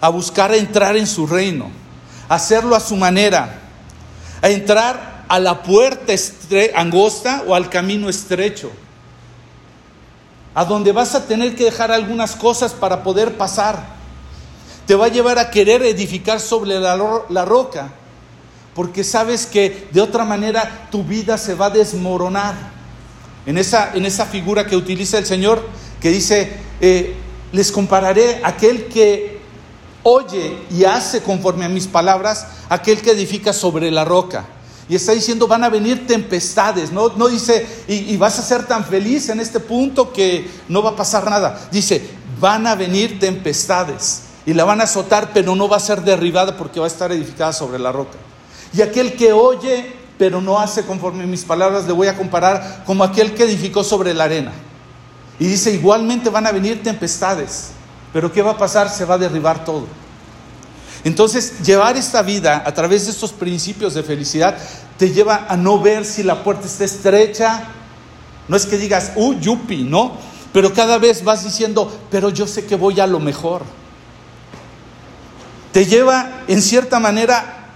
A 0.00 0.08
buscar 0.10 0.54
entrar 0.54 0.96
en 0.96 1.08
su 1.08 1.26
reino, 1.26 1.70
hacerlo 2.28 2.76
a 2.76 2.80
su 2.80 2.94
manera, 2.94 3.58
a 4.40 4.48
entrar 4.48 5.09
a 5.30 5.38
la 5.38 5.62
puerta 5.62 6.12
angosta 6.74 7.44
o 7.46 7.54
al 7.54 7.70
camino 7.70 8.08
estrecho, 8.08 8.68
a 10.56 10.64
donde 10.64 10.90
vas 10.90 11.14
a 11.14 11.24
tener 11.24 11.54
que 11.54 11.66
dejar 11.66 11.92
algunas 11.92 12.34
cosas 12.34 12.72
para 12.72 13.04
poder 13.04 13.36
pasar. 13.36 13.80
Te 14.88 14.96
va 14.96 15.06
a 15.06 15.08
llevar 15.08 15.38
a 15.38 15.48
querer 15.48 15.84
edificar 15.84 16.40
sobre 16.40 16.80
la, 16.80 17.22
la 17.28 17.44
roca 17.44 17.92
porque 18.74 19.04
sabes 19.04 19.46
que 19.46 19.86
de 19.92 20.00
otra 20.00 20.24
manera 20.24 20.88
tu 20.90 21.04
vida 21.04 21.38
se 21.38 21.54
va 21.54 21.66
a 21.66 21.70
desmoronar. 21.70 22.56
En 23.46 23.56
esa, 23.56 23.92
en 23.94 24.06
esa 24.06 24.26
figura 24.26 24.66
que 24.66 24.74
utiliza 24.74 25.16
el 25.16 25.26
Señor, 25.26 25.64
que 26.00 26.10
dice, 26.10 26.54
eh, 26.80 27.14
les 27.52 27.70
compararé 27.70 28.40
aquel 28.42 28.86
que 28.86 29.38
oye 30.02 30.58
y 30.72 30.84
hace 30.84 31.22
conforme 31.22 31.66
a 31.66 31.68
mis 31.68 31.86
palabras, 31.86 32.48
aquel 32.68 33.00
que 33.00 33.12
edifica 33.12 33.52
sobre 33.52 33.92
la 33.92 34.04
roca. 34.04 34.44
Y 34.90 34.96
está 34.96 35.12
diciendo, 35.12 35.46
van 35.46 35.62
a 35.62 35.68
venir 35.68 36.04
tempestades, 36.04 36.90
no, 36.90 37.10
no 37.10 37.28
dice, 37.28 37.64
y, 37.86 38.12
y 38.12 38.16
vas 38.16 38.40
a 38.40 38.42
ser 38.42 38.66
tan 38.66 38.84
feliz 38.84 39.28
en 39.28 39.38
este 39.38 39.60
punto 39.60 40.12
que 40.12 40.50
no 40.68 40.82
va 40.82 40.90
a 40.90 40.96
pasar 40.96 41.30
nada. 41.30 41.68
Dice, 41.70 42.10
van 42.40 42.66
a 42.66 42.74
venir 42.74 43.20
tempestades 43.20 44.22
y 44.44 44.52
la 44.52 44.64
van 44.64 44.80
a 44.80 44.84
azotar, 44.84 45.30
pero 45.32 45.54
no 45.54 45.68
va 45.68 45.76
a 45.76 45.80
ser 45.80 46.02
derribada 46.02 46.56
porque 46.56 46.80
va 46.80 46.86
a 46.86 46.88
estar 46.88 47.12
edificada 47.12 47.52
sobre 47.52 47.78
la 47.78 47.92
roca. 47.92 48.18
Y 48.72 48.82
aquel 48.82 49.14
que 49.14 49.32
oye, 49.32 49.94
pero 50.18 50.40
no 50.40 50.58
hace 50.58 50.84
conforme 50.84 51.24
mis 51.24 51.44
palabras, 51.44 51.86
le 51.86 51.92
voy 51.92 52.08
a 52.08 52.16
comparar 52.16 52.82
como 52.84 53.04
aquel 53.04 53.32
que 53.32 53.44
edificó 53.44 53.84
sobre 53.84 54.12
la 54.12 54.24
arena. 54.24 54.50
Y 55.38 55.46
dice, 55.46 55.72
igualmente 55.72 56.30
van 56.30 56.48
a 56.48 56.52
venir 56.52 56.82
tempestades, 56.82 57.70
pero 58.12 58.32
¿qué 58.32 58.42
va 58.42 58.50
a 58.50 58.58
pasar? 58.58 58.90
Se 58.90 59.04
va 59.04 59.14
a 59.14 59.18
derribar 59.18 59.64
todo. 59.64 59.86
Entonces, 61.04 61.60
llevar 61.64 61.96
esta 61.96 62.22
vida 62.22 62.62
a 62.64 62.74
través 62.74 63.06
de 63.06 63.12
estos 63.12 63.32
principios 63.32 63.94
de 63.94 64.02
felicidad 64.02 64.56
te 64.98 65.10
lleva 65.10 65.46
a 65.48 65.56
no 65.56 65.80
ver 65.80 66.04
si 66.04 66.22
la 66.22 66.44
puerta 66.44 66.66
está 66.66 66.84
estrecha. 66.84 67.64
No 68.48 68.56
es 68.56 68.66
que 68.66 68.76
digas, 68.76 69.12
uh, 69.16 69.34
yupi, 69.34 69.84
no. 69.84 70.18
Pero 70.52 70.74
cada 70.74 70.98
vez 70.98 71.24
vas 71.24 71.44
diciendo, 71.44 72.00
pero 72.10 72.28
yo 72.28 72.46
sé 72.46 72.66
que 72.66 72.76
voy 72.76 73.00
a 73.00 73.06
lo 73.06 73.18
mejor. 73.18 73.62
Te 75.72 75.86
lleva, 75.86 76.42
en 76.48 76.60
cierta 76.60 76.98
manera, 76.98 77.68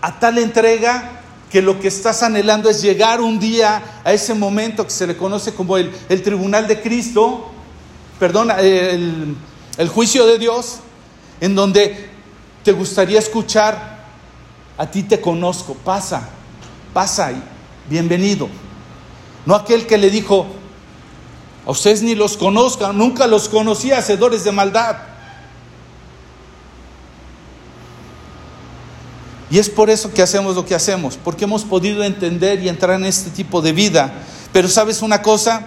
a 0.00 0.18
tal 0.18 0.38
entrega 0.38 1.20
que 1.50 1.60
lo 1.60 1.80
que 1.80 1.88
estás 1.88 2.22
anhelando 2.22 2.70
es 2.70 2.80
llegar 2.80 3.20
un 3.20 3.40
día 3.40 4.00
a 4.04 4.12
ese 4.12 4.34
momento 4.34 4.84
que 4.84 4.90
se 4.90 5.06
le 5.06 5.16
conoce 5.16 5.52
como 5.52 5.76
el, 5.76 5.90
tribunal 6.22 6.68
de 6.68 6.80
Cristo, 6.80 7.50
perdón, 8.18 8.50
el, 8.58 9.34
el 9.76 9.88
juicio 9.88 10.26
de 10.26 10.38
Dios, 10.38 10.76
en 11.40 11.54
donde 11.54 12.10
te 12.62 12.72
gustaría 12.72 13.18
escuchar, 13.18 13.98
a 14.76 14.86
ti 14.90 15.02
te 15.02 15.20
conozco, 15.20 15.74
pasa, 15.74 16.28
pasa 16.92 17.32
y 17.32 17.42
bienvenido. 17.88 18.48
No 19.46 19.54
aquel 19.54 19.86
que 19.86 19.98
le 19.98 20.10
dijo, 20.10 20.46
a 21.66 21.70
ustedes 21.70 22.02
ni 22.02 22.14
los 22.14 22.36
conozcan, 22.36 22.96
nunca 22.96 23.26
los 23.26 23.48
conocí, 23.48 23.92
hacedores 23.92 24.44
de 24.44 24.52
maldad. 24.52 24.96
Y 29.50 29.58
es 29.58 29.70
por 29.70 29.88
eso 29.88 30.12
que 30.12 30.22
hacemos 30.22 30.56
lo 30.56 30.66
que 30.66 30.74
hacemos, 30.74 31.16
porque 31.16 31.44
hemos 31.44 31.64
podido 31.64 32.04
entender 32.04 32.62
y 32.62 32.68
entrar 32.68 32.96
en 32.96 33.06
este 33.06 33.30
tipo 33.30 33.62
de 33.62 33.72
vida. 33.72 34.12
Pero 34.52 34.68
sabes 34.68 35.00
una 35.00 35.22
cosa, 35.22 35.66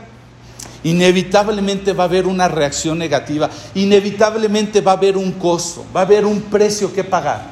inevitablemente 0.84 1.94
va 1.94 2.04
a 2.04 2.08
haber 2.08 2.28
una 2.28 2.48
reacción 2.48 2.98
negativa, 2.98 3.50
inevitablemente 3.76 4.82
va 4.82 4.94
a 4.94 4.96
haber 4.96 5.18
un 5.18 5.32
costo, 5.34 5.86
va 5.96 6.02
a 6.02 6.04
haber 6.04 6.26
un 6.26 6.42
precio 6.42 6.94
que 6.94 7.04
pagar. 7.04 7.52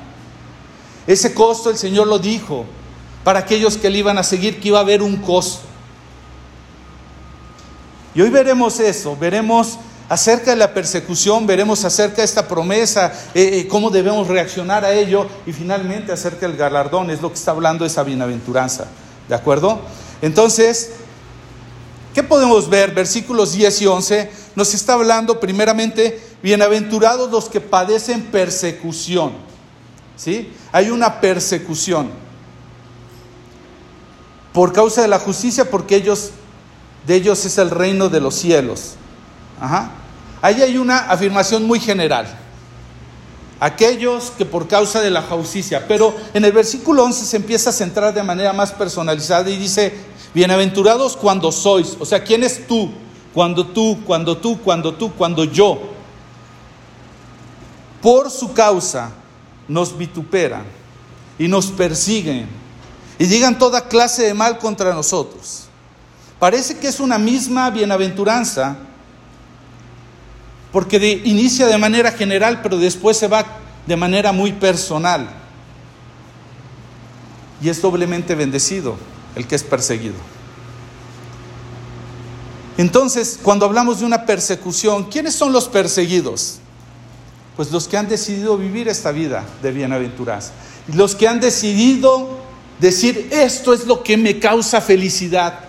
Ese 1.06 1.34
costo 1.34 1.70
el 1.70 1.78
Señor 1.78 2.08
lo 2.08 2.20
dijo 2.20 2.66
para 3.24 3.40
aquellos 3.40 3.78
que 3.78 3.90
le 3.90 4.00
iban 4.00 4.18
a 4.18 4.24
seguir, 4.24 4.60
que 4.60 4.70
iba 4.70 4.80
a 4.80 4.82
haber 4.82 5.02
un 5.02 5.18
costo. 5.18 5.62
Y 8.16 8.22
hoy 8.22 8.30
veremos 8.30 8.80
eso, 8.80 9.16
veremos 9.16 9.78
acerca 10.10 10.52
de 10.52 10.58
la 10.58 10.74
persecución, 10.74 11.46
veremos 11.46 11.86
acerca 11.86 12.18
de 12.18 12.24
esta 12.24 12.48
promesa, 12.48 13.14
eh, 13.36 13.60
eh, 13.60 13.68
cómo 13.68 13.92
debemos 13.92 14.28
reaccionar 14.28 14.84
a 14.84 14.94
ello 14.94 15.28
y 15.46 15.54
finalmente 15.54 16.12
acerca 16.12 16.48
del 16.48 16.58
galardón, 16.58 17.12
es 17.12 17.22
lo 17.22 17.30
que 17.30 17.36
está 17.36 17.52
hablando 17.52 17.86
esa 17.86 18.04
bienaventuranza. 18.04 18.88
¿De 19.28 19.36
acuerdo? 19.36 19.80
Entonces, 20.24 20.92
¿qué 22.20 22.24
podemos 22.24 22.70
ver? 22.70 22.94
Versículos 22.94 23.54
10 23.54 23.82
y 23.82 23.86
11 23.88 24.32
nos 24.54 24.74
está 24.74 24.96
hablando 24.96 25.40
primeramente, 25.40 26.22
bienaventurados 26.44 27.32
los 27.32 27.48
que 27.48 27.62
padecen 27.62 28.24
persecución. 28.24 29.32
¿Sí? 30.18 30.52
Hay 30.74 30.90
una 30.90 31.22
persecución 31.22 32.10
por 34.52 34.74
causa 34.74 35.02
de 35.02 35.08
la 35.08 35.18
justicia, 35.18 35.72
porque 35.72 35.96
ellos 35.96 36.32
de 37.08 37.16
ellos 37.16 37.46
es 37.46 37.58
el 37.58 37.70
reino 37.70 38.10
de 38.10 38.20
los 38.20 38.36
cielos. 38.36 38.96
Ahí 40.42 40.62
hay 40.62 40.78
una 40.78 40.98
afirmación 40.98 41.66
muy 41.66 41.80
general. 41.80 42.38
Aquellos 43.62 44.34
que 44.38 44.46
por 44.46 44.68
causa 44.68 45.00
de 45.00 45.10
la 45.10 45.22
justicia, 45.22 45.86
pero 45.88 46.14
en 46.34 46.44
el 46.44 46.52
versículo 46.52 47.06
11 47.06 47.26
se 47.26 47.38
empieza 47.38 47.70
a 47.70 47.74
centrar 47.74 48.14
de 48.14 48.24
manera 48.24 48.52
más 48.52 48.74
personalizada 48.74 49.50
y 49.50 49.58
dice, 49.58 50.09
bienaventurados 50.34 51.16
cuando 51.18 51.52
sois, 51.52 51.98
o 52.00 52.06
sea, 52.06 52.24
¿quién 52.24 52.44
es 52.44 52.68
tú? 52.68 52.90
Cuando 53.34 53.66
tú, 53.66 54.00
cuando 54.06 54.38
tú, 54.38 54.60
cuando 54.60 54.94
tú, 54.94 55.12
cuando 55.14 55.44
yo. 55.44 55.80
Por 58.02 58.30
su 58.32 58.54
causa 58.54 59.12
nos 59.68 59.98
vituperan 59.98 60.64
y 61.38 61.48
nos 61.48 61.68
persiguen 61.68 62.48
y 63.18 63.26
digan 63.26 63.58
toda 63.58 63.88
clase 63.88 64.24
de 64.24 64.34
mal 64.34 64.58
contra 64.58 64.94
nosotros. 64.94 65.66
Parece 66.40 66.78
que 66.78 66.88
es 66.88 67.00
una 67.00 67.18
misma 67.18 67.70
bienaventuranza 67.70 68.78
porque 70.72 71.22
inicia 71.26 71.68
de 71.68 71.78
manera 71.78 72.12
general, 72.12 72.62
pero 72.62 72.78
después 72.78 73.18
se 73.18 73.28
va 73.28 73.46
de 73.86 73.96
manera 73.98 74.32
muy 74.32 74.54
personal. 74.54 75.28
Y 77.62 77.68
es 77.68 77.82
doblemente 77.82 78.36
bendecido 78.36 78.96
el 79.36 79.48
que 79.48 79.56
es 79.56 79.64
perseguido. 79.64 80.16
Entonces, 82.78 83.40
cuando 83.42 83.66
hablamos 83.66 84.00
de 84.00 84.06
una 84.06 84.26
persecución, 84.26 85.06
¿quiénes 85.06 85.36
son 85.36 85.52
los 85.52 85.68
perseguidos? 85.68 86.60
Pues 87.56 87.72
los 87.72 87.88
que 87.88 87.98
han 87.98 88.08
decidido 88.08 88.58
vivir 88.58 88.88
esta 88.88 89.12
vida 89.12 89.46
de 89.62 89.72
bienaventuranza. 89.72 90.52
Los 90.94 91.14
que 91.14 91.28
han 91.28 91.42
decidido 91.42 92.40
decir, 92.80 93.28
esto 93.32 93.74
es 93.74 93.86
lo 93.86 94.02
que 94.02 94.16
me 94.16 94.40
causa 94.40 94.80
felicidad. 94.80 95.60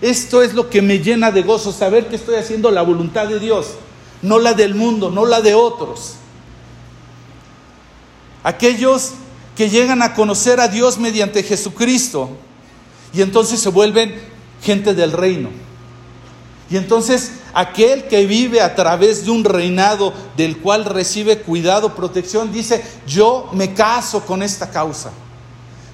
Esto 0.00 0.42
es 0.42 0.54
lo 0.54 0.68
que 0.68 0.82
me 0.82 0.98
llena 0.98 1.30
de 1.30 1.42
gozo, 1.42 1.72
saber 1.72 2.08
que 2.08 2.16
estoy 2.16 2.34
haciendo 2.34 2.70
la 2.70 2.82
voluntad 2.82 3.28
de 3.28 3.38
Dios 3.38 3.68
no 4.22 4.38
la 4.38 4.54
del 4.54 4.74
mundo, 4.74 5.10
no 5.10 5.26
la 5.26 5.40
de 5.40 5.54
otros. 5.54 6.14
Aquellos 8.42 9.12
que 9.56 9.70
llegan 9.70 10.02
a 10.02 10.14
conocer 10.14 10.60
a 10.60 10.68
Dios 10.68 10.98
mediante 10.98 11.42
Jesucristo 11.42 12.30
y 13.16 13.22
entonces 13.22 13.60
se 13.60 13.70
vuelven 13.70 14.14
gente 14.62 14.92
del 14.92 15.12
reino. 15.12 15.48
Y 16.68 16.76
entonces 16.76 17.32
aquel 17.54 18.04
que 18.08 18.26
vive 18.26 18.60
a 18.60 18.74
través 18.74 19.24
de 19.24 19.30
un 19.30 19.42
reinado 19.42 20.12
del 20.36 20.58
cual 20.58 20.84
recibe 20.84 21.38
cuidado, 21.38 21.94
protección, 21.94 22.52
dice, 22.52 22.84
yo 23.06 23.48
me 23.54 23.72
caso 23.72 24.20
con 24.26 24.42
esta 24.42 24.68
causa. 24.68 25.12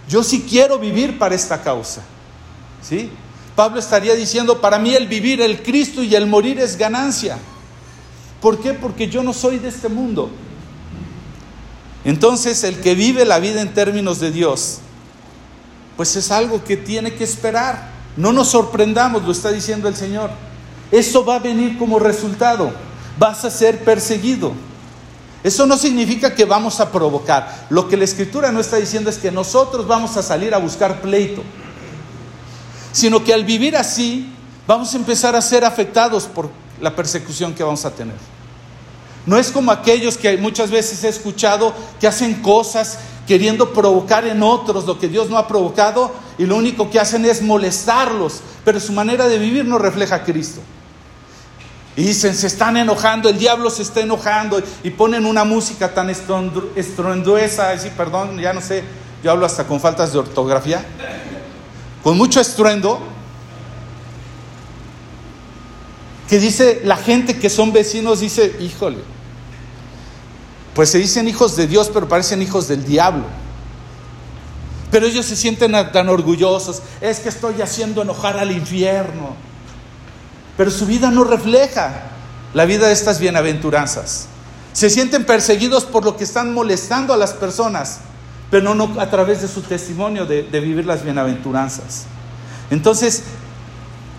Yo 0.08 0.24
sí 0.24 0.44
quiero 0.48 0.80
vivir 0.80 1.16
para 1.18 1.36
esta 1.36 1.62
causa. 1.62 2.02
¿Sí? 2.82 3.08
Pablo 3.54 3.78
estaría 3.78 4.14
diciendo, 4.14 4.60
para 4.60 4.80
mí 4.80 4.94
el 4.94 5.06
vivir 5.06 5.40
el 5.40 5.62
Cristo 5.62 6.02
y 6.02 6.16
el 6.16 6.26
morir 6.26 6.58
es 6.58 6.76
ganancia. 6.76 7.38
¿Por 8.40 8.60
qué? 8.60 8.74
Porque 8.74 9.08
yo 9.08 9.22
no 9.22 9.32
soy 9.32 9.58
de 9.58 9.68
este 9.68 9.88
mundo. 9.88 10.28
Entonces 12.04 12.64
el 12.64 12.80
que 12.80 12.96
vive 12.96 13.24
la 13.24 13.38
vida 13.38 13.60
en 13.60 13.72
términos 13.72 14.18
de 14.18 14.32
Dios, 14.32 14.80
pues 16.02 16.16
es 16.16 16.32
algo 16.32 16.64
que 16.64 16.76
tiene 16.76 17.14
que 17.14 17.22
esperar. 17.22 17.92
No 18.16 18.32
nos 18.32 18.48
sorprendamos, 18.48 19.22
lo 19.22 19.30
está 19.30 19.52
diciendo 19.52 19.86
el 19.86 19.94
Señor. 19.94 20.30
Eso 20.90 21.24
va 21.24 21.36
a 21.36 21.38
venir 21.38 21.78
como 21.78 22.00
resultado. 22.00 22.72
Vas 23.20 23.44
a 23.44 23.50
ser 23.52 23.84
perseguido. 23.84 24.52
Eso 25.44 25.64
no 25.64 25.76
significa 25.76 26.34
que 26.34 26.44
vamos 26.44 26.80
a 26.80 26.90
provocar. 26.90 27.68
Lo 27.70 27.88
que 27.88 27.96
la 27.96 28.02
escritura 28.02 28.50
no 28.50 28.58
está 28.58 28.78
diciendo 28.78 29.10
es 29.10 29.18
que 29.18 29.30
nosotros 29.30 29.86
vamos 29.86 30.16
a 30.16 30.24
salir 30.24 30.52
a 30.54 30.58
buscar 30.58 31.00
pleito, 31.00 31.44
sino 32.90 33.22
que 33.22 33.32
al 33.32 33.44
vivir 33.44 33.76
así 33.76 34.28
vamos 34.66 34.92
a 34.94 34.96
empezar 34.96 35.36
a 35.36 35.40
ser 35.40 35.64
afectados 35.64 36.24
por 36.24 36.50
la 36.80 36.96
persecución 36.96 37.54
que 37.54 37.62
vamos 37.62 37.84
a 37.84 37.92
tener. 37.92 38.16
No 39.24 39.38
es 39.38 39.52
como 39.52 39.70
aquellos 39.70 40.18
que 40.18 40.36
muchas 40.36 40.72
veces 40.72 41.04
he 41.04 41.08
escuchado 41.08 41.72
que 42.00 42.08
hacen 42.08 42.42
cosas 42.42 42.98
queriendo 43.26 43.72
provocar 43.72 44.26
en 44.26 44.42
otros 44.42 44.84
lo 44.86 44.98
que 44.98 45.08
Dios 45.08 45.30
no 45.30 45.38
ha 45.38 45.46
provocado 45.46 46.12
y 46.38 46.46
lo 46.46 46.56
único 46.56 46.90
que 46.90 46.98
hacen 46.98 47.24
es 47.24 47.42
molestarlos, 47.42 48.40
pero 48.64 48.80
su 48.80 48.92
manera 48.92 49.28
de 49.28 49.38
vivir 49.38 49.64
no 49.64 49.78
refleja 49.78 50.16
a 50.16 50.24
Cristo. 50.24 50.60
Y 51.94 52.04
dicen, 52.04 52.34
se 52.34 52.46
están 52.46 52.76
enojando, 52.76 53.28
el 53.28 53.38
diablo 53.38 53.68
se 53.68 53.82
está 53.82 54.00
enojando 54.00 54.62
y 54.82 54.90
ponen 54.90 55.26
una 55.26 55.44
música 55.44 55.92
tan 55.92 56.08
estruendosa, 56.10 57.70
así, 57.70 57.90
perdón, 57.96 58.38
ya 58.38 58.52
no 58.52 58.62
sé, 58.62 58.82
yo 59.22 59.30
hablo 59.30 59.44
hasta 59.44 59.64
con 59.64 59.78
faltas 59.78 60.12
de 60.12 60.18
ortografía, 60.18 60.84
con 62.02 62.16
mucho 62.16 62.40
estruendo, 62.40 62.98
que 66.28 66.38
dice 66.38 66.80
la 66.84 66.96
gente 66.96 67.38
que 67.38 67.50
son 67.50 67.72
vecinos, 67.72 68.20
dice, 68.20 68.56
híjole, 68.60 68.98
pues 70.74 70.90
se 70.90 70.98
dicen 70.98 71.28
hijos 71.28 71.56
de 71.56 71.66
Dios, 71.66 71.90
pero 71.92 72.08
parecen 72.08 72.42
hijos 72.42 72.68
del 72.68 72.84
diablo. 72.84 73.24
Pero 74.90 75.06
ellos 75.06 75.26
se 75.26 75.36
sienten 75.36 75.72
tan 75.92 76.08
orgullosos, 76.08 76.82
es 77.00 77.20
que 77.20 77.28
estoy 77.28 77.60
haciendo 77.62 78.02
enojar 78.02 78.38
al 78.38 78.50
infierno 78.50 79.36
pero 80.56 80.70
su 80.70 80.86
vida 80.86 81.10
no 81.10 81.24
refleja 81.24 81.92
la 82.54 82.64
vida 82.64 82.86
de 82.86 82.92
estas 82.92 83.18
bienaventuranzas. 83.18 84.26
Se 84.72 84.90
sienten 84.90 85.24
perseguidos 85.24 85.84
por 85.84 86.04
lo 86.04 86.16
que 86.16 86.24
están 86.24 86.52
molestando 86.52 87.12
a 87.12 87.16
las 87.16 87.32
personas, 87.32 88.00
pero 88.50 88.74
no 88.74 89.00
a 89.00 89.10
través 89.10 89.42
de 89.42 89.48
su 89.48 89.62
testimonio 89.62 90.26
de, 90.26 90.42
vivir 90.42 90.86
las 90.86 91.02
bienaventuranzas. 91.02 92.04
Entonces, 92.70 93.22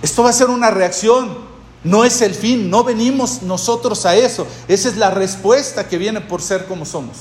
esto 0.01 0.23
va 0.23 0.31
a 0.31 0.33
ser 0.33 0.49
una 0.49 0.71
reacción, 0.71 1.37
no 1.83 2.05
es 2.05 2.21
el 2.21 2.33
fin, 2.33 2.69
no 2.69 2.83
venimos 2.83 3.41
nosotros 3.41 4.05
a 4.05 4.15
eso, 4.15 4.47
esa 4.67 4.89
es 4.89 4.97
la 4.97 5.11
respuesta 5.11 5.87
que 5.87 5.97
viene 5.97 6.21
por 6.21 6.41
ser 6.41 6.65
como 6.65 6.85
somos. 6.85 7.17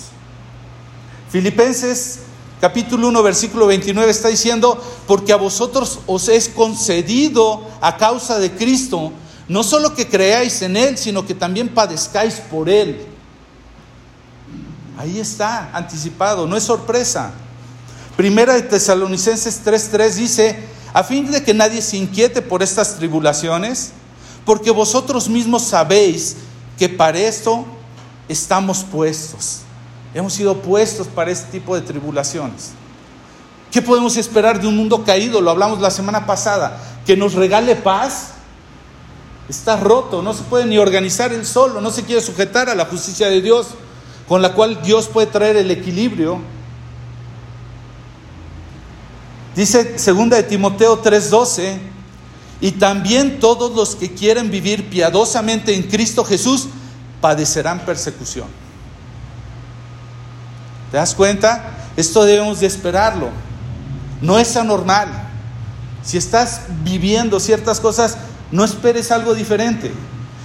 Filipenses 1.30 2.20
capítulo 2.60 3.08
1, 3.08 3.22
versículo 3.24 3.66
29 3.66 4.08
está 4.08 4.28
diciendo, 4.28 4.80
porque 5.08 5.32
a 5.32 5.36
vosotros 5.36 5.98
os 6.06 6.28
es 6.28 6.48
concedido 6.48 7.66
a 7.80 7.96
causa 7.96 8.38
de 8.38 8.52
Cristo, 8.52 9.12
no 9.48 9.64
solo 9.64 9.94
que 9.94 10.06
creáis 10.06 10.62
en 10.62 10.76
Él, 10.76 10.96
sino 10.96 11.26
que 11.26 11.34
también 11.34 11.70
padezcáis 11.70 12.34
por 12.34 12.68
Él. 12.68 13.04
Ahí 14.96 15.18
está, 15.18 15.70
anticipado, 15.76 16.46
no 16.46 16.56
es 16.56 16.62
sorpresa. 16.62 17.32
Primera 18.16 18.54
de 18.54 18.62
Tesalonicenses 18.62 19.64
3:3 19.64 20.10
dice, 20.12 20.58
a 20.92 21.02
fin 21.02 21.28
de 21.32 21.42
que 21.42 21.54
nadie 21.54 21.82
se 21.82 21.96
inquiete 21.96 22.42
por 22.42 22.62
estas 22.62 22.96
tribulaciones, 22.96 23.90
porque 24.44 24.70
vosotros 24.70 25.28
mismos 25.28 25.62
sabéis 25.62 26.36
que 26.78 26.88
para 26.88 27.18
esto 27.18 27.64
estamos 28.28 28.84
puestos. 28.84 29.60
Hemos 30.14 30.34
sido 30.34 30.56
puestos 30.58 31.06
para 31.06 31.30
este 31.30 31.50
tipo 31.50 31.74
de 31.74 31.80
tribulaciones. 31.82 32.72
¿Qué 33.70 33.80
podemos 33.80 34.16
esperar 34.16 34.60
de 34.60 34.66
un 34.66 34.76
mundo 34.76 35.02
caído? 35.04 35.40
Lo 35.40 35.50
hablamos 35.50 35.80
la 35.80 35.90
semana 35.90 36.26
pasada. 36.26 36.78
Que 37.06 37.16
nos 37.16 37.34
regale 37.34 37.74
paz. 37.74 38.32
Está 39.48 39.76
roto, 39.76 40.22
no 40.22 40.34
se 40.34 40.42
puede 40.44 40.66
ni 40.66 40.78
organizar 40.78 41.32
él 41.32 41.44
solo, 41.44 41.80
no 41.80 41.90
se 41.90 42.04
quiere 42.04 42.22
sujetar 42.22 42.70
a 42.70 42.74
la 42.74 42.86
justicia 42.86 43.28
de 43.28 43.42
Dios, 43.42 43.68
con 44.28 44.40
la 44.40 44.54
cual 44.54 44.80
Dios 44.82 45.08
puede 45.08 45.26
traer 45.26 45.56
el 45.56 45.70
equilibrio. 45.70 46.38
Dice 49.54 49.98
segunda 49.98 50.36
de 50.36 50.44
Timoteo 50.44 51.02
3:12, 51.02 51.78
y 52.62 52.70
también 52.70 53.40
todos 53.40 53.72
los 53.72 53.96
que 53.96 54.14
quieren 54.14 54.50
vivir 54.50 54.88
piadosamente 54.88 55.74
en 55.74 55.82
Cristo 55.82 56.24
Jesús 56.24 56.68
padecerán 57.20 57.80
persecución. 57.80 58.46
¿Te 60.92 60.96
das 60.96 61.12
cuenta? 61.12 61.76
Esto 61.96 62.24
debemos 62.24 62.60
de 62.60 62.68
esperarlo. 62.68 63.30
No 64.20 64.38
es 64.38 64.56
anormal. 64.56 65.08
Si 66.04 66.16
estás 66.16 66.60
viviendo 66.84 67.40
ciertas 67.40 67.80
cosas, 67.80 68.16
no 68.52 68.64
esperes 68.64 69.10
algo 69.10 69.34
diferente. 69.34 69.90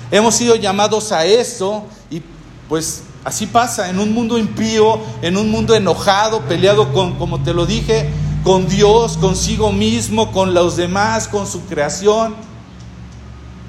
Hemos 0.10 0.34
sido 0.34 0.56
llamados 0.56 1.12
a 1.12 1.24
esto 1.24 1.86
y 2.10 2.24
pues 2.68 3.04
así 3.26 3.46
pasa 3.46 3.90
en 3.90 4.00
un 4.00 4.12
mundo 4.12 4.40
impío, 4.40 5.02
en 5.22 5.38
un 5.38 5.52
mundo 5.52 5.76
enojado, 5.76 6.42
peleado 6.42 6.92
con, 6.94 7.20
como 7.20 7.44
te 7.44 7.54
lo 7.54 7.68
dije, 7.68 8.10
con 8.44 8.68
Dios, 8.68 9.18
consigo 9.18 9.72
mismo, 9.72 10.32
con 10.32 10.54
los 10.54 10.76
demás, 10.76 11.28
con 11.28 11.48
su 11.48 11.66
creación. 11.66 12.36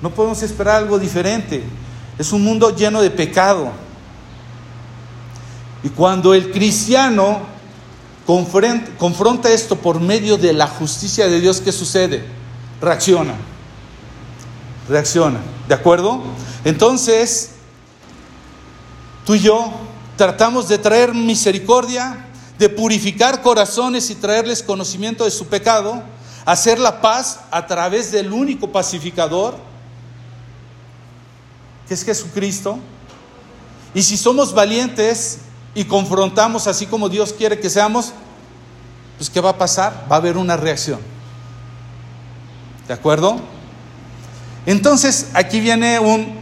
No 0.03 0.11
podemos 0.11 0.43
esperar 0.43 0.77
algo 0.77 0.99
diferente. 0.99 1.63
Es 2.19 2.33
un 2.33 2.45
mundo 2.45 2.75
lleno 2.75 3.01
de 3.01 3.11
pecado. 3.11 3.71
Y 5.83 5.89
cuando 5.91 6.35
el 6.35 6.51
cristiano 6.51 7.41
confronta 8.27 9.51
esto 9.51 9.77
por 9.77 10.01
medio 10.01 10.37
de 10.37 10.53
la 10.53 10.67
justicia 10.67 11.29
de 11.29 11.41
Dios, 11.41 11.61
¿qué 11.61 11.73
sucede? 11.73 12.25
Reacciona. 12.81 13.35
Reacciona. 14.89 15.39
¿De 15.67 15.75
acuerdo? 15.75 16.23
Entonces, 16.65 17.53
tú 19.25 19.35
y 19.35 19.41
yo 19.41 19.71
tratamos 20.17 20.69
de 20.69 20.79
traer 20.79 21.15
misericordia, 21.15 22.28
de 22.59 22.69
purificar 22.69 23.43
corazones 23.43 24.11
y 24.11 24.15
traerles 24.15 24.63
conocimiento 24.63 25.25
de 25.25 25.31
su 25.31 25.47
pecado, 25.47 26.03
hacer 26.45 26.79
la 26.79 27.01
paz 27.01 27.41
a 27.51 27.67
través 27.67 28.11
del 28.11 28.33
único 28.33 28.73
pacificador, 28.73 29.57
que 31.87 31.95
es 31.95 32.05
Jesucristo. 32.05 32.79
Y 33.95 34.03
si 34.03 34.17
somos 34.17 34.53
valientes, 34.53 35.41
y 35.79 35.85
confrontamos 35.85 36.67
así 36.67 36.87
como 36.87 37.09
Dios 37.09 37.33
quiere 37.33 37.61
que 37.61 37.71
seamos, 37.71 38.13
pues 39.17 39.31
¿qué 39.31 39.41
va 39.41 39.51
a 39.51 39.59
pasar? 39.59 40.07
Va 40.11 40.17
a 40.17 40.19
haber 40.19 40.37
una 40.37 40.57
reacción. 40.57 40.99
¿De 42.89 42.95
acuerdo? 42.95 43.39
Entonces, 44.67 45.29
aquí 45.35 45.61
viene 45.61 46.01
un, 46.01 46.35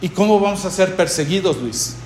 ¿y 0.00 0.08
cómo 0.08 0.40
vamos 0.40 0.64
a 0.64 0.70
ser 0.70 0.96
perseguidos, 0.96 1.58
Luis? 1.58 1.96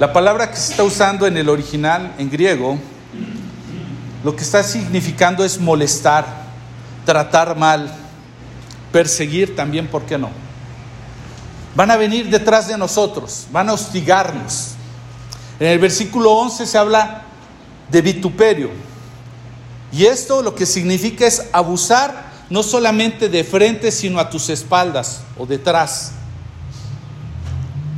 La 0.00 0.14
palabra 0.14 0.50
que 0.50 0.56
se 0.56 0.70
está 0.70 0.82
usando 0.82 1.26
en 1.26 1.36
el 1.36 1.50
original, 1.50 2.14
en 2.16 2.30
griego, 2.30 2.78
lo 4.24 4.34
que 4.34 4.42
está 4.42 4.62
significando 4.62 5.44
es 5.44 5.60
molestar, 5.60 6.24
tratar 7.04 7.54
mal, 7.54 7.94
perseguir 8.92 9.54
también, 9.54 9.88
¿por 9.88 10.04
qué 10.04 10.16
no? 10.16 10.30
Van 11.74 11.90
a 11.90 11.98
venir 11.98 12.30
detrás 12.30 12.66
de 12.66 12.78
nosotros, 12.78 13.46
van 13.52 13.68
a 13.68 13.74
hostigarnos. 13.74 14.70
En 15.58 15.66
el 15.66 15.78
versículo 15.78 16.32
11 16.32 16.64
se 16.64 16.78
habla 16.78 17.24
de 17.90 18.00
vituperio. 18.00 18.70
Y 19.92 20.06
esto 20.06 20.40
lo 20.40 20.54
que 20.54 20.64
significa 20.64 21.26
es 21.26 21.46
abusar 21.52 22.30
no 22.48 22.62
solamente 22.62 23.28
de 23.28 23.44
frente, 23.44 23.92
sino 23.92 24.18
a 24.18 24.30
tus 24.30 24.48
espaldas 24.48 25.20
o 25.36 25.44
detrás. 25.44 26.12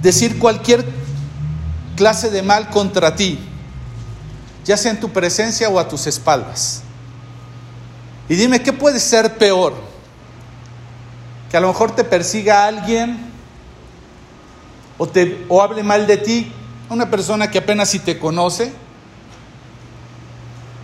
Decir 0.02 0.40
cualquier 0.40 1.01
clase 1.96 2.30
de 2.30 2.42
mal 2.42 2.70
contra 2.70 3.14
ti, 3.14 3.38
ya 4.64 4.76
sea 4.76 4.90
en 4.90 5.00
tu 5.00 5.10
presencia 5.10 5.68
o 5.68 5.78
a 5.78 5.88
tus 5.88 6.06
espaldas. 6.06 6.82
Y 8.28 8.34
dime, 8.34 8.62
¿qué 8.62 8.72
puede 8.72 9.00
ser 9.00 9.36
peor? 9.36 9.74
Que 11.50 11.56
a 11.56 11.60
lo 11.60 11.68
mejor 11.68 11.94
te 11.94 12.04
persiga 12.04 12.66
alguien 12.66 13.30
o, 14.98 15.06
te, 15.06 15.44
o 15.48 15.60
hable 15.60 15.82
mal 15.82 16.06
de 16.06 16.16
ti 16.16 16.52
una 16.88 17.10
persona 17.10 17.50
que 17.50 17.58
apenas 17.58 17.88
si 17.88 17.98
te 17.98 18.18
conoce, 18.18 18.72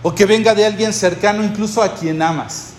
o 0.01 0.15
que 0.15 0.25
venga 0.25 0.55
de 0.55 0.65
alguien 0.65 0.93
cercano 0.93 1.43
incluso 1.43 1.83
a 1.83 1.93
quien 1.93 2.21
amas. 2.21 2.69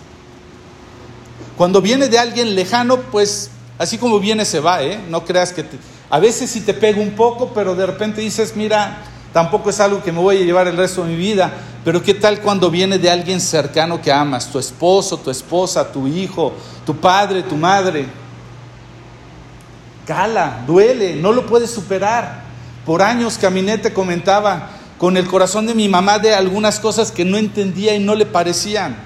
Cuando 1.57 1.81
viene 1.81 2.09
de 2.09 2.19
alguien 2.19 2.55
lejano, 2.55 3.01
pues 3.03 3.51
así 3.79 3.99
como 3.99 4.19
viene 4.19 4.45
se 4.45 4.61
va, 4.61 4.83
¿eh? 4.83 5.01
No 5.09 5.25
creas 5.25 5.53
que 5.53 5.65
a 6.11 6.19
veces 6.19 6.51
sí 6.51 6.61
te 6.61 6.75
pega 6.75 7.01
un 7.01 7.13
poco, 7.13 7.53
pero 7.55 7.77
de 7.77 7.87
repente 7.87 8.21
dices, 8.21 8.57
mira, 8.57 8.99
tampoco 9.33 9.71
es 9.71 9.79
algo 9.79 10.03
que 10.03 10.11
me 10.11 10.19
voy 10.19 10.39
a 10.39 10.45
llevar 10.45 10.67
el 10.67 10.77
resto 10.77 11.05
de 11.05 11.11
mi 11.11 11.17
vida, 11.17 11.53
pero 11.85 12.03
¿qué 12.03 12.15
tal 12.15 12.41
cuando 12.41 12.69
viene 12.69 12.99
de 12.99 13.09
alguien 13.09 13.41
cercano 13.41 14.03
que 14.03 14.13
amas? 14.13 14.51
Tu 14.51 14.59
esposo, 14.59 15.17
tu 15.17 15.31
esposa, 15.31 15.91
tu 15.91 16.09
hijo, 16.09 16.53
tu 16.85 16.97
padre, 16.97 17.45
tu 17.45 17.55
madre. 17.57 18.07
cala, 20.05 20.65
duele, 20.67 21.15
no 21.15 21.31
lo 21.31 21.47
puedes 21.47 21.71
superar. 21.71 22.43
Por 22.85 23.03
años 23.03 23.39
caminé, 23.39 23.79
te 23.79 23.93
comentaba, 23.93 24.71
con 24.99 25.17
el 25.17 25.29
corazón 25.29 25.67
de 25.67 25.75
mi 25.75 25.89
mamá 25.89 26.19
de 26.19 26.35
algunas 26.35 26.81
cosas 26.81 27.13
que 27.13 27.25
no 27.25 27.39
entendía 27.39 27.95
y 27.95 28.01
no 28.01 28.17
le 28.17 28.27
parecían. 28.27 28.97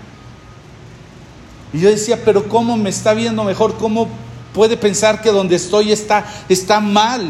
Y 1.75 1.81
yo 1.81 1.91
decía, 1.91 2.21
pero 2.25 2.49
¿cómo 2.49 2.79
me 2.79 2.89
está 2.89 3.13
viendo 3.13 3.45
mejor? 3.45 3.77
¿Cómo 3.77 4.09
puede 4.55 4.79
pensar 4.79 5.21
que 5.21 5.31
donde 5.31 5.57
estoy 5.57 5.93
está, 5.93 6.25
está 6.49 6.81
mal? 6.81 7.29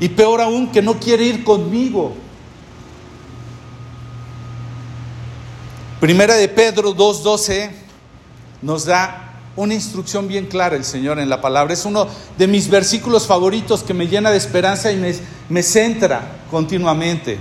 Y 0.00 0.08
peor 0.08 0.40
aún, 0.40 0.72
que 0.72 0.82
no 0.82 0.98
quiere 0.98 1.24
ir 1.24 1.44
conmigo. 1.44 2.14
Primera 6.00 6.34
de 6.34 6.48
Pedro 6.48 6.96
2.12 6.96 7.70
nos 8.62 8.86
da 8.86 9.34
una 9.54 9.74
instrucción 9.74 10.26
bien 10.26 10.46
clara 10.46 10.74
el 10.74 10.84
Señor 10.84 11.20
en 11.20 11.28
la 11.28 11.40
palabra. 11.40 11.74
Es 11.74 11.84
uno 11.84 12.08
de 12.36 12.46
mis 12.48 12.68
versículos 12.68 13.26
favoritos 13.26 13.84
que 13.84 13.94
me 13.94 14.08
llena 14.08 14.30
de 14.30 14.38
esperanza 14.38 14.90
y 14.90 14.96
me, 14.96 15.14
me 15.48 15.62
centra 15.62 16.38
continuamente. 16.50 17.38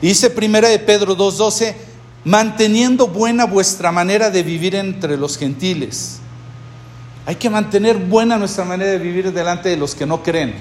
dice 0.00 0.30
Primera 0.30 0.68
de 0.68 0.78
Pedro 0.78 1.16
2.12, 1.16 1.74
manteniendo 2.24 3.08
buena 3.08 3.44
vuestra 3.44 3.90
manera 3.92 4.30
de 4.30 4.42
vivir 4.42 4.76
entre 4.76 5.18
los 5.18 5.36
gentiles. 5.36 6.20
Hay 7.26 7.36
que 7.36 7.50
mantener 7.50 7.96
buena 7.96 8.38
nuestra 8.38 8.64
manera 8.64 8.90
de 8.90 8.98
vivir 8.98 9.32
delante 9.32 9.68
de 9.68 9.76
los 9.76 9.94
que 9.94 10.06
no 10.06 10.22
creen 10.22 10.54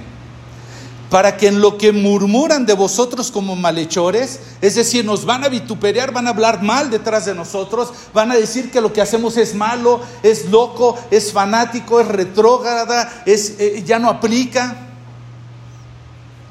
para 1.09 1.37
que 1.37 1.47
en 1.47 1.59
lo 1.59 1.77
que 1.77 1.91
murmuran 1.91 2.65
de 2.65 2.73
vosotros 2.73 3.31
como 3.31 3.55
malhechores, 3.55 4.39
es 4.61 4.75
decir, 4.75 5.03
nos 5.03 5.25
van 5.25 5.43
a 5.43 5.49
vituperar, 5.49 6.13
van 6.13 6.27
a 6.27 6.29
hablar 6.29 6.61
mal 6.61 6.91
detrás 6.91 7.25
de 7.25 7.33
nosotros, 7.33 7.91
van 8.13 8.31
a 8.31 8.35
decir 8.35 8.69
que 8.69 8.79
lo 8.79 8.93
que 8.93 9.01
hacemos 9.01 9.35
es 9.37 9.55
malo, 9.55 10.01
es 10.21 10.49
loco, 10.49 10.97
es 11.09 11.33
fanático, 11.33 11.99
es 11.99 12.07
retrógrada, 12.07 13.23
es, 13.25 13.55
eh, 13.59 13.83
ya 13.85 13.97
no 13.97 14.09
aplica. 14.09 14.85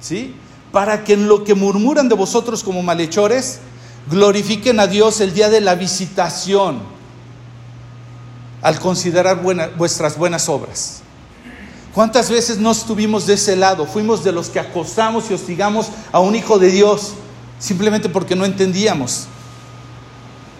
¿Sí? 0.00 0.34
Para 0.72 1.04
que 1.04 1.12
en 1.14 1.28
lo 1.28 1.44
que 1.44 1.54
murmuran 1.54 2.08
de 2.08 2.16
vosotros 2.16 2.64
como 2.64 2.82
malhechores, 2.82 3.60
glorifiquen 4.10 4.80
a 4.80 4.88
Dios 4.88 5.20
el 5.20 5.34
día 5.34 5.48
de 5.48 5.60
la 5.60 5.76
visitación, 5.76 6.80
al 8.62 8.78
considerar 8.80 9.42
vuestras 9.76 10.16
buenas 10.16 10.48
obras. 10.48 11.02
¿Cuántas 11.94 12.30
veces 12.30 12.58
no 12.58 12.70
estuvimos 12.70 13.26
de 13.26 13.34
ese 13.34 13.56
lado? 13.56 13.86
Fuimos 13.86 14.22
de 14.22 14.32
los 14.32 14.48
que 14.48 14.60
acosamos 14.60 15.30
y 15.30 15.34
hostigamos 15.34 15.88
a 16.12 16.20
un 16.20 16.36
hijo 16.36 16.58
de 16.58 16.70
Dios 16.70 17.14
simplemente 17.58 18.08
porque 18.08 18.36
no 18.36 18.44
entendíamos 18.44 19.26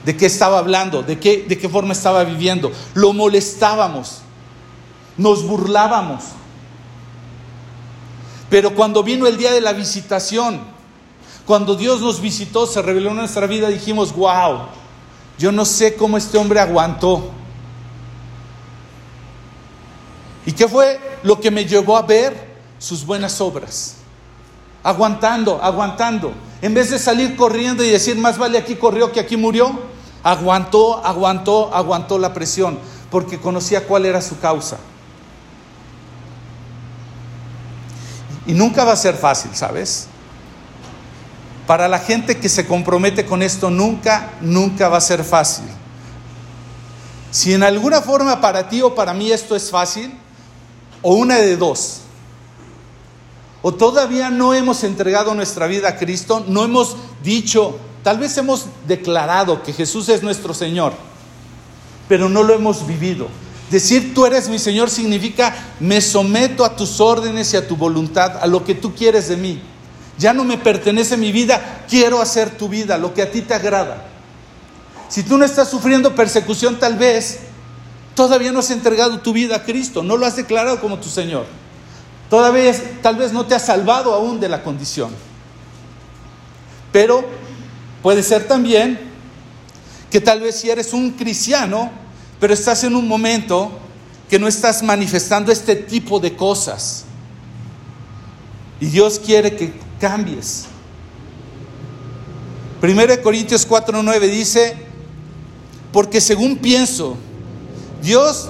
de 0.04 0.16
qué 0.16 0.26
estaba 0.26 0.58
hablando, 0.58 1.02
de 1.02 1.18
qué, 1.18 1.44
de 1.46 1.58
qué 1.58 1.68
forma 1.68 1.92
estaba 1.92 2.24
viviendo. 2.24 2.72
Lo 2.94 3.12
molestábamos, 3.12 4.20
nos 5.16 5.46
burlábamos. 5.46 6.24
Pero 8.48 8.74
cuando 8.74 9.02
vino 9.02 9.26
el 9.26 9.36
día 9.36 9.52
de 9.52 9.60
la 9.60 9.74
visitación, 9.74 10.60
cuando 11.46 11.76
Dios 11.76 12.00
nos 12.00 12.20
visitó, 12.20 12.66
se 12.66 12.82
reveló 12.82 13.10
en 13.10 13.16
nuestra 13.16 13.46
vida, 13.46 13.68
dijimos, 13.68 14.14
wow, 14.14 14.60
yo 15.38 15.52
no 15.52 15.64
sé 15.64 15.94
cómo 15.94 16.16
este 16.16 16.38
hombre 16.38 16.60
aguantó. 16.60 17.30
¿Y 20.48 20.52
qué 20.52 20.66
fue 20.66 20.98
lo 21.24 21.38
que 21.38 21.50
me 21.50 21.66
llevó 21.66 21.98
a 21.98 22.00
ver 22.00 22.34
sus 22.78 23.04
buenas 23.04 23.38
obras? 23.38 23.96
Aguantando, 24.82 25.62
aguantando. 25.62 26.32
En 26.62 26.72
vez 26.72 26.90
de 26.90 26.98
salir 26.98 27.36
corriendo 27.36 27.84
y 27.84 27.90
decir, 27.90 28.16
más 28.16 28.38
vale 28.38 28.56
aquí 28.56 28.76
corrió 28.76 29.12
que 29.12 29.20
aquí 29.20 29.36
murió, 29.36 29.78
aguantó, 30.22 31.04
aguantó, 31.04 31.70
aguantó 31.74 32.18
la 32.18 32.32
presión, 32.32 32.78
porque 33.10 33.38
conocía 33.38 33.86
cuál 33.86 34.06
era 34.06 34.22
su 34.22 34.40
causa. 34.40 34.78
Y 38.46 38.54
nunca 38.54 38.84
va 38.84 38.92
a 38.92 38.96
ser 38.96 39.16
fácil, 39.16 39.50
¿sabes? 39.52 40.06
Para 41.66 41.88
la 41.88 41.98
gente 41.98 42.38
que 42.38 42.48
se 42.48 42.66
compromete 42.66 43.26
con 43.26 43.42
esto, 43.42 43.68
nunca, 43.68 44.30
nunca 44.40 44.88
va 44.88 44.96
a 44.96 45.02
ser 45.02 45.24
fácil. 45.24 45.66
Si 47.30 47.52
en 47.52 47.62
alguna 47.62 48.00
forma 48.00 48.40
para 48.40 48.66
ti 48.70 48.80
o 48.80 48.94
para 48.94 49.12
mí 49.12 49.30
esto 49.30 49.54
es 49.54 49.70
fácil, 49.70 50.18
o 51.02 51.14
una 51.14 51.36
de 51.36 51.56
dos. 51.56 52.00
O 53.62 53.74
todavía 53.74 54.30
no 54.30 54.54
hemos 54.54 54.84
entregado 54.84 55.34
nuestra 55.34 55.66
vida 55.66 55.88
a 55.88 55.96
Cristo, 55.96 56.44
no 56.46 56.64
hemos 56.64 56.96
dicho, 57.22 57.78
tal 58.02 58.18
vez 58.18 58.36
hemos 58.38 58.66
declarado 58.86 59.62
que 59.62 59.72
Jesús 59.72 60.08
es 60.08 60.22
nuestro 60.22 60.54
Señor, 60.54 60.92
pero 62.08 62.28
no 62.28 62.42
lo 62.42 62.54
hemos 62.54 62.86
vivido. 62.86 63.26
Decir 63.70 64.14
tú 64.14 64.24
eres 64.24 64.48
mi 64.48 64.58
Señor 64.58 64.88
significa 64.88 65.54
me 65.80 66.00
someto 66.00 66.64
a 66.64 66.74
tus 66.74 67.00
órdenes 67.00 67.52
y 67.52 67.56
a 67.56 67.66
tu 67.66 67.76
voluntad, 67.76 68.38
a 68.40 68.46
lo 68.46 68.64
que 68.64 68.74
tú 68.74 68.94
quieres 68.94 69.28
de 69.28 69.36
mí. 69.36 69.60
Ya 70.18 70.32
no 70.32 70.44
me 70.44 70.56
pertenece 70.56 71.16
mi 71.16 71.32
vida, 71.32 71.84
quiero 71.88 72.20
hacer 72.20 72.50
tu 72.50 72.68
vida, 72.68 72.96
lo 72.96 73.12
que 73.12 73.22
a 73.22 73.30
ti 73.30 73.42
te 73.42 73.54
agrada. 73.54 74.04
Si 75.08 75.22
tú 75.22 75.36
no 75.36 75.44
estás 75.44 75.68
sufriendo 75.68 76.14
persecución, 76.14 76.78
tal 76.78 76.96
vez 76.96 77.40
Todavía 78.18 78.50
no 78.50 78.58
has 78.58 78.72
entregado 78.72 79.20
tu 79.20 79.32
vida 79.32 79.54
a 79.54 79.62
Cristo, 79.62 80.02
no 80.02 80.16
lo 80.16 80.26
has 80.26 80.34
declarado 80.34 80.80
como 80.80 80.98
tu 80.98 81.08
Señor. 81.08 81.46
Todavía 82.28 82.74
tal 83.00 83.14
vez 83.14 83.32
no 83.32 83.46
te 83.46 83.54
has 83.54 83.66
salvado 83.66 84.12
aún 84.12 84.40
de 84.40 84.48
la 84.48 84.64
condición. 84.64 85.12
Pero 86.90 87.24
puede 88.02 88.24
ser 88.24 88.48
también 88.48 88.98
que 90.10 90.20
tal 90.20 90.40
vez 90.40 90.56
si 90.56 90.68
eres 90.68 90.92
un 90.92 91.12
cristiano, 91.12 91.92
pero 92.40 92.52
estás 92.52 92.82
en 92.82 92.96
un 92.96 93.06
momento 93.06 93.70
que 94.28 94.40
no 94.40 94.48
estás 94.48 94.82
manifestando 94.82 95.52
este 95.52 95.76
tipo 95.76 96.18
de 96.18 96.34
cosas. 96.34 97.04
Y 98.80 98.86
Dios 98.86 99.20
quiere 99.24 99.54
que 99.54 99.74
cambies. 100.00 100.64
1 102.82 103.22
Corintios 103.22 103.64
4:9 103.64 104.20
dice, 104.28 104.76
porque 105.92 106.20
según 106.20 106.56
pienso, 106.56 107.16
Dios 108.02 108.48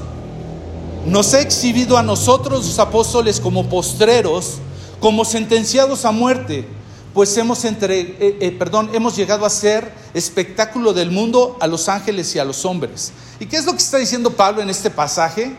nos 1.07 1.33
ha 1.35 1.41
exhibido 1.41 1.97
a 1.97 2.03
nosotros 2.03 2.67
los 2.67 2.79
apóstoles 2.79 3.41
como 3.41 3.69
postreros, 3.69 4.59
como 5.01 5.25
sentenciados 5.25 6.05
a 6.05 6.11
muerte, 6.11 6.67
pues 7.15 7.37
hemos, 7.37 7.65
entre, 7.65 8.01
eh, 8.01 8.39
eh, 8.41 8.57
perdón, 8.59 8.91
hemos 8.93 9.17
llegado 9.17 9.47
a 9.47 9.51
ser 9.51 9.93
espectáculo 10.15 10.93
del 10.93 11.11
mundo 11.11 11.57
a 11.61 11.67
los 11.67 11.89
ángeles 11.89 12.35
y 12.35 12.39
a 12.39 12.45
los 12.45 12.65
hombres. 12.65 13.13
¿Y 13.41 13.47
qué 13.47 13.57
es 13.57 13.65
lo 13.65 13.73
que 13.73 13.79
está 13.79 13.97
diciendo 13.99 14.31
Pablo 14.31 14.63
en 14.63 14.71
este 14.71 14.91
pasaje? 14.91 15.57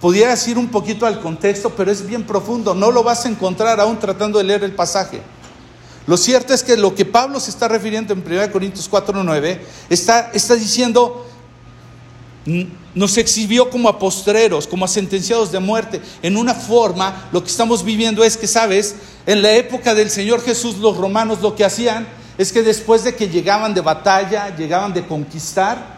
Pudiera 0.00 0.34
ir 0.46 0.58
un 0.58 0.68
poquito 0.68 1.06
al 1.06 1.20
contexto, 1.20 1.70
pero 1.70 1.90
es 1.90 2.06
bien 2.06 2.24
profundo, 2.24 2.74
no 2.74 2.90
lo 2.90 3.02
vas 3.02 3.26
a 3.26 3.28
encontrar 3.28 3.78
aún 3.80 3.98
tratando 3.98 4.38
de 4.38 4.44
leer 4.44 4.64
el 4.64 4.74
pasaje. 4.74 5.20
Lo 6.06 6.16
cierto 6.16 6.54
es 6.54 6.62
que 6.62 6.76
lo 6.76 6.94
que 6.94 7.04
Pablo 7.04 7.40
se 7.40 7.50
está 7.50 7.66
refiriendo 7.68 8.12
en 8.12 8.20
1 8.24 8.52
Corintios 8.52 8.88
4.9 8.90 9.58
está, 9.90 10.30
está 10.32 10.54
diciendo 10.54 11.25
nos 12.94 13.18
exhibió 13.18 13.68
como 13.70 13.88
a 13.88 13.98
postreros, 13.98 14.66
como 14.66 14.84
a 14.84 14.88
sentenciados 14.88 15.50
de 15.50 15.58
muerte. 15.58 16.00
En 16.22 16.36
una 16.36 16.54
forma, 16.54 17.28
lo 17.32 17.42
que 17.42 17.50
estamos 17.50 17.84
viviendo 17.84 18.22
es 18.22 18.36
que, 18.36 18.46
¿sabes? 18.46 18.96
En 19.26 19.42
la 19.42 19.52
época 19.52 19.94
del 19.94 20.10
Señor 20.10 20.42
Jesús, 20.42 20.76
los 20.78 20.96
romanos 20.96 21.40
lo 21.42 21.56
que 21.56 21.64
hacían 21.64 22.06
es 22.38 22.52
que 22.52 22.62
después 22.62 23.02
de 23.02 23.14
que 23.14 23.28
llegaban 23.28 23.74
de 23.74 23.80
batalla, 23.80 24.54
llegaban 24.54 24.92
de 24.92 25.06
conquistar, 25.06 25.96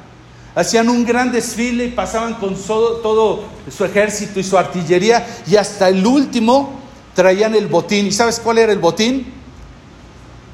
hacían 0.54 0.88
un 0.88 1.04
gran 1.04 1.30
desfile 1.32 1.84
y 1.84 1.90
pasaban 1.90 2.34
con 2.34 2.54
todo, 2.54 2.96
todo 2.96 3.44
su 3.76 3.84
ejército 3.84 4.40
y 4.40 4.44
su 4.44 4.56
artillería 4.56 5.26
y 5.46 5.56
hasta 5.56 5.88
el 5.88 6.06
último 6.06 6.80
traían 7.14 7.54
el 7.54 7.66
botín. 7.66 8.06
¿Y 8.06 8.12
sabes 8.12 8.40
cuál 8.40 8.58
era 8.58 8.72
el 8.72 8.78
botín? 8.78 9.32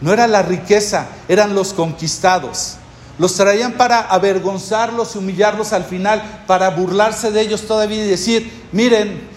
No 0.00 0.12
era 0.12 0.26
la 0.26 0.42
riqueza, 0.42 1.08
eran 1.28 1.54
los 1.54 1.72
conquistados. 1.72 2.76
Los 3.18 3.34
traían 3.34 3.74
para 3.74 4.00
avergonzarlos 4.00 5.14
y 5.14 5.18
humillarlos 5.18 5.72
al 5.72 5.84
final, 5.84 6.42
para 6.46 6.70
burlarse 6.70 7.30
de 7.30 7.40
ellos 7.40 7.62
todavía 7.62 8.04
y 8.04 8.08
decir, 8.08 8.50
miren, 8.72 9.28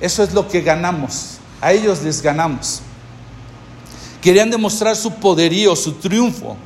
eso 0.00 0.22
es 0.22 0.34
lo 0.34 0.46
que 0.46 0.60
ganamos, 0.60 1.38
a 1.60 1.72
ellos 1.72 2.02
les 2.02 2.20
ganamos. 2.20 2.82
Querían 4.20 4.50
demostrar 4.50 4.94
su 4.94 5.14
poderío, 5.14 5.74
su 5.74 5.94
triunfo, 5.94 6.56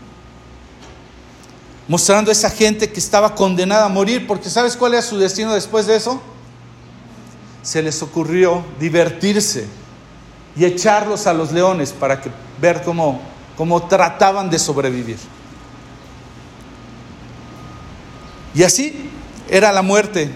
mostrando 1.87 2.31
a 2.31 2.33
esa 2.33 2.51
gente 2.51 2.91
que 2.91 2.99
estaba 2.99 3.35
condenada 3.35 3.85
a 3.85 3.89
morir, 3.89 4.27
porque 4.27 4.51
¿sabes 4.51 4.77
cuál 4.77 4.95
era 4.95 5.03
su 5.03 5.17
destino 5.17 5.53
después 5.55 5.87
de 5.87 5.97
eso? 5.97 6.21
Se 7.63 7.83
les 7.83 8.03
ocurrió 8.03 8.65
divertirse 8.81 9.67
y 10.57 10.65
echarlos 10.65 11.29
a 11.29 11.33
los 11.33 11.53
leones 11.53 11.93
para 11.93 12.21
que, 12.21 12.31
ver 12.61 12.83
cómo 12.83 13.21
como 13.61 13.83
trataban 13.83 14.49
de 14.49 14.59
sobrevivir. 14.59 15.19
Y 18.55 18.63
así 18.63 19.11
era 19.51 19.71
la 19.71 19.83
muerte 19.83 20.31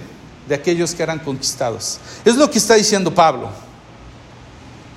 de 0.47 0.55
aquellos 0.55 0.95
que 0.95 1.03
eran 1.03 1.19
conquistados. 1.19 2.01
Es 2.23 2.37
lo 2.37 2.51
que 2.51 2.59
está 2.59 2.75
diciendo 2.75 3.15
Pablo. 3.15 3.49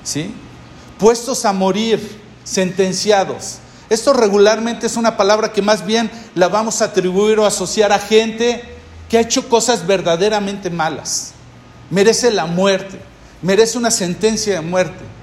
¿Sí? 0.03 0.33
Puestos 0.99 1.45
a 1.45 1.53
morir, 1.53 2.21
sentenciados. 2.43 3.59
Esto 3.89 4.11
regularmente 4.11 4.87
es 4.87 4.97
una 4.97 5.15
palabra 5.15 5.53
que 5.53 5.61
más 5.61 5.85
bien 5.85 6.11
la 6.35 6.49
vamos 6.49 6.81
a 6.81 6.85
atribuir 6.85 7.39
o 7.39 7.45
asociar 7.45 7.93
a 7.93 7.97
gente 7.97 8.61
que 9.07 9.19
ha 9.19 9.21
hecho 9.21 9.47
cosas 9.47 9.87
verdaderamente 9.87 10.69
malas. 10.69 11.31
merece 11.89 12.29
la 12.31 12.45
muerte, 12.45 12.99
merece 13.41 13.77
una 13.77 13.89
sentencia 13.89 14.55
de 14.55 14.59
muerte. 14.59 15.16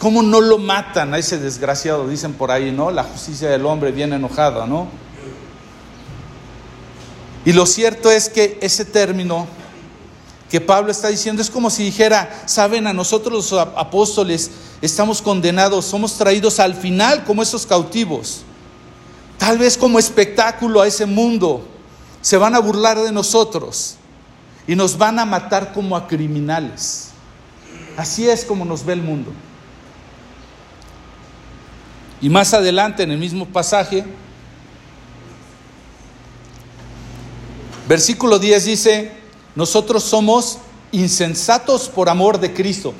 ¿Cómo 0.00 0.22
no 0.22 0.40
lo 0.40 0.56
matan 0.56 1.12
a 1.12 1.18
ese 1.18 1.38
desgraciado? 1.38 2.08
Dicen 2.08 2.32
por 2.32 2.50
ahí, 2.50 2.72
¿no? 2.72 2.90
La 2.90 3.04
justicia 3.04 3.50
del 3.50 3.66
hombre 3.66 3.92
viene 3.92 4.16
enojada, 4.16 4.66
¿no? 4.66 4.88
Y 7.44 7.52
lo 7.52 7.66
cierto 7.66 8.10
es 8.10 8.30
que 8.30 8.56
ese 8.62 8.86
término 8.86 9.46
que 10.48 10.58
Pablo 10.58 10.90
está 10.90 11.08
diciendo 11.08 11.42
es 11.42 11.50
como 11.50 11.68
si 11.68 11.84
dijera, 11.84 12.44
saben, 12.46 12.86
a 12.86 12.94
nosotros 12.94 13.52
los 13.52 13.60
apóstoles 13.76 14.50
estamos 14.80 15.20
condenados, 15.20 15.84
somos 15.84 16.14
traídos 16.14 16.60
al 16.60 16.74
final 16.74 17.24
como 17.24 17.42
esos 17.42 17.66
cautivos, 17.66 18.40
tal 19.36 19.58
vez 19.58 19.76
como 19.76 19.98
espectáculo 19.98 20.80
a 20.80 20.86
ese 20.86 21.04
mundo, 21.04 21.62
se 22.22 22.38
van 22.38 22.54
a 22.54 22.58
burlar 22.58 22.98
de 22.98 23.12
nosotros 23.12 23.96
y 24.66 24.74
nos 24.74 24.96
van 24.96 25.18
a 25.18 25.26
matar 25.26 25.74
como 25.74 25.94
a 25.94 26.08
criminales. 26.08 27.08
Así 27.98 28.26
es 28.26 28.46
como 28.46 28.64
nos 28.64 28.82
ve 28.82 28.94
el 28.94 29.02
mundo. 29.02 29.30
Y 32.20 32.28
más 32.28 32.52
adelante 32.52 33.02
en 33.02 33.12
el 33.12 33.18
mismo 33.18 33.46
pasaje, 33.46 34.04
versículo 37.88 38.38
10 38.38 38.64
dice, 38.64 39.12
nosotros 39.54 40.04
somos 40.04 40.58
insensatos 40.92 41.88
por 41.88 42.08
amor 42.08 42.38
de 42.38 42.52
Cristo. 42.52 42.92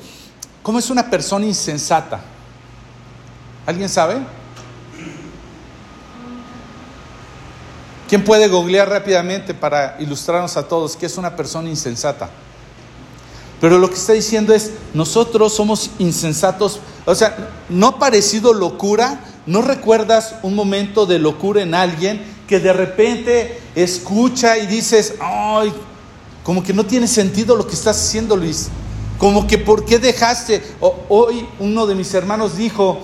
¿Cómo 0.63 0.79
es 0.79 0.89
una 0.89 1.09
persona 1.09 1.45
insensata? 1.45 2.21
¿Alguien 3.65 3.89
sabe? 3.89 4.17
¿Quién 8.09 8.23
puede 8.23 8.47
googlear 8.47 8.89
rápidamente 8.89 9.53
para 9.53 9.95
ilustrarnos 9.99 10.57
a 10.57 10.67
todos 10.67 10.97
qué 10.97 11.05
es 11.05 11.17
una 11.17 11.35
persona 11.35 11.69
insensata? 11.69 12.29
Pero 13.61 13.77
lo 13.77 13.89
que 13.89 13.95
está 13.95 14.13
diciendo 14.13 14.55
es, 14.55 14.71
nosotros 14.95 15.53
somos 15.53 15.91
insensatos, 15.99 16.79
o 17.05 17.13
sea, 17.13 17.51
no 17.69 17.87
ha 17.87 17.99
parecido 17.99 18.53
locura, 18.53 19.23
¿no 19.45 19.61
recuerdas 19.61 20.35
un 20.41 20.55
momento 20.55 21.05
de 21.05 21.19
locura 21.19 21.61
en 21.61 21.75
alguien 21.75 22.21
que 22.47 22.59
de 22.59 22.73
repente 22.73 23.61
escucha 23.75 24.57
y 24.57 24.65
dices, 24.65 25.13
ay, 25.21 25.71
como 26.43 26.63
que 26.63 26.73
no 26.73 26.87
tiene 26.87 27.07
sentido 27.07 27.55
lo 27.55 27.67
que 27.67 27.75
estás 27.75 27.97
haciendo, 27.97 28.35
Luis? 28.35 28.69
Como 29.19 29.45
que, 29.45 29.59
¿por 29.59 29.85
qué 29.85 29.99
dejaste? 29.99 30.63
hoy 31.07 31.47
uno 31.59 31.85
de 31.85 31.93
mis 31.93 32.11
hermanos 32.15 32.57
dijo, 32.57 32.97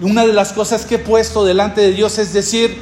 una 0.00 0.24
de 0.24 0.32
las 0.32 0.54
cosas 0.54 0.86
que 0.86 0.94
he 0.94 0.98
puesto 0.98 1.44
delante 1.44 1.82
de 1.82 1.92
Dios 1.92 2.16
es 2.16 2.32
decir, 2.32 2.78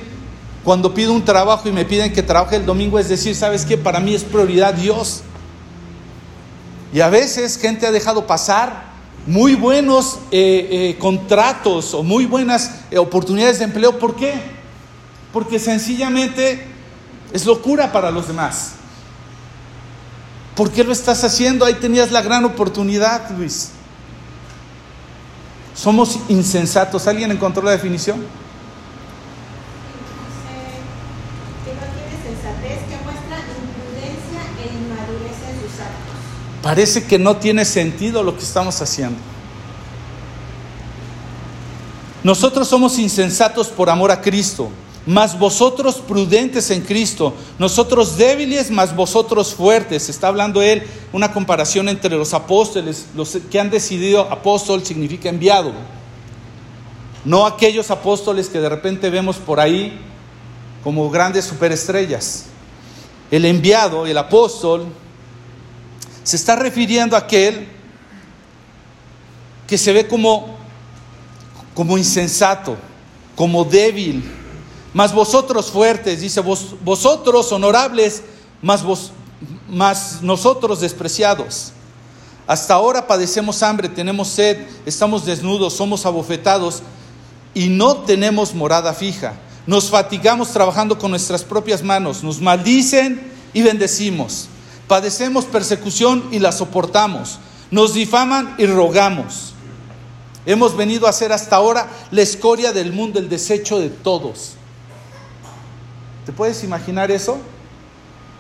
cuando 0.62 0.94
pido 0.94 1.12
un 1.12 1.24
trabajo 1.24 1.68
y 1.68 1.72
me 1.72 1.84
piden 1.84 2.12
que 2.12 2.22
trabaje 2.22 2.54
el 2.54 2.66
domingo, 2.66 3.00
es 3.00 3.08
decir, 3.08 3.34
¿sabes 3.34 3.64
qué? 3.64 3.76
Para 3.76 3.98
mí 3.98 4.14
es 4.14 4.22
prioridad 4.22 4.74
Dios. 4.74 5.22
Y 6.92 7.00
a 7.00 7.08
veces 7.08 7.58
gente 7.58 7.86
ha 7.86 7.90
dejado 7.90 8.26
pasar 8.26 8.88
muy 9.26 9.54
buenos 9.54 10.20
eh, 10.30 10.68
eh, 10.70 10.96
contratos 10.98 11.92
o 11.92 12.02
muy 12.02 12.24
buenas 12.24 12.80
eh, 12.90 12.98
oportunidades 12.98 13.58
de 13.58 13.66
empleo. 13.66 13.98
¿Por 13.98 14.16
qué? 14.16 14.34
Porque 15.32 15.58
sencillamente 15.58 16.66
es 17.32 17.44
locura 17.44 17.92
para 17.92 18.10
los 18.10 18.26
demás. 18.26 18.72
¿Por 20.54 20.70
qué 20.70 20.82
lo 20.82 20.92
estás 20.92 21.22
haciendo? 21.24 21.64
Ahí 21.64 21.74
tenías 21.74 22.10
la 22.10 22.22
gran 22.22 22.44
oportunidad, 22.44 23.30
Luis. 23.30 23.70
Somos 25.74 26.18
insensatos. 26.28 27.06
¿Alguien 27.06 27.30
encontró 27.30 27.62
la 27.62 27.70
definición? 27.72 28.24
Parece 36.68 37.04
que 37.04 37.18
no 37.18 37.38
tiene 37.38 37.64
sentido 37.64 38.22
lo 38.22 38.36
que 38.36 38.44
estamos 38.44 38.82
haciendo. 38.82 39.16
Nosotros 42.22 42.68
somos 42.68 42.98
insensatos 42.98 43.68
por 43.68 43.88
amor 43.88 44.10
a 44.10 44.20
Cristo, 44.20 44.68
mas 45.06 45.38
vosotros 45.38 45.94
prudentes 45.94 46.70
en 46.70 46.82
Cristo, 46.82 47.32
nosotros 47.58 48.18
débiles, 48.18 48.70
mas 48.70 48.94
vosotros 48.94 49.54
fuertes. 49.54 50.10
Está 50.10 50.28
hablando 50.28 50.60
él 50.60 50.82
una 51.10 51.32
comparación 51.32 51.88
entre 51.88 52.14
los 52.14 52.34
apóstoles, 52.34 53.06
los 53.16 53.38
que 53.50 53.58
han 53.58 53.70
decidido 53.70 54.30
apóstol 54.30 54.84
significa 54.84 55.30
enviado. 55.30 55.72
No 57.24 57.46
aquellos 57.46 57.90
apóstoles 57.90 58.50
que 58.50 58.60
de 58.60 58.68
repente 58.68 59.08
vemos 59.08 59.36
por 59.36 59.58
ahí 59.58 59.98
como 60.84 61.08
grandes 61.08 61.46
superestrellas. 61.46 62.44
El 63.30 63.46
enviado, 63.46 64.04
el 64.04 64.18
apóstol, 64.18 64.88
se 66.28 66.36
está 66.36 66.56
refiriendo 66.56 67.16
a 67.16 67.20
aquel 67.20 67.66
que 69.66 69.78
se 69.78 69.94
ve 69.94 70.06
como, 70.06 70.58
como 71.72 71.96
insensato, 71.96 72.76
como 73.34 73.64
débil, 73.64 74.22
mas 74.92 75.10
vosotros 75.10 75.70
fuertes, 75.70 76.20
dice, 76.20 76.42
vosotros 76.42 77.50
honorables, 77.50 78.22
mas, 78.60 78.82
vos, 78.82 79.10
nosotros 80.20 80.80
despreciados. 80.80 81.72
Hasta 82.46 82.74
ahora 82.74 83.06
padecemos 83.06 83.62
hambre, 83.62 83.88
tenemos 83.88 84.28
sed, 84.28 84.66
estamos 84.84 85.24
desnudos, 85.24 85.72
somos 85.72 86.04
abofetados 86.04 86.82
y 87.54 87.70
no 87.70 88.02
tenemos 88.02 88.54
morada 88.54 88.92
fija. 88.92 89.32
Nos 89.66 89.88
fatigamos 89.88 90.50
trabajando 90.50 90.98
con 90.98 91.10
nuestras 91.10 91.42
propias 91.42 91.82
manos, 91.82 92.22
nos 92.22 92.38
maldicen 92.38 93.32
y 93.54 93.62
bendecimos. 93.62 94.50
Padecemos 94.88 95.44
persecución 95.44 96.24
y 96.32 96.38
la 96.38 96.50
soportamos. 96.50 97.38
Nos 97.70 97.92
difaman 97.92 98.54
y 98.56 98.64
rogamos. 98.66 99.52
Hemos 100.46 100.74
venido 100.74 101.06
a 101.06 101.12
ser 101.12 101.30
hasta 101.30 101.56
ahora 101.56 101.88
la 102.10 102.22
escoria 102.22 102.72
del 102.72 102.94
mundo, 102.94 103.18
el 103.18 103.28
desecho 103.28 103.78
de 103.78 103.90
todos. 103.90 104.54
¿Te 106.24 106.32
puedes 106.32 106.64
imaginar 106.64 107.10
eso? 107.10 107.36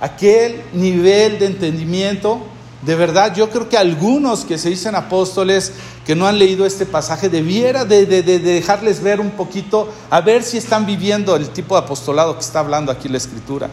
Aquel 0.00 0.62
nivel 0.72 1.38
de 1.38 1.46
entendimiento. 1.46 2.40
De 2.80 2.94
verdad, 2.94 3.34
yo 3.34 3.50
creo 3.50 3.68
que 3.68 3.76
algunos 3.76 4.46
que 4.46 4.56
se 4.56 4.70
dicen 4.70 4.94
apóstoles 4.94 5.72
que 6.06 6.14
no 6.14 6.26
han 6.26 6.38
leído 6.38 6.64
este 6.64 6.86
pasaje 6.86 7.28
debiera 7.28 7.84
de, 7.84 8.06
de, 8.06 8.22
dejarles 8.22 9.02
ver 9.02 9.20
un 9.20 9.32
poquito, 9.32 9.92
a 10.08 10.22
ver 10.22 10.42
si 10.42 10.56
están 10.56 10.86
viviendo 10.86 11.36
el 11.36 11.50
tipo 11.50 11.74
de 11.74 11.84
apostolado 11.84 12.34
que 12.34 12.40
está 12.40 12.60
hablando 12.60 12.90
aquí 12.90 13.08
la 13.08 13.18
escritura. 13.18 13.68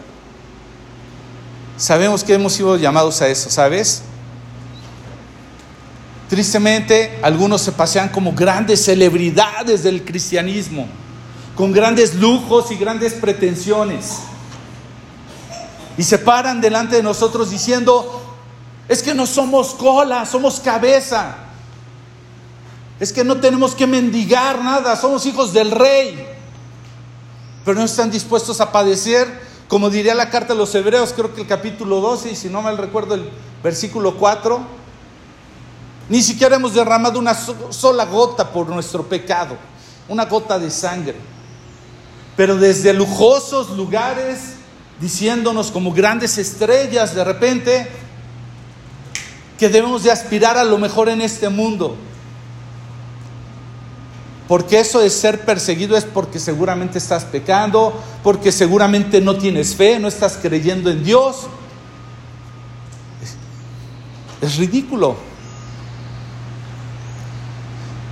Sabemos 1.76 2.24
que 2.24 2.32
hemos 2.32 2.54
sido 2.54 2.76
llamados 2.76 3.20
a 3.20 3.28
eso, 3.28 3.50
¿sabes? 3.50 4.02
Tristemente, 6.28 7.18
algunos 7.22 7.60
se 7.60 7.70
pasean 7.70 8.08
como 8.08 8.32
grandes 8.32 8.84
celebridades 8.84 9.82
del 9.82 10.04
cristianismo, 10.04 10.88
con 11.54 11.72
grandes 11.72 12.14
lujos 12.14 12.70
y 12.70 12.76
grandes 12.76 13.12
pretensiones. 13.12 14.20
Y 15.98 16.02
se 16.02 16.18
paran 16.18 16.60
delante 16.60 16.96
de 16.96 17.02
nosotros 17.02 17.50
diciendo, 17.50 18.22
es 18.88 19.02
que 19.02 19.14
no 19.14 19.26
somos 19.26 19.74
cola, 19.74 20.24
somos 20.24 20.60
cabeza. 20.60 21.36
Es 22.98 23.12
que 23.12 23.22
no 23.22 23.36
tenemos 23.36 23.74
que 23.74 23.86
mendigar 23.86 24.62
nada, 24.64 24.96
somos 24.96 25.26
hijos 25.26 25.52
del 25.52 25.70
rey. 25.70 26.26
Pero 27.64 27.78
no 27.78 27.84
están 27.84 28.10
dispuestos 28.10 28.60
a 28.60 28.72
padecer 28.72 29.45
como 29.68 29.90
diría 29.90 30.14
la 30.14 30.30
carta 30.30 30.52
a 30.52 30.56
los 30.56 30.74
hebreos, 30.74 31.12
creo 31.14 31.34
que 31.34 31.40
el 31.40 31.46
capítulo 31.46 32.00
12, 32.00 32.30
y 32.30 32.36
si 32.36 32.48
no 32.48 32.62
mal 32.62 32.78
recuerdo 32.78 33.14
el 33.14 33.28
versículo 33.62 34.16
4, 34.16 34.60
ni 36.08 36.22
siquiera 36.22 36.56
hemos 36.56 36.74
derramado 36.74 37.18
una 37.18 37.34
sola 37.34 38.04
gota 38.04 38.52
por 38.52 38.68
nuestro 38.68 39.02
pecado, 39.02 39.56
una 40.08 40.26
gota 40.26 40.58
de 40.58 40.70
sangre. 40.70 41.16
Pero 42.36 42.56
desde 42.56 42.92
lujosos 42.92 43.70
lugares, 43.70 44.54
diciéndonos 45.00 45.72
como 45.72 45.92
grandes 45.92 46.38
estrellas 46.38 47.14
de 47.14 47.24
repente, 47.24 47.88
que 49.58 49.68
debemos 49.68 50.04
de 50.04 50.12
aspirar 50.12 50.56
a 50.56 50.64
lo 50.64 50.78
mejor 50.78 51.08
en 51.08 51.22
este 51.22 51.48
mundo. 51.48 51.96
Porque 54.48 54.78
eso 54.78 55.00
de 55.00 55.10
ser 55.10 55.44
perseguido 55.44 55.96
es 55.96 56.04
porque 56.04 56.38
seguramente 56.38 56.98
estás 56.98 57.24
pecando, 57.24 58.00
porque 58.22 58.52
seguramente 58.52 59.20
no 59.20 59.36
tienes 59.36 59.74
fe, 59.74 59.98
no 59.98 60.06
estás 60.06 60.38
creyendo 60.40 60.88
en 60.88 61.02
Dios. 61.02 61.48
Es, 64.40 64.56
ridículo. 64.56 65.16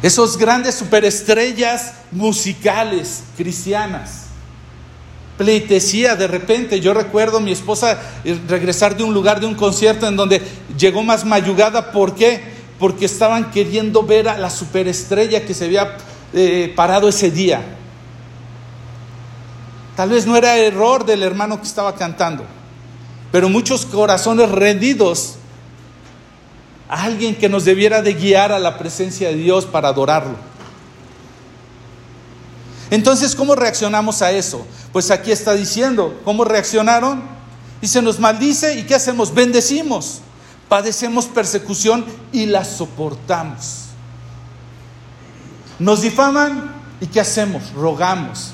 Esos 0.03 0.37
grandes 0.37 0.75
superestrellas 0.75 1.95
musicales 2.11 3.23
cristianas. 3.37 4.25
Pleitesía 5.39 6.17
de 6.17 6.27
repente. 6.27 6.81
Yo 6.81 6.95
recuerdo 6.95 7.39
a 7.39 7.41
mi 7.41 7.53
esposa 7.53 8.01
regresar 8.49 8.97
de 8.97 9.05
un 9.05 9.15
lugar, 9.15 9.39
de 9.39 9.47
un 9.47 9.55
concierto 9.55 10.09
en 10.09 10.17
donde 10.17 10.43
llegó 10.77 11.05
más 11.05 11.25
mayugada. 11.25 11.93
¿Por 11.93 12.17
qué? 12.17 12.43
Porque 12.81 13.05
estaban 13.05 13.53
queriendo 13.53 14.03
ver 14.03 14.29
a 14.29 14.37
la 14.37 14.51
superestrella 14.51 15.47
que 15.47 15.55
se 15.55 15.67
había 15.67 15.97
eh, 16.35 16.73
parado 16.75 17.09
ese 17.09 17.31
día. 17.31 17.63
Tal 19.97 20.11
vez 20.11 20.27
no 20.27 20.37
era 20.37 20.57
error 20.59 21.07
del 21.07 21.23
hermano 21.23 21.61
que 21.61 21.67
estaba 21.67 21.95
cantando, 21.95 22.45
pero 23.31 23.49
muchos 23.49 23.87
corazones 23.87 24.51
rendidos 24.51 25.37
a 26.89 27.05
alguien 27.05 27.37
que 27.37 27.49
nos 27.49 27.65
debiera 27.65 28.03
de 28.03 28.15
guiar 28.15 28.51
a 28.51 28.59
la 28.59 28.77
presencia 28.77 29.29
de 29.29 29.37
Dios 29.37 29.65
para 29.65 29.89
adorarlo. 29.89 30.35
Entonces, 32.91 33.37
¿cómo 33.37 33.55
reaccionamos 33.55 34.21
a 34.21 34.33
eso? 34.33 34.67
Pues 34.93 35.13
aquí 35.13 35.31
está 35.31 35.55
diciendo, 35.55 36.21
¿cómo 36.25 36.45
reaccionaron? 36.45 37.23
Y 37.81 37.87
se 37.87 38.03
nos 38.03 38.19
maldice 38.19 38.79
y 38.79 38.83
¿qué 38.83 38.97
hacemos? 38.97 39.33
Bendecimos, 39.33 40.21
padecemos 40.69 41.27
persecución 41.27 42.05
y 42.33 42.47
la 42.47 42.65
soportamos. 42.65 43.84
Nos 45.85 46.01
difaman 46.01 46.73
y 46.99 47.07
¿qué 47.09 47.21
hacemos? 47.21 47.75
Rogamos. 47.75 48.53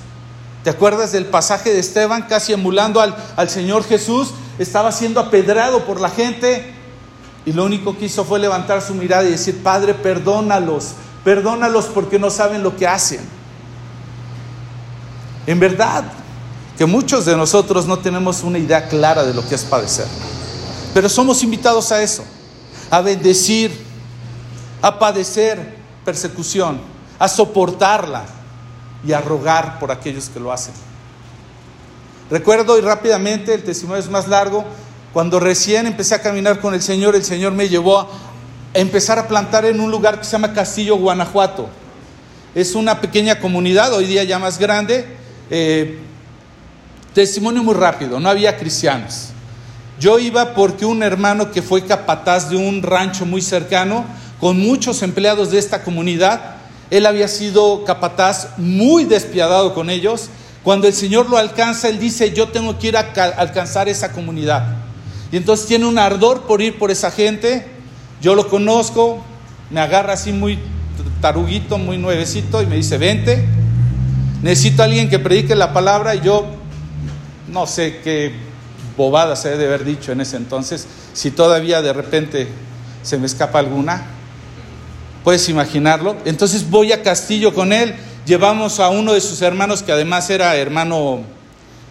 ¿Te 0.64 0.70
acuerdas 0.70 1.12
del 1.12 1.26
pasaje 1.26 1.72
de 1.72 1.78
Esteban 1.78 2.22
casi 2.22 2.52
emulando 2.52 3.00
al, 3.00 3.14
al 3.36 3.48
Señor 3.48 3.84
Jesús? 3.84 4.32
Estaba 4.58 4.90
siendo 4.90 5.20
apedrado 5.20 5.84
por 5.84 6.00
la 6.00 6.10
gente 6.10 6.74
y 7.46 7.52
lo 7.52 7.64
único 7.64 7.96
que 7.96 8.06
hizo 8.06 8.24
fue 8.24 8.40
levantar 8.40 8.82
su 8.82 8.94
mirada 8.94 9.22
y 9.22 9.30
decir, 9.30 9.62
Padre, 9.62 9.94
perdónalos, 9.94 10.94
perdónalos 11.22 11.84
porque 11.84 12.18
no 12.18 12.30
saben 12.30 12.64
lo 12.64 12.76
que 12.76 12.88
hacen. 12.88 13.20
En 15.46 15.60
verdad 15.60 16.02
que 16.76 16.84
muchos 16.84 17.26
de 17.26 17.36
nosotros 17.36 17.86
no 17.86 18.00
tenemos 18.00 18.42
una 18.42 18.58
idea 18.58 18.88
clara 18.88 19.22
de 19.22 19.34
lo 19.34 19.48
que 19.48 19.54
es 19.54 19.62
padecer, 19.62 20.08
pero 20.92 21.08
somos 21.08 21.44
invitados 21.44 21.92
a 21.92 22.02
eso, 22.02 22.24
a 22.90 23.00
bendecir, 23.00 23.70
a 24.82 24.98
padecer 24.98 25.78
persecución, 26.04 26.89
a 27.20 27.28
soportarla 27.28 28.24
y 29.06 29.12
a 29.12 29.20
rogar 29.20 29.78
por 29.78 29.92
aquellos 29.92 30.28
que 30.30 30.40
lo 30.40 30.50
hacen. 30.50 30.74
Recuerdo 32.30 32.78
y 32.78 32.80
rápidamente, 32.80 33.54
el 33.54 33.62
testimonio 33.62 34.02
es 34.02 34.10
más 34.10 34.26
largo, 34.26 34.64
cuando 35.12 35.38
recién 35.38 35.86
empecé 35.86 36.14
a 36.14 36.22
caminar 36.22 36.60
con 36.60 36.72
el 36.74 36.82
Señor, 36.82 37.14
el 37.14 37.24
Señor 37.24 37.52
me 37.52 37.68
llevó 37.68 38.00
a 38.00 38.08
empezar 38.74 39.18
a 39.18 39.28
plantar 39.28 39.64
en 39.66 39.80
un 39.80 39.90
lugar 39.90 40.18
que 40.18 40.24
se 40.24 40.32
llama 40.32 40.52
Castillo, 40.52 40.96
Guanajuato. 40.96 41.68
Es 42.54 42.74
una 42.74 43.00
pequeña 43.00 43.38
comunidad, 43.38 43.92
hoy 43.92 44.06
día 44.06 44.24
ya 44.24 44.38
más 44.38 44.58
grande. 44.58 45.04
Eh, 45.50 45.98
testimonio 47.12 47.62
muy 47.62 47.74
rápido, 47.74 48.18
no 48.18 48.30
había 48.30 48.56
cristianos. 48.56 49.30
Yo 49.98 50.18
iba 50.18 50.54
porque 50.54 50.86
un 50.86 51.02
hermano 51.02 51.50
que 51.50 51.60
fue 51.60 51.84
capataz 51.84 52.48
de 52.48 52.56
un 52.56 52.82
rancho 52.82 53.26
muy 53.26 53.42
cercano, 53.42 54.06
con 54.40 54.58
muchos 54.58 55.02
empleados 55.02 55.50
de 55.50 55.58
esta 55.58 55.82
comunidad, 55.82 56.59
él 56.91 57.07
había 57.07 57.28
sido 57.28 57.84
capataz 57.84 58.59
muy 58.59 59.05
despiadado 59.05 59.74
con 59.74 59.91
ellos. 59.91 60.28
Cuando 60.62 60.86
el 60.86 60.93
Señor 60.93 61.30
lo 61.30 61.38
alcanza, 61.38 61.88
él 61.88 61.99
dice, 61.99 62.32
yo 62.32 62.49
tengo 62.49 62.78
que 62.78 62.88
ir 62.88 62.97
a 62.97 63.12
alcanzar 63.38 63.88
esa 63.88 64.12
comunidad. 64.12 64.76
Y 65.32 65.36
entonces 65.36 65.66
tiene 65.66 65.86
un 65.86 65.99
ardor 65.99 66.43
por 66.43 66.61
ir 66.61 66.78
por 66.78 66.91
esa 66.91 67.11
gente. 67.11 67.66
Yo 68.20 68.34
lo 68.34 68.49
conozco, 68.49 69.24
me 69.70 69.80
agarra 69.80 70.14
así 70.14 70.32
muy 70.32 70.59
taruguito, 71.20 71.78
muy 71.78 71.97
nuevecito 71.97 72.62
y 72.62 72.66
me 72.66 72.76
dice, 72.76 72.99
vente, 72.99 73.45
necesito 74.43 74.82
a 74.82 74.86
alguien 74.86 75.09
que 75.09 75.18
predique 75.18 75.55
la 75.55 75.72
palabra 75.72 76.14
y 76.14 76.20
yo 76.20 76.47
no 77.49 77.66
sé 77.66 78.01
qué 78.03 78.32
bobada 78.97 79.36
se 79.36 79.51
debe 79.51 79.66
haber 79.66 79.84
dicho 79.84 80.12
en 80.12 80.20
ese 80.20 80.36
entonces, 80.36 80.86
si 81.12 81.30
todavía 81.30 81.80
de 81.82 81.93
repente 81.93 82.49
se 83.03 83.16
me 83.16 83.26
escapa 83.26 83.59
alguna, 83.59 84.05
puedes 85.24 85.48
imaginarlo. 85.48 86.16
Entonces 86.24 86.68
voy 86.68 86.92
a 86.92 87.02
Castillo 87.02 87.54
con 87.54 87.72
él, 87.72 87.94
llevamos 88.26 88.80
a 88.80 88.88
uno 88.88 89.12
de 89.12 89.20
sus 89.20 89.42
hermanos 89.42 89.82
que 89.82 89.92
además 89.92 90.28
era 90.30 90.56
hermano 90.56 91.20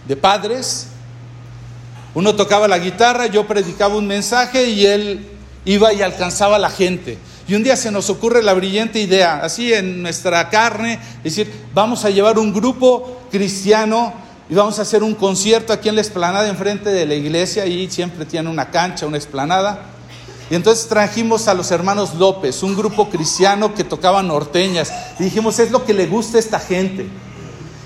de 0.07 0.15
padres, 0.15 0.87
uno 2.15 2.35
tocaba 2.35 2.67
la 2.67 2.79
guitarra, 2.79 3.27
yo 3.27 3.45
predicaba 3.45 3.95
un 3.95 4.07
mensaje 4.07 4.69
y 4.69 4.85
él 4.85 5.27
iba 5.65 5.93
y 5.93 6.01
alcanzaba 6.01 6.55
a 6.55 6.59
la 6.59 6.69
gente. 6.69 7.17
Y 7.47 7.55
un 7.55 7.63
día 7.63 7.75
se 7.75 7.91
nos 7.91 8.09
ocurre 8.09 8.43
la 8.43 8.53
brillante 8.53 8.99
idea, 8.99 9.39
así 9.43 9.73
en 9.73 10.01
nuestra 10.01 10.49
carne, 10.49 10.99
decir, 11.23 11.51
vamos 11.73 12.05
a 12.05 12.09
llevar 12.09 12.37
un 12.37 12.53
grupo 12.53 13.23
cristiano 13.31 14.13
y 14.49 14.55
vamos 14.55 14.79
a 14.79 14.83
hacer 14.83 15.03
un 15.03 15.15
concierto 15.15 15.73
aquí 15.73 15.89
en 15.89 15.95
la 15.95 16.01
explanada 16.01 16.47
enfrente 16.47 16.89
de 16.89 17.05
la 17.05 17.15
iglesia 17.15 17.65
y 17.65 17.89
siempre 17.89 18.25
tiene 18.25 18.49
una 18.49 18.69
cancha, 18.69 19.05
una 19.05 19.17
explanada. 19.17 19.98
Y 20.49 20.55
entonces 20.55 20.87
trajimos 20.87 21.47
a 21.47 21.53
los 21.53 21.69
hermanos 21.71 22.15
López, 22.15 22.63
un 22.63 22.75
grupo 22.75 23.09
cristiano 23.09 23.75
que 23.75 23.83
tocaba 23.83 24.23
norteñas. 24.23 24.91
Y 25.19 25.23
dijimos, 25.23 25.59
es 25.59 25.69
lo 25.69 25.85
que 25.85 25.93
le 25.93 26.07
gusta 26.07 26.37
a 26.37 26.39
esta 26.39 26.59
gente. 26.59 27.07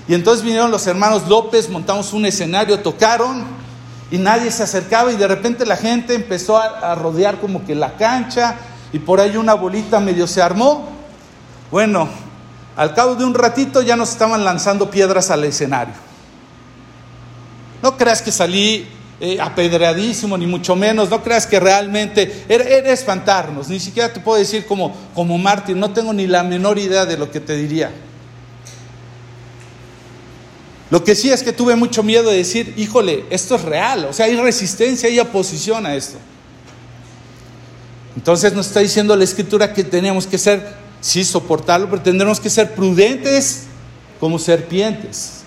Y 0.08 0.14
entonces 0.14 0.44
vinieron 0.44 0.70
los 0.70 0.86
hermanos 0.86 1.28
López, 1.28 1.68
montamos 1.68 2.12
un 2.12 2.26
escenario, 2.26 2.80
tocaron 2.80 3.44
y 4.10 4.18
nadie 4.18 4.50
se 4.50 4.62
acercaba 4.62 5.12
y 5.12 5.16
de 5.16 5.26
repente 5.26 5.64
la 5.66 5.76
gente 5.76 6.14
empezó 6.14 6.58
a, 6.58 6.94
rodear 6.94 7.40
como 7.40 7.64
que 7.64 7.74
la 7.74 7.96
cancha 7.96 8.56
y 8.92 8.98
por 8.98 9.20
ahí 9.20 9.36
una 9.36 9.54
bolita 9.54 10.00
medio 10.00 10.26
se 10.26 10.42
armó. 10.42 10.88
Bueno, 11.70 12.08
al 12.76 12.94
cabo 12.94 13.14
de 13.14 13.24
un 13.24 13.34
ratito 13.34 13.82
ya 13.82 13.96
nos 13.96 14.10
estaban 14.10 14.44
lanzando 14.44 14.90
piedras 14.90 15.30
al 15.30 15.44
escenario. 15.44 15.94
No 17.82 17.96
creas 17.96 18.22
que 18.22 18.30
salí 18.30 18.86
eh, 19.20 19.38
apedreadísimo, 19.40 20.36
ni 20.36 20.46
mucho 20.46 20.74
menos, 20.74 21.08
no 21.08 21.22
creas 21.22 21.46
que 21.46 21.60
realmente 21.60 22.44
era, 22.48 22.64
espantarnos, 22.92 23.68
ni 23.68 23.78
siquiera 23.78 24.12
te 24.12 24.18
puedo 24.18 24.38
decir 24.38 24.66
como, 24.66 24.92
como 25.14 25.38
mártir, 25.38 25.76
no 25.76 25.92
tengo 25.92 26.12
ni 26.12 26.26
la 26.26 26.42
menor 26.42 26.78
idea 26.78 27.06
de 27.06 27.16
lo 27.16 27.30
que 27.30 27.38
te 27.38 27.56
diría. 27.56 27.92
Lo 30.90 31.04
que 31.04 31.14
sí 31.14 31.30
es 31.30 31.42
que 31.42 31.52
tuve 31.52 31.76
mucho 31.76 32.02
miedo 32.02 32.28
de 32.30 32.38
decir, 32.38 32.74
híjole, 32.76 33.24
esto 33.30 33.54
es 33.54 33.62
real, 33.62 34.06
o 34.06 34.12
sea, 34.12 34.26
hay 34.26 34.36
resistencia, 34.36 35.08
hay 35.08 35.20
oposición 35.20 35.86
a 35.86 35.94
esto. 35.94 36.18
Entonces 38.16 38.52
nos 38.52 38.66
está 38.66 38.80
diciendo 38.80 39.14
la 39.16 39.24
escritura 39.24 39.72
que 39.72 39.84
tenemos 39.84 40.26
que 40.26 40.38
ser, 40.38 40.74
sí, 41.00 41.24
soportarlo, 41.24 41.88
pero 41.88 42.02
tendremos 42.02 42.40
que 42.40 42.50
ser 42.50 42.74
prudentes 42.74 43.64
como 44.18 44.38
serpientes, 44.38 45.43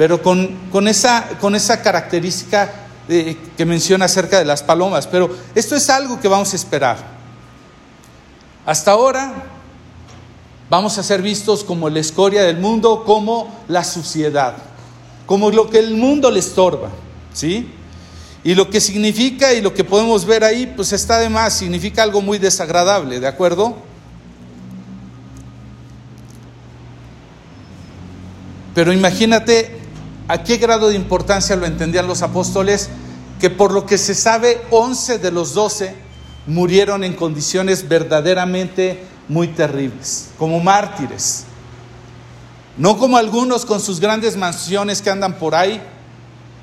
pero 0.00 0.22
con, 0.22 0.56
con, 0.72 0.88
esa, 0.88 1.28
con 1.42 1.54
esa 1.54 1.82
característica 1.82 2.72
que 3.06 3.66
menciona 3.66 4.06
acerca 4.06 4.38
de 4.38 4.46
las 4.46 4.62
palomas. 4.62 5.06
Pero 5.06 5.28
esto 5.54 5.76
es 5.76 5.90
algo 5.90 6.18
que 6.18 6.26
vamos 6.26 6.54
a 6.54 6.56
esperar. 6.56 6.96
Hasta 8.64 8.92
ahora 8.92 9.34
Vamos 10.70 10.96
a 10.98 11.02
ser 11.02 11.20
vistos 11.20 11.64
como 11.64 11.90
la 11.90 11.98
escoria 11.98 12.44
del 12.44 12.56
mundo, 12.58 13.02
como 13.04 13.52
la 13.66 13.82
suciedad, 13.82 14.54
como 15.26 15.50
lo 15.50 15.68
que 15.68 15.80
el 15.80 15.96
mundo 15.96 16.30
le 16.30 16.38
estorba, 16.38 16.90
¿sí? 17.34 17.68
Y 18.44 18.54
lo 18.54 18.70
que 18.70 18.80
significa 18.80 19.52
y 19.52 19.60
lo 19.60 19.74
que 19.74 19.82
podemos 19.82 20.24
ver 20.24 20.44
ahí, 20.44 20.72
pues 20.76 20.92
está 20.92 21.18
de 21.18 21.28
más, 21.28 21.54
significa 21.54 22.04
algo 22.04 22.22
muy 22.22 22.38
desagradable, 22.38 23.18
¿de 23.18 23.26
acuerdo? 23.26 23.74
Pero 28.72 28.92
imagínate 28.92 29.79
a 30.30 30.44
qué 30.44 30.58
grado 30.58 30.90
de 30.90 30.94
importancia 30.94 31.56
lo 31.56 31.66
entendían 31.66 32.06
los 32.06 32.22
apóstoles, 32.22 32.88
que 33.40 33.50
por 33.50 33.72
lo 33.72 33.84
que 33.84 33.98
se 33.98 34.14
sabe, 34.14 34.62
11 34.70 35.18
de 35.18 35.32
los 35.32 35.54
12 35.54 35.92
murieron 36.46 37.02
en 37.02 37.14
condiciones 37.14 37.88
verdaderamente 37.88 39.02
muy 39.26 39.48
terribles, 39.48 40.28
como 40.38 40.60
mártires. 40.60 41.46
No 42.76 42.96
como 42.96 43.16
algunos 43.16 43.66
con 43.66 43.80
sus 43.80 43.98
grandes 43.98 44.36
mansiones 44.36 45.02
que 45.02 45.10
andan 45.10 45.34
por 45.34 45.56
ahí 45.56 45.82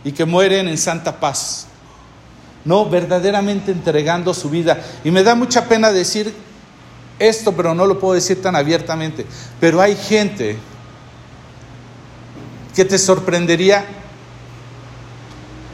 y 0.05 0.13
que 0.13 0.23
mueren 0.23 0.69
en 0.69 0.77
santa 0.77 1.19
paz. 1.19 1.67
No, 2.63 2.89
verdaderamente 2.89 3.73
entregando 3.73 4.33
su 4.33 4.49
vida. 4.49 4.81
Y 5.03 5.11
me 5.11 5.23
da 5.23 5.35
mucha 5.35 5.65
pena 5.65 5.91
decir 5.91 6.33
esto, 7.19 7.51
pero 7.51 7.75
no 7.75 7.85
lo 7.85 7.99
puedo 7.99 8.13
decir 8.13 8.41
tan 8.41 8.55
abiertamente. 8.55 9.25
Pero 9.59 9.81
hay 9.81 9.97
gente 9.97 10.57
que 12.77 12.85
te 12.85 12.99
sorprendería 12.99 13.83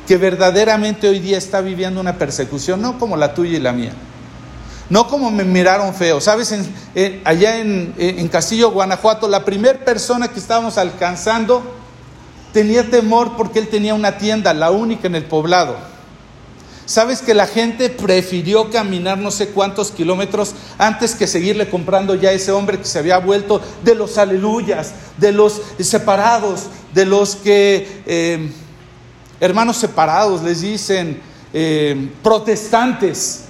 que 0.08 0.16
verdaderamente 0.16 1.10
hoy 1.10 1.20
día 1.20 1.38
está 1.38 1.60
viviendo 1.60 2.00
una 2.00 2.18
persecución, 2.18 2.82
no 2.82 2.98
como 2.98 3.18
la 3.18 3.34
tuya 3.34 3.58
y 3.58 3.60
la 3.60 3.74
mía 3.74 3.92
no 4.90 5.08
como 5.08 5.32
me 5.32 5.44
miraron 5.44 5.94
feo. 5.94 6.22
Sabes, 6.22 6.54
allá 7.24 7.58
en, 7.58 8.28
Castillo, 8.32 8.72
Guanajuato, 8.72 9.28
la 9.28 9.44
primera 9.44 9.80
persona 9.84 10.28
que 10.28 10.40
estábamos 10.40 10.78
alcanzando 10.78 11.64
tenía 12.52 12.90
temor 12.90 13.36
porque 13.36 13.60
él 13.60 13.70
tenía 13.70 13.96
una 13.96 14.18
tienda, 14.18 14.54
la 14.54 14.72
única 14.72 15.08
en 15.08 15.16
el 15.16 15.26
poblado. 15.26 15.78
Sabes 16.86 17.22
que 17.22 17.34
la 17.34 17.48
gente 17.48 17.90
prefirió 17.90 18.70
caminar 18.70 19.18
no 19.18 19.32
sé 19.32 19.48
cuántos 19.48 19.90
kilómetros 19.90 20.54
antes 20.78 21.16
que 21.16 21.28
seguirle 21.28 21.70
comprando 21.70 22.14
ya 22.14 22.30
a 22.30 22.34
ese 22.34 22.52
hombre 22.52 22.78
que 22.78 22.86
se 22.86 23.00
había 23.00 23.18
vuelto 23.20 23.62
de 23.84 23.96
los 23.96 24.18
aleluyas, 24.18 24.94
de 25.18 25.32
los 25.32 25.62
separados, 25.80 26.68
de 26.94 27.06
los 27.06 27.36
que, 27.36 28.04
eh, 28.06 28.50
hermanos 29.40 29.78
separados, 29.78 30.44
les 30.44 30.62
dicen, 30.62 31.22
eh, 31.54 32.10
protestantes. 32.22 33.46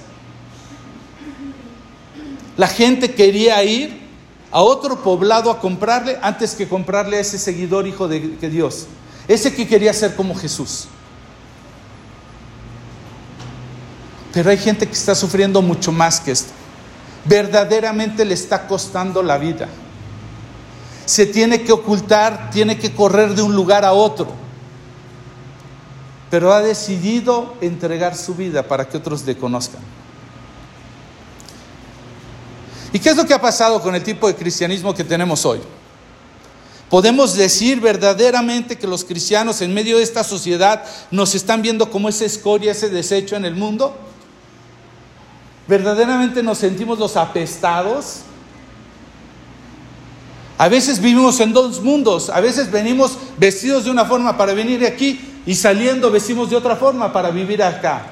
La 2.56 2.68
gente 2.68 3.14
quería 3.14 3.62
ir 3.64 4.04
a 4.50 4.62
otro 4.62 5.02
poblado 5.02 5.50
a 5.50 5.58
comprarle 5.58 6.18
antes 6.22 6.54
que 6.54 6.68
comprarle 6.68 7.16
a 7.16 7.20
ese 7.20 7.38
seguidor 7.38 7.88
hijo 7.88 8.06
de, 8.06 8.20
Dios, 8.48 8.86
ese 9.26 9.52
que 9.52 9.66
quería 9.66 9.92
ser 9.92 10.14
como 10.14 10.34
Jesús. 10.34 10.86
Pero 14.32 14.50
hay 14.50 14.58
gente 14.58 14.86
que 14.86 14.92
está 14.92 15.14
sufriendo 15.14 15.60
mucho 15.60 15.90
más 15.90 16.20
que 16.20 16.32
esto. 16.32 16.52
Verdaderamente 17.24 18.24
le 18.24 18.34
está 18.34 18.66
costando 18.66 19.22
la 19.22 19.38
vida. 19.38 19.68
Se 21.06 21.26
tiene 21.26 21.62
que 21.62 21.72
ocultar, 21.72 22.50
tiene 22.50 22.78
que 22.78 22.94
correr 22.94 23.34
de 23.34 23.42
un 23.42 23.54
lugar 23.54 23.84
a 23.84 23.92
otro. 23.92 24.28
Pero 26.30 26.52
ha 26.52 26.60
decidido 26.60 27.54
entregar 27.60 28.16
su 28.16 28.34
vida 28.34 28.66
para 28.66 28.88
que 28.88 28.96
otros 28.96 29.24
le 29.24 29.36
conozcan. 29.36 29.80
¿Y 32.92 32.98
qué 32.98 33.10
es 33.10 33.16
lo 33.16 33.26
que 33.26 33.34
ha 33.34 33.40
pasado 33.40 33.82
con 33.82 33.94
el 33.94 34.02
tipo 34.02 34.28
de 34.28 34.36
cristianismo 34.36 34.94
que 34.94 35.04
tenemos 35.04 35.44
hoy? 35.44 35.60
¿Podemos 36.88 37.34
decir 37.34 37.80
verdaderamente 37.80 38.78
que 38.78 38.86
los 38.86 39.04
cristianos 39.04 39.60
en 39.62 39.74
medio 39.74 39.96
de 39.96 40.04
esta 40.04 40.22
sociedad 40.22 40.84
nos 41.10 41.34
están 41.34 41.60
viendo 41.60 41.90
como 41.90 42.08
esa 42.08 42.24
escoria, 42.24 42.70
ese 42.70 42.90
desecho 42.90 43.34
en 43.34 43.44
el 43.44 43.56
mundo? 43.56 43.96
¿Verdaderamente 45.66 46.40
nos 46.42 46.58
sentimos 46.58 46.98
los 46.98 47.16
apestados? 47.16 48.20
A 50.56 50.68
veces 50.68 51.00
vivimos 51.00 51.40
en 51.40 51.52
dos 51.52 51.82
mundos, 51.82 52.30
a 52.30 52.40
veces 52.40 52.70
venimos 52.70 53.18
vestidos 53.36 53.84
de 53.84 53.90
una 53.90 54.04
forma 54.04 54.36
para 54.36 54.54
venir 54.54 54.86
aquí 54.86 55.20
y 55.46 55.54
saliendo 55.54 56.10
vestimos 56.10 56.48
de 56.48 56.56
otra 56.56 56.76
forma 56.76 57.12
para 57.12 57.30
vivir 57.30 57.62
acá. 57.62 58.06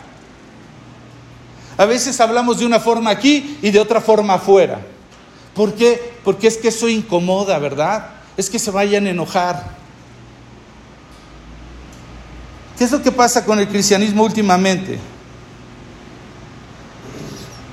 A 1.76 1.84
veces 1.86 2.20
hablamos 2.20 2.58
de 2.58 2.66
una 2.66 2.80
forma 2.80 3.10
aquí 3.10 3.58
y 3.62 3.70
de 3.70 3.78
otra 3.78 4.00
forma 4.00 4.34
afuera. 4.34 4.80
¿Por 5.54 5.74
qué? 5.74 6.14
Porque 6.24 6.48
es 6.48 6.56
que 6.56 6.68
eso 6.68 6.88
incomoda, 6.88 7.58
¿verdad? 7.58 8.06
Es 8.36 8.50
que 8.50 8.58
se 8.58 8.70
vayan 8.70 9.06
a 9.06 9.10
enojar. 9.10 9.64
¿Qué 12.76 12.84
es 12.84 12.90
lo 12.90 13.02
que 13.02 13.12
pasa 13.12 13.44
con 13.44 13.58
el 13.60 13.68
cristianismo 13.68 14.24
últimamente? 14.24 14.98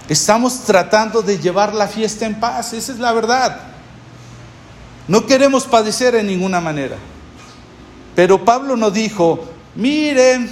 Estamos 0.07 0.61
tratando 0.61 1.22
de 1.22 1.39
llevar 1.39 1.74
la 1.74 1.88
fiesta 1.88 2.26
en 2.26 2.39
paz, 2.39 2.74
esa 2.74 2.91
es 2.91 2.99
la 2.99 3.11
verdad. 3.13 3.68
No 5.10 5.26
queremos 5.26 5.66
padecer 5.66 6.14
en 6.14 6.28
ninguna 6.28 6.62
manera. 6.62 6.95
Pero 8.16 8.45
Pablo 8.45 8.78
no 8.78 8.91
dijo, 8.91 9.43
miren, 9.74 10.51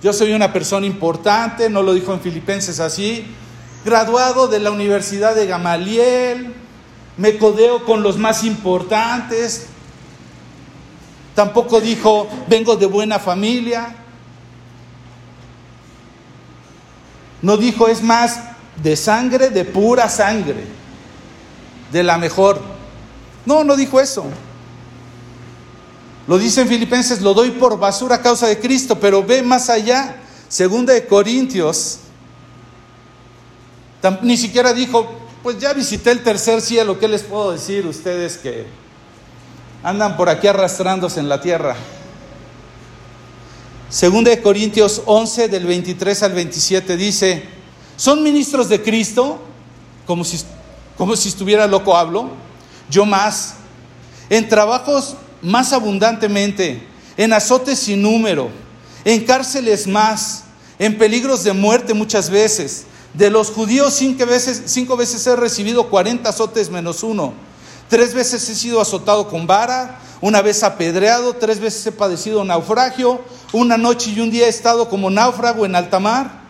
yo 0.00 0.12
soy 0.12 0.32
una 0.32 0.52
persona 0.52 0.86
importante, 0.86 1.68
no 1.68 1.82
lo 1.82 1.94
dijo 1.94 2.14
en 2.14 2.20
Filipenses 2.20 2.78
así, 2.78 3.26
graduado 3.84 4.46
de 4.46 4.60
la 4.60 4.70
Universidad 4.70 5.34
de 5.34 5.46
Gamaliel, 5.46 6.54
me 7.16 7.36
codeo 7.36 7.84
con 7.84 8.04
los 8.04 8.18
más 8.18 8.44
importantes. 8.44 9.66
Tampoco 11.34 11.80
dijo, 11.80 12.28
vengo 12.48 12.76
de 12.76 12.86
buena 12.86 13.18
familia. 13.18 13.96
No 17.42 17.56
dijo, 17.56 17.88
es 17.88 18.00
más, 18.00 18.38
de 18.80 18.94
sangre, 18.94 19.50
de 19.50 19.64
pura 19.64 20.08
sangre, 20.08 20.64
de 21.90 22.02
la 22.04 22.16
mejor. 22.16 22.73
No, 23.46 23.64
no 23.64 23.76
dijo 23.76 24.00
eso. 24.00 24.24
Lo 26.26 26.38
dice 26.38 26.62
en 26.62 26.68
Filipenses, 26.68 27.20
lo 27.20 27.34
doy 27.34 27.50
por 27.50 27.78
basura 27.78 28.16
a 28.16 28.22
causa 28.22 28.46
de 28.46 28.58
Cristo, 28.58 28.98
pero 28.98 29.22
ve 29.22 29.42
más 29.42 29.68
allá. 29.68 30.16
Segunda 30.48 30.94
de 30.94 31.06
Corintios, 31.06 31.98
ni 34.22 34.36
siquiera 34.36 34.72
dijo, 34.72 35.10
pues 35.42 35.58
ya 35.58 35.72
visité 35.72 36.10
el 36.10 36.22
tercer 36.22 36.60
cielo, 36.60 36.98
¿qué 36.98 37.08
les 37.08 37.22
puedo 37.22 37.52
decir 37.52 37.86
ustedes 37.86 38.38
que 38.38 38.66
andan 39.82 40.16
por 40.16 40.28
aquí 40.28 40.46
arrastrándose 40.46 41.20
en 41.20 41.28
la 41.28 41.40
tierra? 41.40 41.76
Segunda 43.90 44.30
de 44.30 44.40
Corintios 44.40 45.02
11 45.04 45.48
del 45.48 45.66
23 45.66 46.22
al 46.22 46.32
27 46.32 46.96
dice, 46.96 47.42
¿son 47.96 48.22
ministros 48.22 48.68
de 48.68 48.82
Cristo? 48.82 49.38
Como 50.06 50.24
si, 50.24 50.40
como 50.96 51.16
si 51.16 51.28
estuviera 51.28 51.66
loco 51.66 51.96
hablo. 51.96 52.30
Yo 52.90 53.04
más. 53.04 53.54
En 54.30 54.48
trabajos 54.48 55.16
más 55.42 55.72
abundantemente, 55.72 56.82
en 57.16 57.32
azotes 57.32 57.78
sin 57.78 58.02
número, 58.02 58.50
en 59.04 59.24
cárceles 59.24 59.86
más, 59.86 60.44
en 60.78 60.96
peligros 60.98 61.44
de 61.44 61.52
muerte 61.52 61.94
muchas 61.94 62.30
veces. 62.30 62.86
De 63.12 63.30
los 63.30 63.50
judíos 63.50 63.94
cinco 63.94 64.26
veces, 64.26 64.62
cinco 64.66 64.96
veces 64.96 65.24
he 65.26 65.36
recibido 65.36 65.88
40 65.88 66.28
azotes 66.28 66.70
menos 66.70 67.02
uno. 67.02 67.34
Tres 67.88 68.14
veces 68.14 68.48
he 68.48 68.54
sido 68.54 68.80
azotado 68.80 69.28
con 69.28 69.46
vara, 69.46 70.00
una 70.20 70.40
vez 70.40 70.62
apedreado, 70.62 71.34
tres 71.34 71.60
veces 71.60 71.86
he 71.86 71.92
padecido 71.92 72.44
naufragio, 72.44 73.20
una 73.52 73.76
noche 73.76 74.10
y 74.10 74.20
un 74.20 74.30
día 74.30 74.46
he 74.46 74.48
estado 74.48 74.88
como 74.88 75.10
náufrago 75.10 75.66
en 75.66 75.76
alta 75.76 76.00
mar, 76.00 76.43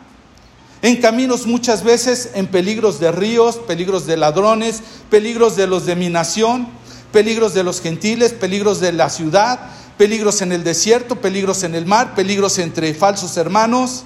en 0.84 0.96
caminos 0.96 1.46
muchas 1.46 1.82
veces, 1.82 2.32
en 2.34 2.46
peligros 2.46 3.00
de 3.00 3.10
ríos, 3.10 3.56
peligros 3.56 4.04
de 4.04 4.18
ladrones, 4.18 4.82
peligros 5.08 5.56
de 5.56 5.66
los 5.66 5.86
de 5.86 5.96
mi 5.96 6.10
nación, 6.10 6.68
peligros 7.10 7.54
de 7.54 7.64
los 7.64 7.80
gentiles, 7.80 8.34
peligros 8.34 8.80
de 8.80 8.92
la 8.92 9.08
ciudad, 9.08 9.60
peligros 9.96 10.42
en 10.42 10.52
el 10.52 10.62
desierto, 10.62 11.16
peligros 11.16 11.62
en 11.62 11.74
el 11.74 11.86
mar, 11.86 12.14
peligros 12.14 12.58
entre 12.58 12.92
falsos 12.92 13.34
hermanos, 13.38 14.02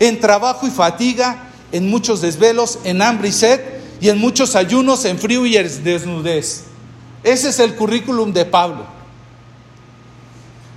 en 0.00 0.18
trabajo 0.18 0.66
y 0.66 0.70
fatiga, 0.70 1.50
en 1.72 1.90
muchos 1.90 2.22
desvelos, 2.22 2.78
en 2.84 3.02
hambre 3.02 3.28
y 3.28 3.32
sed, 3.32 3.60
y 4.00 4.08
en 4.08 4.16
muchos 4.16 4.56
ayunos, 4.56 5.04
en 5.04 5.18
frío 5.18 5.44
y 5.44 5.58
desnudez. 5.58 6.64
Ese 7.22 7.50
es 7.50 7.58
el 7.60 7.74
currículum 7.74 8.32
de 8.32 8.46
Pablo. 8.46 8.86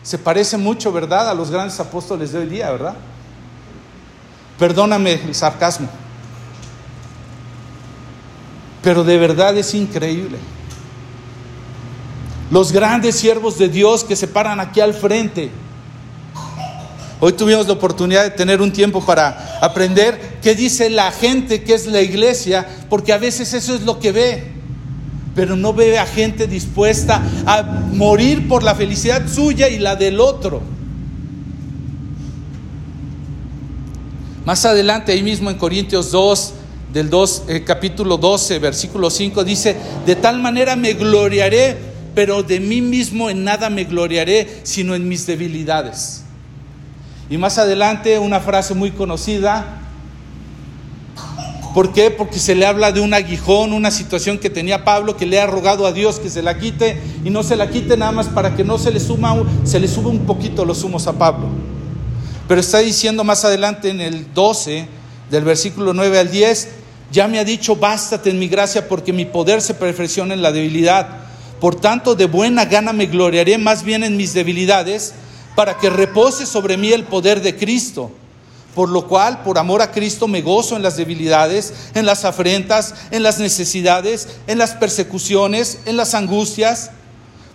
Se 0.04 0.18
parece 0.18 0.58
mucho, 0.58 0.92
¿verdad?, 0.92 1.30
a 1.30 1.34
los 1.34 1.52
grandes 1.52 1.80
apóstoles 1.80 2.34
de 2.34 2.40
hoy 2.40 2.48
día, 2.48 2.70
¿verdad? 2.70 2.96
Perdóname 4.60 5.14
el 5.14 5.34
sarcasmo. 5.34 5.90
Pero 8.84 9.04
de 9.04 9.18
verdad 9.18 9.58
es 9.58 9.74
increíble. 9.74 10.38
Los 12.52 12.72
grandes 12.72 13.16
siervos 13.16 13.58
de 13.58 13.70
Dios 13.70 14.04
que 14.04 14.16
se 14.16 14.28
paran 14.28 14.60
aquí 14.60 14.82
al 14.82 14.94
frente. 14.94 15.50
Hoy 17.22 17.34
tuvimos 17.34 17.68
la 17.68 17.74
oportunidad 17.74 18.24
de 18.24 18.32
tener 18.32 18.62
un 18.62 18.72
tiempo 18.72 19.06
para 19.06 19.60
aprender 19.62 20.40
qué 20.42 20.56
dice 20.56 20.90
la 20.90 21.12
gente 21.12 21.64
que 21.64 21.74
es 21.74 21.86
la 21.86 22.02
iglesia, 22.02 22.68
porque 22.90 23.14
a 23.14 23.18
veces 23.18 23.54
eso 23.54 23.76
es 23.76 23.82
lo 23.82 24.00
que 24.00 24.12
ve 24.12 24.60
pero 25.40 25.56
no 25.56 25.74
ve 25.74 25.98
a 25.98 26.06
gente 26.06 26.48
dispuesta 26.48 27.22
a 27.46 27.64
morir 27.64 28.50
por 28.50 28.62
la 28.62 28.76
felicidad 28.76 29.26
suya 29.26 29.70
y 29.70 29.80
la 29.80 29.96
del 29.96 30.20
otro. 30.20 30.62
Más 34.50 34.66
adelante, 34.66 35.12
ahí 35.12 35.22
mismo 35.22 35.52
en 35.52 35.60
Corintios 35.60 36.10
2, 36.10 36.54
del 36.92 37.12
2, 37.12 37.44
eh, 37.50 37.64
capítulo 37.64 38.18
12, 38.18 38.58
versículo 38.58 39.12
5, 39.12 39.44
dice, 39.44 39.76
de 40.08 40.16
tal 40.16 40.42
manera 40.42 40.76
me 40.76 40.94
gloriaré, 40.94 41.78
pero 42.16 42.42
de 42.42 42.60
mí 42.60 42.82
mismo 42.82 43.30
en 43.30 43.44
nada 43.44 43.70
me 43.70 43.84
gloriaré, 43.84 44.62
sino 44.64 44.96
en 44.96 45.08
mis 45.08 45.28
debilidades. 45.28 46.24
Y 47.30 47.38
más 47.38 47.60
adelante, 47.60 48.18
una 48.18 48.40
frase 48.40 48.74
muy 48.74 48.90
conocida, 48.90 49.84
¿Por 51.76 51.94
qué? 51.94 52.10
Porque 52.10 52.40
se 52.40 52.56
le 52.56 52.66
habla 52.66 52.92
de 52.92 53.02
un 53.02 53.14
aguijón, 53.14 53.74
una 53.74 53.92
situación 53.92 54.40
que 54.40 54.50
tenía 54.50 54.84
Pablo, 54.84 55.16
que 55.16 55.28
le 55.28 55.40
ha 55.40 55.46
rogado 55.46 55.86
a 55.86 55.92
Dios 55.92 56.20
que 56.20 56.32
se 56.32 56.42
la 56.42 56.58
quite 56.58 57.00
y 57.24 57.30
no 57.30 57.44
se 57.44 57.56
la 57.56 57.70
quite 57.70 57.96
nada 57.98 58.12
más 58.12 58.26
para 58.26 58.56
que 58.56 58.64
no 58.64 58.80
se 58.80 58.90
le, 58.90 59.00
suma, 59.00 59.36
se 59.64 59.80
le 59.80 59.88
suba 59.88 60.10
un 60.10 60.26
poquito 60.26 60.66
los 60.66 60.84
humos 60.84 61.06
a 61.06 61.14
Pablo. 61.14 61.50
Pero 62.50 62.62
está 62.62 62.80
diciendo 62.80 63.24
más 63.24 63.46
adelante 63.46 63.90
en 63.90 64.02
el 64.02 64.34
12, 64.34 64.88
del 65.30 65.44
versículo 65.44 65.94
9 65.94 66.18
al 66.18 66.32
10, 66.32 66.68
ya 67.12 67.28
me 67.28 67.38
ha 67.38 67.44
dicho, 67.44 67.76
bástate 67.76 68.32
en 68.32 68.40
mi 68.40 68.48
gracia 68.48 68.88
porque 68.88 69.14
mi 69.14 69.26
poder 69.26 69.62
se 69.62 69.76
perfecciona 69.76 70.34
en 70.34 70.42
la 70.42 70.52
debilidad. 70.52 71.10
Por 71.62 71.80
tanto, 71.80 72.16
de 72.16 72.26
buena 72.26 72.66
gana 72.66 72.92
me 72.92 73.06
gloriaré 73.06 73.60
más 73.60 73.84
bien 73.84 74.04
en 74.04 74.18
mis 74.18 74.34
debilidades, 74.34 75.14
para 75.56 75.78
que 75.78 75.92
repose 75.92 76.48
sobre 76.48 76.76
mí 76.76 76.92
el 76.92 77.04
poder 77.04 77.44
de 77.44 77.56
Cristo. 77.56 78.10
Por 78.74 78.90
lo 78.90 79.08
cual, 79.08 79.44
por 79.44 79.60
amor 79.60 79.84
a 79.84 79.92
Cristo, 79.92 80.28
me 80.28 80.42
gozo 80.42 80.76
en 80.76 80.82
las 80.82 80.98
debilidades, 80.98 81.72
en 81.94 82.08
las 82.08 82.26
afrentas, 82.26 82.96
en 83.12 83.22
las 83.22 83.38
necesidades, 83.38 84.28
en 84.48 84.58
las 84.58 84.74
persecuciones, 84.74 85.82
en 85.86 85.98
las 85.98 86.16
angustias, 86.16 86.90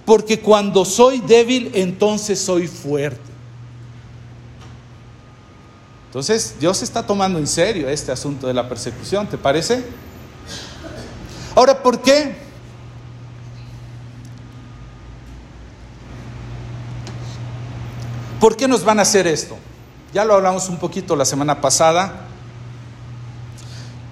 porque 0.05 0.39
cuando 0.39 0.85
soy 0.85 1.19
débil, 1.19 1.73
entonces 1.75 2.39
soy 2.39 2.69
fuerte. 2.69 3.34
Entonces, 6.15 6.55
Dios 6.61 6.81
está 6.81 7.05
tomando 7.05 7.41
en 7.41 7.47
serio 7.49 7.89
este 7.89 8.13
asunto 8.13 8.47
de 8.47 8.55
la 8.55 8.69
persecución, 8.69 9.27
¿te 9.27 9.37
parece? 9.37 9.85
Ahora, 11.57 11.83
¿por 11.83 12.01
qué? 12.01 12.37
¿Por 18.39 18.57
qué 18.57 18.69
nos 18.69 18.85
van 18.85 19.01
a 19.01 19.03
hacer 19.03 19.27
esto? 19.27 19.57
Ya 20.13 20.25
lo 20.25 20.35
hablamos 20.35 20.69
un 20.69 20.77
poquito 20.77 21.17
la 21.17 21.25
semana 21.25 21.61
pasada. 21.61 22.29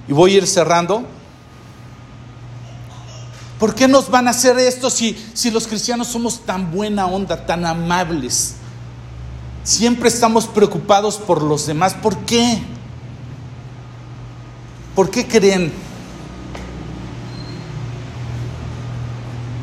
Y 0.09 0.13
voy 0.13 0.35
a 0.35 0.39
ir 0.39 0.49
cerrando. 0.49 1.05
¿Por 3.61 3.77
qué 3.77 3.87
nos 3.87 4.11
van 4.11 4.27
a 4.27 4.33
hacer 4.33 4.59
esto 4.59 4.91
si, 4.91 5.17
si 5.35 5.53
los 5.53 5.69
cristianos 5.69 6.09
somos 6.09 6.45
tan 6.45 6.73
buena 6.73 7.07
onda, 7.07 7.47
tan 7.47 7.65
amables? 7.65 8.57
Siempre 9.65 10.09
estamos 10.09 10.47
preocupados 10.47 11.19
por 11.19 11.43
los 11.43 11.67
demás. 11.67 11.95
¿Por 11.95 12.19
qué? 12.19 12.61
¿Por 14.95 15.11
qué 15.11 15.27
creen? 15.27 15.73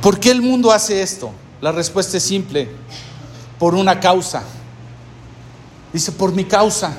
¿Por 0.02 0.20
qué 0.20 0.32
el 0.32 0.42
mundo 0.42 0.72
hace 0.72 1.02
esto? 1.02 1.32
La 1.62 1.74
respuesta 1.74 2.18
es 2.18 2.24
simple, 2.24 2.70
por 3.58 3.76
una 3.76 4.00
causa. 4.00 4.44
Dice, 5.92 6.14
por 6.14 6.32
mi 6.32 6.46
causa. 6.46 6.96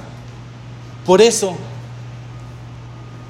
Por 1.07 1.23
eso, 1.23 1.57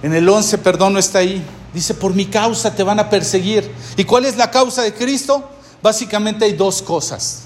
en 0.03 0.13
el 0.13 0.29
11, 0.29 0.59
perdón, 0.59 0.95
no 0.95 0.99
está 0.99 1.21
ahí. 1.21 1.45
Dice, 1.73 1.95
por 1.95 2.15
mi 2.15 2.27
causa 2.27 2.75
te 2.75 2.83
van 2.83 2.99
a 2.99 3.09
perseguir. 3.09 3.71
¿Y 3.97 4.03
cuál 4.05 4.25
es 4.25 4.37
la 4.37 4.51
causa 4.51 4.83
de 4.83 4.93
Cristo? 4.93 5.49
Básicamente 5.81 6.45
hay 6.45 6.55
dos 6.55 6.83
cosas. 6.83 7.43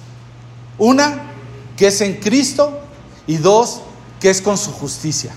Una, 0.78 1.33
que 1.76 1.88
es 1.88 2.00
en 2.00 2.14
Cristo, 2.14 2.80
y 3.26 3.36
dos, 3.36 3.80
que 4.20 4.30
es 4.30 4.40
con 4.40 4.58
su 4.58 4.70
justicia. 4.72 5.32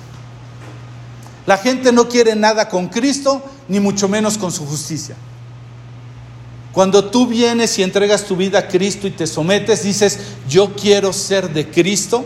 La 1.45 1.57
gente 1.57 1.91
no 1.91 2.09
quiere 2.09 2.35
nada 2.35 2.67
con 2.67 2.87
Cristo, 2.87 3.41
ni 3.67 3.79
mucho 3.79 4.07
menos 4.07 4.37
con 4.37 4.51
su 4.51 4.65
justicia. 4.65 5.15
Cuando 6.73 7.05
tú 7.05 7.25
vienes 7.25 7.79
y 7.79 7.83
entregas 7.83 8.25
tu 8.25 8.35
vida 8.35 8.59
a 8.59 8.67
Cristo 8.67 9.07
y 9.07 9.11
te 9.11 9.25
sometes, 9.25 9.83
dices, 9.83 10.19
yo 10.47 10.75
quiero 10.75 11.11
ser 11.13 11.51
de 11.51 11.69
Cristo, 11.69 12.25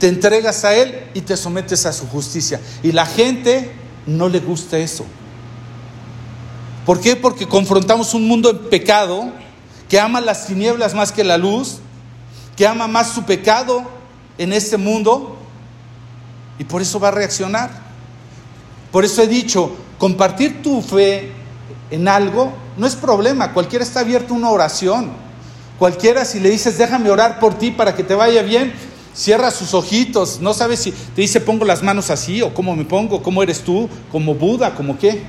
te 0.00 0.08
entregas 0.08 0.64
a 0.64 0.74
Él 0.74 1.04
y 1.14 1.20
te 1.20 1.36
sometes 1.36 1.86
a 1.86 1.92
su 1.92 2.08
justicia. 2.08 2.60
Y 2.82 2.90
la 2.90 3.06
gente 3.06 3.70
no 4.06 4.28
le 4.28 4.40
gusta 4.40 4.78
eso. 4.78 5.04
¿Por 6.84 7.00
qué? 7.00 7.14
Porque 7.14 7.46
confrontamos 7.46 8.14
un 8.14 8.26
mundo 8.26 8.50
en 8.50 8.58
pecado 8.68 9.30
que 9.88 10.00
ama 10.00 10.20
las 10.20 10.46
tinieblas 10.46 10.94
más 10.94 11.12
que 11.12 11.22
la 11.22 11.38
luz, 11.38 11.78
que 12.56 12.66
ama 12.66 12.86
más 12.86 13.12
su 13.12 13.24
pecado 13.24 13.82
en 14.38 14.52
este 14.52 14.76
mundo 14.76 15.36
y 16.58 16.64
por 16.64 16.82
eso 16.82 17.00
va 17.00 17.08
a 17.08 17.12
reaccionar. 17.12 17.70
Por 18.90 19.04
eso 19.04 19.22
he 19.22 19.26
dicho, 19.26 19.74
compartir 19.98 20.62
tu 20.62 20.82
fe 20.82 21.32
en 21.90 22.08
algo 22.08 22.52
no 22.76 22.86
es 22.86 22.96
problema, 22.96 23.52
cualquiera 23.52 23.84
está 23.84 24.00
abierto 24.00 24.34
a 24.34 24.36
una 24.36 24.50
oración. 24.50 25.10
Cualquiera 25.78 26.24
si 26.24 26.40
le 26.40 26.50
dices, 26.50 26.78
déjame 26.78 27.10
orar 27.10 27.40
por 27.40 27.54
ti 27.54 27.70
para 27.70 27.94
que 27.94 28.04
te 28.04 28.14
vaya 28.14 28.42
bien, 28.42 28.72
cierra 29.14 29.50
sus 29.50 29.74
ojitos, 29.74 30.40
no 30.40 30.54
sabes 30.54 30.80
si 30.80 30.92
te 30.92 31.20
dice 31.22 31.40
pongo 31.40 31.64
las 31.64 31.82
manos 31.82 32.10
así 32.10 32.40
o 32.40 32.54
cómo 32.54 32.76
me 32.76 32.84
pongo, 32.84 33.22
cómo 33.22 33.42
eres 33.42 33.60
tú, 33.60 33.88
como 34.10 34.34
Buda, 34.34 34.74
como 34.74 34.98
qué. 34.98 35.22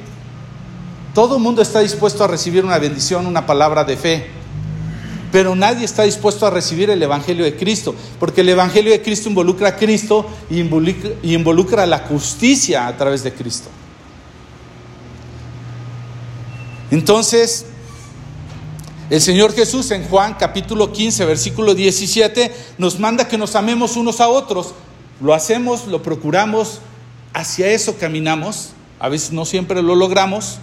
Todo 1.14 1.38
el 1.38 1.44
mundo 1.44 1.62
está 1.62 1.80
dispuesto 1.80 2.24
a 2.24 2.28
recibir 2.28 2.66
una 2.66 2.80
bendición, 2.80 3.26
una 3.28 3.46
palabra 3.46 3.84
de 3.84 3.98
fe, 3.98 4.28
pero 5.34 5.56
nadie 5.56 5.84
está 5.84 6.04
dispuesto 6.04 6.46
a 6.46 6.52
recibir 6.52 6.92
el 6.92 7.02
Evangelio 7.02 7.44
de 7.44 7.56
Cristo, 7.58 7.96
porque 8.20 8.42
el 8.42 8.50
Evangelio 8.50 8.92
de 8.92 9.02
Cristo 9.02 9.30
involucra 9.30 9.70
a 9.70 9.76
Cristo 9.76 10.28
y 10.48 10.60
involucra, 10.60 11.86
y 11.86 11.88
la 11.88 11.98
justicia 12.08 12.86
a 12.86 12.96
través 12.96 13.24
de 13.24 13.34
Cristo. 13.34 13.68
Entonces, 16.92 17.66
el 19.10 19.20
Señor 19.22 19.56
Jesús 19.56 19.90
en 19.90 20.04
Juan 20.04 20.36
capítulo 20.36 20.94
15, 20.94 21.26
versículo 21.26 21.74
17, 21.74 22.54
nos 22.78 23.00
manda 23.00 23.28
que 23.28 23.40
nos 23.40 23.56
amemos 23.56 23.98
unos 23.98 24.22
a 24.22 24.28
otros. 24.28 24.76
Lo 25.20 25.34
hacemos, 25.34 25.88
lo 25.88 26.04
procuramos, 26.04 26.80
hacia 27.34 27.72
eso 27.72 27.98
caminamos. 27.98 28.74
A 29.00 29.10
veces 29.10 29.32
no 29.32 29.46
siempre 29.46 29.82
lo 29.82 29.96
logramos, 29.96 30.60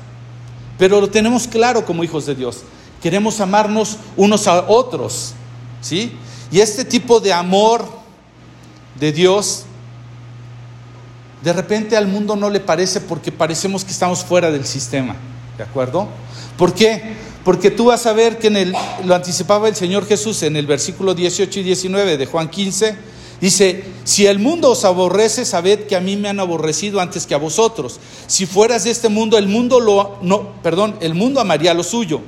pero 0.78 1.00
lo 1.00 1.10
tenemos 1.10 1.48
claro 1.48 1.84
como 1.84 2.04
hijos 2.04 2.24
de 2.26 2.36
Dios. 2.36 2.62
Queremos 3.02 3.40
amarnos 3.40 3.96
unos 4.16 4.46
a 4.46 4.68
otros, 4.68 5.34
¿sí? 5.80 6.12
Y 6.50 6.60
este 6.60 6.84
tipo 6.84 7.20
de 7.20 7.32
amor 7.32 7.84
de 8.98 9.12
Dios, 9.12 9.64
de 11.42 11.52
repente 11.52 11.96
al 11.96 12.08
mundo 12.08 12.36
no 12.36 12.50
le 12.50 12.60
parece 12.60 13.00
porque 13.00 13.32
parecemos 13.32 13.84
que 13.84 13.92
estamos 13.92 14.24
fuera 14.24 14.50
del 14.50 14.66
sistema. 14.66 15.16
¿De 15.56 15.64
acuerdo? 15.64 16.08
¿Por 16.56 16.74
qué? 16.74 17.14
Porque 17.44 17.70
tú 17.70 17.86
vas 17.86 18.04
a 18.06 18.12
ver 18.12 18.38
que 18.38 18.48
en 18.48 18.56
el, 18.56 18.74
lo 19.04 19.14
anticipaba 19.14 19.68
el 19.68 19.76
Señor 19.76 20.06
Jesús 20.06 20.42
en 20.42 20.56
el 20.56 20.66
versículo 20.66 21.14
18 21.14 21.60
y 21.60 21.62
19 21.62 22.18
de 22.18 22.26
Juan 22.26 22.50
15. 22.50 22.96
Dice, 23.40 23.84
si 24.04 24.26
el 24.26 24.38
mundo 24.38 24.72
os 24.72 24.84
aborrece, 24.84 25.46
sabed 25.46 25.86
que 25.86 25.96
a 25.96 26.00
mí 26.00 26.16
me 26.16 26.28
han 26.28 26.40
aborrecido 26.40 27.00
antes 27.00 27.26
que 27.26 27.34
a 27.34 27.38
vosotros. 27.38 27.98
Si 28.26 28.44
fueras 28.44 28.84
de 28.84 28.90
este 28.90 29.08
mundo, 29.08 29.38
el 29.38 29.48
mundo 29.48 29.80
lo 29.80 30.18
no, 30.20 30.60
perdón, 30.62 30.96
el 31.00 31.14
mundo 31.14 31.40
amaría 31.40 31.72
lo 31.72 31.82
suyo. 31.82 32.20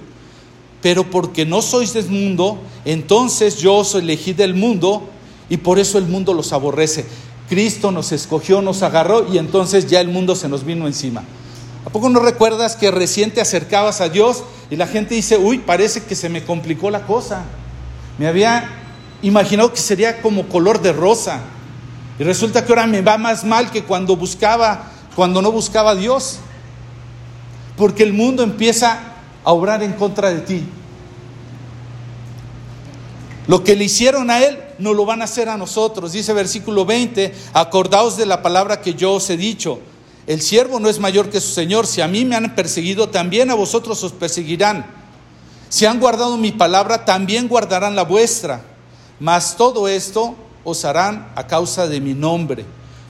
Pero 0.83 1.09
porque 1.11 1.47
no 1.47 1.62
sois 1.62 1.95
del 1.95 2.09
mundo, 2.09 2.59
entonces 2.85 3.59
yo 3.59 3.76
os 3.76 3.95
elegí 3.95 4.33
del 4.33 4.55
mundo 4.55 5.09
y 5.49 5.59
por 5.59 5.78
eso 5.78 5.97
el 5.97 6.07
mundo 6.07 6.35
los 6.35 6.53
aborrece. 6.53 7.07
Cristo 7.49 7.93
nos 7.93 8.12
escogió, 8.12 8.61
nos 8.62 8.83
agarró 8.83 9.33
y 9.33 9.39
entonces 9.39 9.87
ya 9.87 10.01
el 10.01 10.09
mundo 10.09 10.35
se 10.35 10.49
nos 10.49 10.64
vino 10.64 10.87
encima. 10.87 11.22
¿A 11.85 11.91
poco 11.91 12.09
no 12.09 12.20
recuerdas 12.20 12.76
que 12.76 12.91
recién 12.91 13.30
te 13.33 13.41
acercabas 13.41 14.01
a 14.01 14.09
Dios 14.09 14.45
y 14.70 14.76
la 14.76 14.87
gente 14.87 15.14
dice, 15.14 15.37
uy, 15.37 15.59
parece 15.59 16.03
que 16.03 16.14
se 16.14 16.28
me 16.28 16.45
complicó 16.45 16.91
la 16.91 17.07
cosa? 17.07 17.45
Me 18.18 18.26
había 18.26 18.68
imaginado 19.22 19.72
que 19.72 19.80
sería 19.80 20.20
como 20.22 20.49
color 20.49 20.80
de 20.80 20.93
rosa. 20.93 21.41
Y 22.18 22.24
resulta 22.24 22.64
que 22.64 22.72
ahora 22.72 22.87
me 22.87 23.03
va 23.03 23.18
más 23.18 23.45
mal 23.45 23.70
que 23.70 23.85
cuando 23.85 24.16
buscaba, 24.16 24.91
cuando 25.14 25.43
no 25.43 25.53
buscaba 25.53 25.91
a 25.91 25.95
Dios. 25.95 26.39
Porque 27.76 28.03
el 28.03 28.12
mundo 28.12 28.43
empieza 28.43 29.12
a 29.45 29.53
obrar 29.53 29.82
en 29.82 29.93
contra 29.93 30.30
de 30.30 30.40
ti. 30.40 30.64
Lo 33.47 33.64
que 33.64 33.74
le 33.74 33.84
hicieron 33.84 34.30
a 34.30 34.43
él, 34.43 34.59
no 34.78 34.95
lo 34.95 35.05
van 35.05 35.20
a 35.20 35.24
hacer 35.24 35.49
a 35.49 35.57
nosotros. 35.57 36.12
Dice 36.12 36.32
versículo 36.32 36.84
20, 36.84 37.34
acordaos 37.53 38.16
de 38.16 38.26
la 38.26 38.43
palabra 38.43 38.80
que 38.80 38.95
yo 38.95 39.14
os 39.14 39.28
he 39.30 39.36
dicho 39.36 39.80
el 40.26 40.40
siervo 40.40 40.78
no 40.78 40.88
es 40.88 41.01
mayor 41.01 41.30
que 41.30 41.40
su 41.40 41.53
Señor. 41.53 41.86
Si 41.86 42.01
a 42.01 42.09
mí 42.09 42.24
me 42.24 42.36
han 42.36 42.55
perseguido, 42.55 43.09
también 43.09 43.51
a 43.51 43.55
vosotros 43.55 44.03
os 44.05 44.12
perseguirán. 44.12 44.86
Si 45.68 45.86
han 45.86 46.01
guardado 46.01 46.36
mi 46.36 46.53
palabra, 46.53 47.05
también 47.05 47.49
guardarán 47.49 47.97
la 47.97 48.05
vuestra. 48.05 48.62
Mas 49.18 49.57
todo 49.57 49.88
esto 49.88 50.34
os 50.64 50.84
harán 50.84 51.32
a 51.34 51.47
causa 51.47 51.88
de 51.88 52.01
mi 52.01 52.14
nombre, 52.14 52.64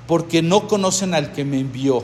porque 0.07 0.43
no 0.43 0.69
conocen 0.69 1.15
al 1.15 1.33
que 1.33 1.45
me 1.45 1.59
envió. 1.59 2.03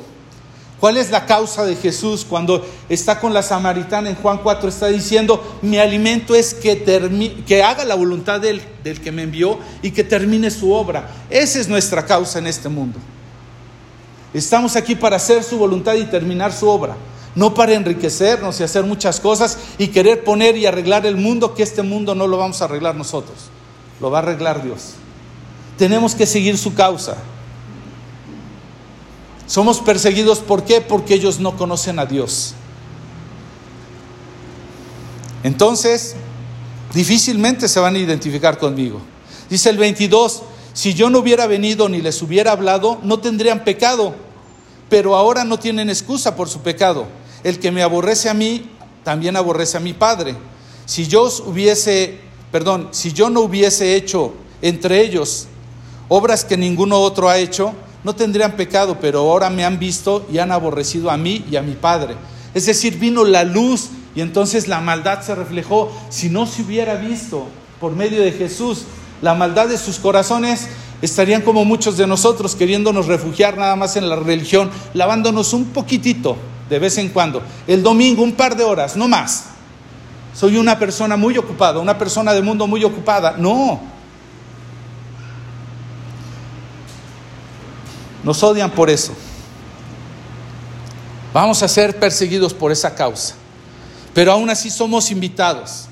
¿Cuál 0.80 0.96
es 0.96 1.10
la 1.10 1.26
causa 1.26 1.64
de 1.64 1.74
Jesús 1.74 2.24
cuando 2.28 2.64
está 2.88 3.18
con 3.18 3.34
la 3.34 3.42
samaritana 3.42 4.10
en 4.10 4.16
Juan 4.16 4.38
4? 4.38 4.68
Está 4.68 4.86
diciendo, 4.86 5.58
mi 5.60 5.78
alimento 5.78 6.36
es 6.36 6.54
que, 6.54 6.84
que 7.46 7.62
haga 7.64 7.84
la 7.84 7.96
voluntad 7.96 8.40
del, 8.40 8.62
del 8.84 9.00
que 9.00 9.10
me 9.10 9.22
envió 9.22 9.58
y 9.82 9.90
que 9.90 10.04
termine 10.04 10.52
su 10.52 10.72
obra. 10.72 11.10
Esa 11.30 11.58
es 11.58 11.68
nuestra 11.68 12.06
causa 12.06 12.38
en 12.38 12.46
este 12.46 12.68
mundo. 12.68 12.98
Estamos 14.32 14.76
aquí 14.76 14.94
para 14.94 15.16
hacer 15.16 15.42
su 15.42 15.58
voluntad 15.58 15.94
y 15.94 16.04
terminar 16.04 16.52
su 16.52 16.68
obra, 16.68 16.96
no 17.34 17.54
para 17.54 17.72
enriquecernos 17.72 18.60
y 18.60 18.62
hacer 18.62 18.84
muchas 18.84 19.18
cosas 19.18 19.58
y 19.78 19.88
querer 19.88 20.22
poner 20.22 20.56
y 20.56 20.66
arreglar 20.66 21.06
el 21.06 21.16
mundo, 21.16 21.54
que 21.54 21.64
este 21.64 21.82
mundo 21.82 22.14
no 22.14 22.28
lo 22.28 22.36
vamos 22.36 22.62
a 22.62 22.66
arreglar 22.66 22.94
nosotros, 22.94 23.36
lo 24.00 24.12
va 24.12 24.18
a 24.18 24.22
arreglar 24.22 24.62
Dios. 24.62 24.92
Tenemos 25.76 26.14
que 26.14 26.26
seguir 26.26 26.56
su 26.56 26.74
causa. 26.74 27.16
Somos 29.48 29.80
perseguidos, 29.80 30.38
¿por 30.38 30.64
qué? 30.64 30.80
Porque 30.80 31.14
ellos 31.14 31.40
no 31.40 31.56
conocen 31.56 31.98
a 31.98 32.06
Dios. 32.06 32.54
Entonces, 35.42 36.14
difícilmente 36.94 37.66
se 37.66 37.80
van 37.80 37.96
a 37.96 37.98
identificar 37.98 38.58
conmigo. 38.58 39.00
Dice 39.50 39.70
el 39.70 39.78
22, 39.78 40.42
si 40.74 40.94
yo 40.94 41.10
no 41.10 41.18
hubiera 41.18 41.46
venido 41.46 41.88
ni 41.88 42.00
les 42.00 42.22
hubiera 42.22 42.52
hablado, 42.52 43.00
no 43.02 43.18
tendrían 43.18 43.64
pecado, 43.64 44.14
pero 44.88 45.16
ahora 45.16 45.44
no 45.44 45.58
tienen 45.58 45.88
excusa 45.88 46.36
por 46.36 46.48
su 46.48 46.60
pecado. 46.60 47.06
El 47.42 47.58
que 47.58 47.72
me 47.72 47.82
aborrece 47.82 48.28
a 48.28 48.34
mí, 48.34 48.68
también 49.02 49.34
aborrece 49.34 49.76
a 49.76 49.80
mi 49.80 49.94
Padre. 49.94 50.36
Si 50.84 51.08
yo 51.08 51.28
hubiese, 51.46 52.20
no 52.52 53.40
hubiese 53.40 53.96
hecho 53.96 54.34
entre 54.60 55.00
ellos 55.00 55.48
obras 56.08 56.44
que 56.44 56.56
ninguno 56.56 56.98
otro 57.00 57.28
ha 57.28 57.38
hecho, 57.38 57.72
no 58.04 58.14
tendrían 58.14 58.52
pecado, 58.52 58.98
pero 59.00 59.20
ahora 59.20 59.50
me 59.50 59.64
han 59.64 59.78
visto 59.78 60.26
y 60.32 60.38
han 60.38 60.52
aborrecido 60.52 61.10
a 61.10 61.16
mí 61.16 61.44
y 61.50 61.56
a 61.56 61.62
mi 61.62 61.74
Padre. 61.74 62.16
Es 62.54 62.66
decir, 62.66 62.98
vino 62.98 63.24
la 63.24 63.44
luz 63.44 63.90
y 64.14 64.20
entonces 64.20 64.68
la 64.68 64.80
maldad 64.80 65.22
se 65.22 65.34
reflejó. 65.34 65.92
Si 66.08 66.28
no 66.28 66.46
se 66.46 66.62
hubiera 66.62 66.94
visto 66.96 67.46
por 67.80 67.92
medio 67.92 68.22
de 68.22 68.32
Jesús, 68.32 68.84
la 69.22 69.34
maldad 69.34 69.68
de 69.68 69.78
sus 69.78 69.98
corazones, 69.98 70.68
estarían 71.02 71.42
como 71.42 71.64
muchos 71.64 71.96
de 71.96 72.06
nosotros 72.06 72.54
queriéndonos 72.54 73.06
refugiar 73.06 73.56
nada 73.56 73.76
más 73.76 73.96
en 73.96 74.08
la 74.08 74.16
religión, 74.16 74.70
lavándonos 74.94 75.52
un 75.52 75.66
poquitito 75.66 76.36
de 76.68 76.78
vez 76.78 76.98
en 76.98 77.08
cuando. 77.08 77.42
El 77.66 77.82
domingo, 77.82 78.22
un 78.22 78.32
par 78.32 78.56
de 78.56 78.64
horas, 78.64 78.96
no 78.96 79.08
más. 79.08 79.46
Soy 80.34 80.56
una 80.56 80.78
persona 80.78 81.16
muy 81.16 81.36
ocupada, 81.36 81.80
una 81.80 81.98
persona 81.98 82.32
de 82.32 82.42
mundo 82.42 82.66
muy 82.66 82.84
ocupada. 82.84 83.36
No. 83.38 83.97
Nos 88.28 88.42
odian 88.42 88.70
por 88.70 88.90
eso. 88.90 89.14
Vamos 91.32 91.62
a 91.62 91.66
ser 91.66 91.98
perseguidos 91.98 92.52
por 92.52 92.70
esa 92.70 92.94
causa. 92.94 93.34
Pero 94.12 94.32
aún 94.32 94.50
así 94.50 94.68
somos 94.68 95.10
invitados 95.10 95.86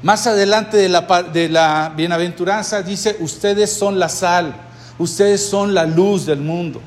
Más 0.00 0.24
adelante 0.28 0.76
de 0.76 0.88
la, 0.88 1.00
de 1.32 1.48
la 1.48 1.92
bienaventuranza 1.96 2.80
dice, 2.80 3.16
ustedes 3.18 3.72
son 3.72 3.98
la 3.98 4.08
sal, 4.08 4.54
ustedes 5.00 5.44
son 5.44 5.74
la 5.74 5.84
luz 5.84 6.26
del 6.26 6.38
mundo. 6.38 6.80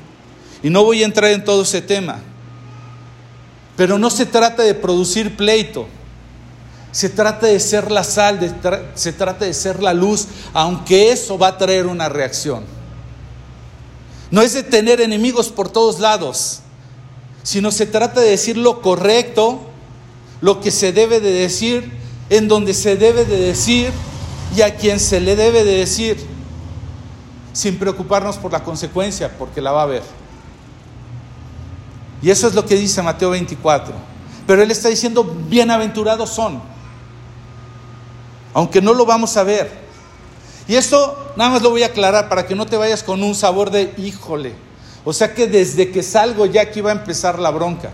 Y 0.62 0.70
no 0.70 0.82
voy 0.84 1.02
a 1.02 1.04
entrar 1.04 1.32
en 1.32 1.44
todo 1.44 1.64
ese 1.64 1.82
tema, 1.82 2.20
pero 3.76 3.98
no 3.98 4.08
se 4.08 4.24
trata 4.24 4.62
de 4.62 4.72
producir 4.72 5.36
pleito, 5.36 5.86
se 6.92 7.10
trata 7.10 7.46
de 7.46 7.60
ser 7.60 7.90
la 7.90 8.04
sal, 8.04 8.38
se 8.94 9.12
trata 9.12 9.44
de 9.44 9.52
ser 9.52 9.82
la 9.82 9.92
luz, 9.92 10.28
aunque 10.54 11.12
eso 11.12 11.36
va 11.36 11.48
a 11.48 11.58
traer 11.58 11.86
una 11.86 12.08
reacción. 12.08 12.77
No 14.30 14.42
es 14.42 14.52
de 14.52 14.62
tener 14.62 15.00
enemigos 15.00 15.48
por 15.48 15.68
todos 15.68 16.00
lados, 16.00 16.60
sino 17.42 17.70
se 17.70 17.86
trata 17.86 18.20
de 18.20 18.30
decir 18.30 18.56
lo 18.56 18.82
correcto, 18.82 19.60
lo 20.40 20.60
que 20.60 20.70
se 20.70 20.92
debe 20.92 21.20
de 21.20 21.32
decir 21.32 21.90
en 22.30 22.46
donde 22.46 22.74
se 22.74 22.96
debe 22.96 23.24
de 23.24 23.38
decir 23.38 23.90
y 24.54 24.60
a 24.62 24.76
quien 24.76 25.00
se 25.00 25.20
le 25.20 25.34
debe 25.34 25.64
de 25.64 25.78
decir, 25.78 26.18
sin 27.52 27.78
preocuparnos 27.78 28.36
por 28.36 28.52
la 28.52 28.62
consecuencia, 28.62 29.36
porque 29.38 29.60
la 29.60 29.72
va 29.72 29.80
a 29.80 29.84
haber. 29.84 30.02
Y 32.20 32.30
eso 32.30 32.48
es 32.48 32.54
lo 32.54 32.66
que 32.66 32.74
dice 32.74 33.02
Mateo 33.02 33.30
24. 33.30 33.94
Pero 34.46 34.62
él 34.62 34.70
está 34.70 34.88
diciendo, 34.88 35.24
bienaventurados 35.24 36.30
son, 36.30 36.60
aunque 38.54 38.80
no 38.80 38.92
lo 38.92 39.06
vamos 39.06 39.36
a 39.36 39.42
ver. 39.42 39.87
Y 40.68 40.76
esto 40.76 41.32
nada 41.36 41.50
más 41.50 41.62
lo 41.62 41.70
voy 41.70 41.82
a 41.82 41.86
aclarar 41.86 42.28
para 42.28 42.46
que 42.46 42.54
no 42.54 42.66
te 42.66 42.76
vayas 42.76 43.02
con 43.02 43.22
un 43.22 43.34
sabor 43.34 43.70
de 43.70 43.92
híjole. 43.96 44.52
O 45.04 45.12
sea 45.12 45.34
que 45.34 45.46
desde 45.46 45.90
que 45.90 46.02
salgo 46.02 46.46
ya 46.46 46.62
aquí 46.62 46.80
va 46.80 46.90
a 46.90 46.94
empezar 46.94 47.38
la 47.38 47.50
bronca. 47.50 47.90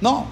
No, 0.00 0.26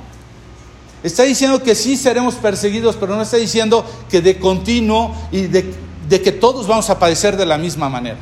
Está 1.02 1.22
diciendo 1.22 1.62
que 1.62 1.74
sí 1.74 1.96
seremos 1.96 2.34
perseguidos, 2.34 2.96
pero 2.96 3.16
no 3.16 3.22
está 3.22 3.38
diciendo 3.38 3.84
que 4.10 4.20
de 4.20 4.38
continuo 4.38 5.14
y 5.32 5.42
de, 5.42 5.74
que 6.08 6.32
todos 6.32 6.66
vamos 6.66 6.90
a 6.90 6.98
padecer 6.98 7.36
de 7.36 7.46
la 7.46 7.56
misma 7.56 7.88
manera. 7.88 8.18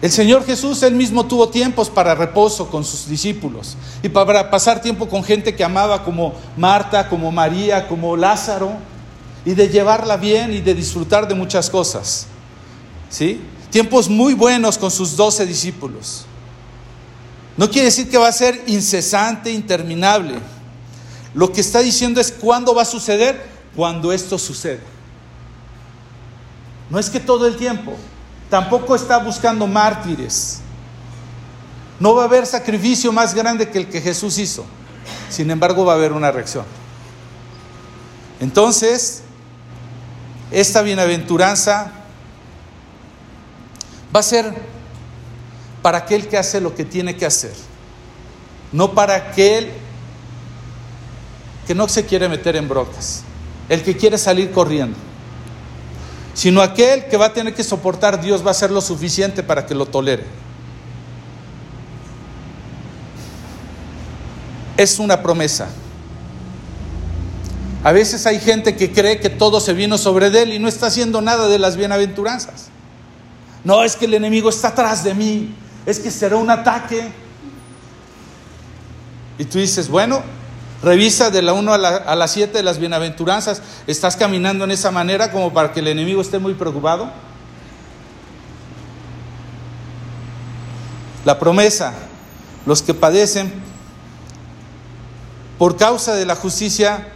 El 0.00 0.10
Señor 0.10 0.46
Jesús, 0.46 0.82
él 0.82 0.94
mismo 0.94 1.26
tuvo 1.26 1.50
tiempos 1.50 1.90
para 1.90 2.14
reposo 2.14 2.70
con 2.70 2.84
sus 2.84 3.06
discípulos 3.06 3.76
y 4.02 4.08
para 4.08 4.50
pasar 4.50 4.80
tiempo 4.80 5.10
con 5.10 5.22
gente 5.22 5.54
que 5.54 5.62
amaba 5.62 6.02
como 6.04 6.32
Marta, 6.56 7.06
como 7.10 7.30
María, 7.30 7.86
como 7.86 8.16
Lázaro, 8.16 8.72
y 9.44 9.54
de 9.54 9.68
llevarla 9.68 10.16
bien 10.16 10.52
y 10.52 10.60
de 10.60 10.74
disfrutar 10.74 11.26
de 11.26 11.34
muchas 11.34 11.70
cosas. 11.70 12.26
¿Sí? 13.08 13.40
Tiempos 13.70 14.08
muy 14.08 14.34
buenos 14.34 14.76
con 14.76 14.90
sus 14.90 15.16
doce 15.16 15.46
discípulos. 15.46 16.26
No 17.56 17.68
quiere 17.70 17.86
decir 17.86 18.08
que 18.08 18.18
va 18.18 18.28
a 18.28 18.32
ser 18.32 18.62
incesante, 18.66 19.50
interminable. 19.50 20.38
Lo 21.34 21.52
que 21.52 21.60
está 21.60 21.80
diciendo 21.80 22.20
es 22.20 22.32
cuándo 22.32 22.74
va 22.74 22.82
a 22.82 22.86
suceder, 22.86 23.44
cuando 23.76 24.12
esto 24.12 24.38
suceda. 24.38 24.80
No 26.90 26.98
es 26.98 27.08
que 27.08 27.20
todo 27.20 27.46
el 27.46 27.56
tiempo. 27.56 27.96
Tampoco 28.48 28.96
está 28.96 29.18
buscando 29.18 29.66
mártires. 29.66 30.60
No 32.00 32.14
va 32.14 32.22
a 32.22 32.26
haber 32.26 32.46
sacrificio 32.46 33.12
más 33.12 33.34
grande 33.34 33.68
que 33.68 33.78
el 33.78 33.88
que 33.88 34.00
Jesús 34.00 34.38
hizo. 34.38 34.64
Sin 35.28 35.50
embargo, 35.50 35.84
va 35.84 35.92
a 35.92 35.96
haber 35.96 36.12
una 36.12 36.32
reacción. 36.32 36.64
Entonces, 38.40 39.22
esta 40.50 40.82
bienaventuranza 40.82 41.92
va 44.14 44.20
a 44.20 44.22
ser 44.22 44.52
para 45.82 45.98
aquel 45.98 46.28
que 46.28 46.36
hace 46.36 46.60
lo 46.60 46.74
que 46.74 46.84
tiene 46.84 47.16
que 47.16 47.26
hacer, 47.26 47.52
no 48.72 48.92
para 48.92 49.14
aquel 49.14 49.70
que 51.66 51.74
no 51.74 51.88
se 51.88 52.04
quiere 52.04 52.28
meter 52.28 52.56
en 52.56 52.68
brocas, 52.68 53.22
el 53.68 53.82
que 53.82 53.96
quiere 53.96 54.18
salir 54.18 54.50
corriendo, 54.50 54.96
sino 56.34 56.60
aquel 56.60 57.06
que 57.06 57.16
va 57.16 57.26
a 57.26 57.32
tener 57.32 57.54
que 57.54 57.64
soportar, 57.64 58.20
Dios 58.20 58.42
va 58.44 58.48
a 58.48 58.50
hacer 58.50 58.70
lo 58.70 58.80
suficiente 58.80 59.42
para 59.42 59.66
que 59.66 59.74
lo 59.74 59.86
tolere. 59.86 60.24
Es 64.76 64.98
una 64.98 65.22
promesa. 65.22 65.68
A 67.82 67.92
veces 67.92 68.26
hay 68.26 68.40
gente 68.40 68.76
que 68.76 68.92
cree 68.92 69.20
que 69.20 69.30
todo 69.30 69.60
se 69.60 69.72
vino 69.72 69.96
sobre 69.96 70.26
él 70.26 70.52
y 70.52 70.58
no 70.58 70.68
está 70.68 70.86
haciendo 70.86 71.20
nada 71.22 71.48
de 71.48 71.58
las 71.58 71.76
bienaventuranzas. 71.76 72.68
No, 73.64 73.84
es 73.84 73.96
que 73.96 74.06
el 74.06 74.14
enemigo 74.14 74.50
está 74.50 74.68
atrás 74.68 75.04
de 75.04 75.14
mí 75.14 75.54
es 75.86 75.98
que 75.98 76.10
será 76.10 76.36
un 76.36 76.50
ataque. 76.50 77.10
Y 79.38 79.44
tú 79.44 79.58
dices, 79.58 79.88
bueno, 79.88 80.22
revisa 80.82 81.30
de 81.30 81.42
la 81.42 81.52
1 81.52 81.72
a 81.72 81.78
la, 81.78 81.96
a 81.96 82.14
la 82.14 82.28
7 82.28 82.52
de 82.52 82.62
las 82.62 82.78
bienaventuranzas, 82.78 83.62
¿estás 83.86 84.16
caminando 84.16 84.64
en 84.64 84.70
esa 84.70 84.90
manera 84.90 85.32
como 85.32 85.52
para 85.52 85.72
que 85.72 85.80
el 85.80 85.88
enemigo 85.88 86.20
esté 86.20 86.38
muy 86.38 86.54
preocupado? 86.54 87.10
La 91.24 91.38
promesa, 91.38 91.94
los 92.66 92.82
que 92.82 92.94
padecen 92.94 93.52
por 95.58 95.76
causa 95.76 96.14
de 96.14 96.24
la 96.24 96.34
justicia 96.34 97.08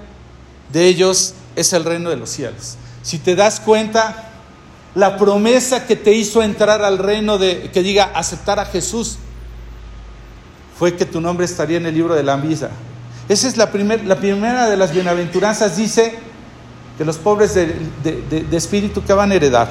de 0.75 0.87
ellos 0.89 1.35
es 1.57 1.73
el 1.73 1.85
reino 1.85 2.11
de 2.11 2.17
los 2.17 2.29
cielos. 2.29 2.75
Si 3.03 3.19
te 3.19 3.37
das 3.37 3.61
cuenta, 3.61 4.33
la 4.97 5.17
promesa 5.17 5.87
que 5.87 5.95
te 5.95 6.13
hizo 6.13 6.43
entrar 6.43 6.83
al 6.83 6.99
reino 6.99 7.39
de, 7.39 7.71
que 7.73 7.83
diga, 7.83 8.11
aceptar 8.15 8.59
a 8.59 8.67
Jesús, 8.67 9.17
fue 10.77 10.97
que 10.97 11.07
tu 11.07 11.21
nombre 11.21 11.47
estaría 11.47 11.77
en 11.77 11.87
el 11.87 11.95
libro 11.95 12.15
de 12.15 12.25
la 12.25 12.37
vida. 12.37 12.71
Esa 13.29 13.47
es 13.47 13.57
la, 13.57 13.71
la 14.05 14.17
primera 14.17 14.69
de 14.69 14.77
las 14.77 14.93
bienaventuranzas, 14.93 15.77
dice 15.77 16.19
que 16.99 17.05
los 17.05 17.19
pobres 17.19 17.55
de, 17.55 17.73
de 18.03 18.57
espíritu 18.57 19.05
que 19.05 19.13
van 19.13 19.31
a 19.31 19.37
heredar. 19.37 19.69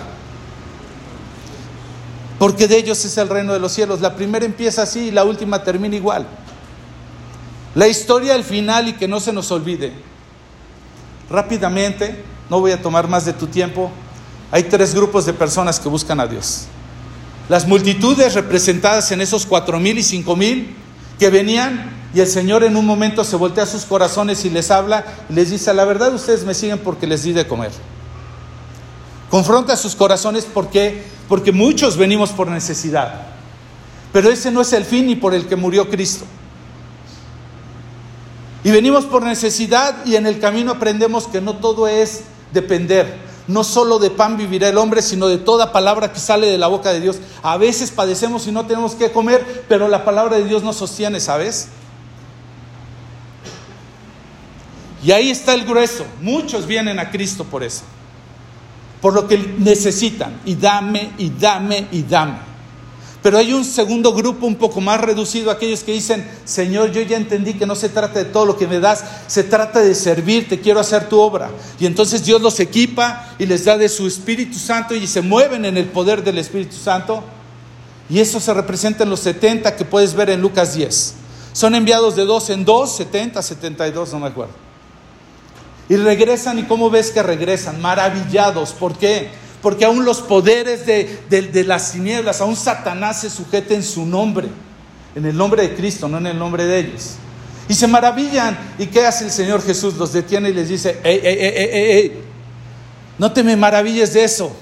Porque 2.39 2.69
de 2.69 2.77
ellos 2.77 3.03
es 3.03 3.17
el 3.17 3.27
reino 3.27 3.51
de 3.51 3.59
los 3.59 3.73
cielos. 3.73 3.99
La 3.99 4.15
primera 4.15 4.45
empieza 4.45 4.83
así 4.83 5.07
y 5.07 5.11
la 5.11 5.25
última 5.25 5.63
termina 5.63 5.95
igual. 5.97 6.25
La 7.75 7.87
historia 7.89 8.35
al 8.35 8.43
final 8.43 8.87
y 8.87 8.93
que 8.93 9.07
no 9.07 9.19
se 9.19 9.33
nos 9.33 9.51
olvide. 9.51 10.12
Rápidamente, 11.29 12.23
no 12.49 12.59
voy 12.59 12.71
a 12.71 12.81
tomar 12.81 13.07
más 13.07 13.25
de 13.25 13.33
tu 13.33 13.47
tiempo, 13.47 13.91
hay 14.51 14.63
tres 14.63 14.93
grupos 14.93 15.25
de 15.25 15.33
personas 15.33 15.79
que 15.79 15.89
buscan 15.89 16.19
a 16.19 16.27
Dios. 16.27 16.65
Las 17.49 17.67
multitudes 17.67 18.35
representadas 18.35 19.11
en 19.11 19.21
esos 19.21 19.45
cuatro 19.45 19.79
mil 19.79 19.97
y 19.97 20.03
cinco 20.03 20.35
mil 20.35 20.75
que 21.19 21.29
venían 21.29 21.91
y 22.13 22.19
el 22.19 22.27
Señor 22.27 22.63
en 22.63 22.75
un 22.75 22.85
momento 22.85 23.23
se 23.23 23.35
voltea 23.35 23.63
a 23.63 23.67
sus 23.67 23.85
corazones 23.85 24.45
y 24.45 24.49
les 24.49 24.69
habla 24.69 25.03
y 25.29 25.33
les 25.33 25.49
dice, 25.49 25.73
la 25.73 25.85
verdad 25.85 26.13
ustedes 26.13 26.45
me 26.45 26.53
siguen 26.53 26.79
porque 26.79 27.07
les 27.07 27.23
di 27.23 27.33
de 27.33 27.47
comer. 27.47 27.71
Confronta 29.29 29.75
sus 29.75 29.95
corazones 29.95 30.45
porque, 30.45 31.03
porque 31.27 31.51
muchos 31.51 31.97
venimos 31.97 32.29
por 32.29 32.47
necesidad. 32.49 33.27
Pero 34.11 34.29
ese 34.29 34.51
no 34.51 34.61
es 34.61 34.71
el 34.73 34.85
fin 34.85 35.07
ni 35.07 35.15
por 35.15 35.33
el 35.33 35.47
que 35.47 35.55
murió 35.55 35.89
Cristo. 35.89 36.25
Y 38.63 38.71
venimos 38.71 39.05
por 39.05 39.23
necesidad 39.23 40.05
y 40.05 40.15
en 40.15 40.25
el 40.25 40.39
camino 40.39 40.71
aprendemos 40.71 41.27
que 41.27 41.41
no 41.41 41.57
todo 41.57 41.87
es 41.87 42.23
depender, 42.53 43.17
no 43.47 43.63
solo 43.63 43.99
de 43.99 44.09
pan 44.09 44.37
vivirá 44.37 44.69
el 44.69 44.77
hombre, 44.77 45.01
sino 45.01 45.27
de 45.27 45.37
toda 45.37 45.73
palabra 45.73 46.13
que 46.13 46.19
sale 46.19 46.47
de 46.47 46.57
la 46.57 46.67
boca 46.67 46.93
de 46.93 47.01
Dios. 47.01 47.17
A 47.41 47.57
veces 47.57 47.91
padecemos 47.91 48.47
y 48.47 48.51
no 48.51 48.65
tenemos 48.65 48.95
que 48.95 49.11
comer, 49.11 49.65
pero 49.67 49.89
la 49.89 50.05
palabra 50.05 50.37
de 50.37 50.45
Dios 50.45 50.63
nos 50.63 50.77
sostiene, 50.77 51.19
¿sabes? 51.19 51.67
Y 55.03 55.11
ahí 55.11 55.29
está 55.29 55.53
el 55.53 55.65
grueso. 55.65 56.05
Muchos 56.21 56.65
vienen 56.65 56.99
a 56.99 57.11
Cristo 57.11 57.43
por 57.43 57.63
eso. 57.63 57.81
Por 59.01 59.13
lo 59.13 59.27
que 59.27 59.37
necesitan. 59.57 60.39
Y 60.45 60.55
dame, 60.55 61.11
y 61.17 61.29
dame, 61.29 61.87
y 61.91 62.03
dame. 62.03 62.52
Pero 63.23 63.37
hay 63.37 63.53
un 63.53 63.63
segundo 63.63 64.13
grupo 64.13 64.45
un 64.45 64.55
poco 64.55 64.81
más 64.81 64.99
reducido, 64.99 65.49
aquellos 65.49 65.81
que 65.81 65.93
dicen, 65.93 66.29
Señor, 66.43 66.91
yo 66.91 67.01
ya 67.01 67.15
entendí 67.15 67.53
que 67.53 67.65
no 67.65 67.73
se 67.73 67.87
trata 67.87 68.19
de 68.19 68.25
todo 68.25 68.45
lo 68.45 68.57
que 68.57 68.67
me 68.67 68.81
das, 68.81 69.05
se 69.27 69.45
trata 69.45 69.79
de 69.79 69.95
servirte, 69.95 70.59
quiero 70.59 70.81
hacer 70.81 71.07
tu 71.07 71.17
obra. 71.17 71.49
Y 71.79 71.85
entonces 71.85 72.25
Dios 72.25 72.41
los 72.41 72.59
equipa 72.59 73.33
y 73.39 73.45
les 73.45 73.63
da 73.63 73.77
de 73.77 73.87
su 73.87 74.07
Espíritu 74.07 74.59
Santo 74.59 74.93
y 74.93 75.07
se 75.07 75.21
mueven 75.21 75.63
en 75.63 75.77
el 75.77 75.85
poder 75.85 76.21
del 76.21 76.37
Espíritu 76.37 76.75
Santo. 76.75 77.23
Y 78.09 78.19
eso 78.19 78.41
se 78.41 78.53
representa 78.53 79.05
en 79.05 79.09
los 79.09 79.21
70 79.21 79.77
que 79.77 79.85
puedes 79.85 80.13
ver 80.13 80.29
en 80.29 80.41
Lucas 80.41 80.75
10. 80.75 81.15
Son 81.53 81.75
enviados 81.75 82.17
de 82.17 82.25
dos 82.25 82.49
en 82.49 82.65
dos, 82.65 82.93
70, 82.97 83.41
72, 83.41 84.11
no 84.11 84.19
me 84.19 84.27
acuerdo. 84.27 84.53
Y 85.87 85.95
regresan 85.95 86.59
y 86.59 86.63
cómo 86.63 86.89
ves 86.89 87.11
que 87.11 87.23
regresan, 87.23 87.79
maravillados. 87.81 88.73
¿Por 88.73 88.97
qué? 88.97 89.29
Porque 89.63 89.85
aún 89.85 90.03
los 90.03 90.19
poderes 90.19 90.85
de, 90.85 91.63
las 91.65 91.93
tinieblas, 91.93 92.41
aún 92.41 92.57
Satanás 92.57 93.21
se 93.21 93.29
sujeta 93.29 93.73
en 93.73 93.81
su 93.81 94.05
nombre, 94.05 94.49
en 95.15 95.25
el 95.25 95.37
nombre 95.37 95.61
de 95.61 95.73
Cristo, 95.73 96.09
no 96.09 96.17
en 96.17 96.27
el 96.27 96.37
nombre 96.37 96.65
de 96.65 96.79
ellos. 96.79 97.11
Y 97.69 97.73
se 97.73 97.87
maravillan. 97.87 98.59
¿Y 98.77 98.87
qué 98.87 99.05
hace 99.05 99.23
el 99.23 99.31
Señor 99.31 99.63
Jesús? 99.63 99.93
Los 99.93 100.11
detiene 100.11 100.49
y 100.49 100.53
les 100.53 100.67
dice, 100.67 100.99
ey, 101.01 101.21
ey, 101.23 101.37
ey, 101.39 101.53
ey, 101.55 101.91
ey, 101.91 102.21
no 103.17 103.31
te 103.31 103.41
me 103.41 103.55
maravilles 103.55 104.13
de 104.13 104.25
eso, 104.25 104.53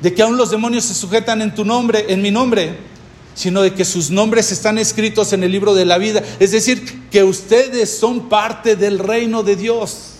de 0.00 0.14
que 0.14 0.22
aún 0.22 0.38
los 0.38 0.50
demonios 0.50 0.86
se 0.86 0.94
sujetan 0.94 1.42
en 1.42 1.54
tu 1.54 1.62
nombre, 1.62 2.06
en 2.08 2.22
mi 2.22 2.30
nombre. 2.30 2.90
sino 3.34 3.60
de 3.62 3.74
que 3.74 3.84
sus 3.84 4.10
nombres 4.10 4.50
están 4.52 4.78
escritos 4.78 5.32
en 5.34 5.42
el 5.42 5.52
libro 5.52 5.74
de 5.74 5.84
la 5.84 5.98
vida. 5.98 6.22
Es 6.38 6.52
decir, 6.52 7.08
que 7.10 7.22
ustedes 7.22 7.98
son 7.98 8.30
parte 8.30 8.76
del 8.76 8.98
reino 8.98 9.42
de 9.42 9.56
Dios. 9.56 10.14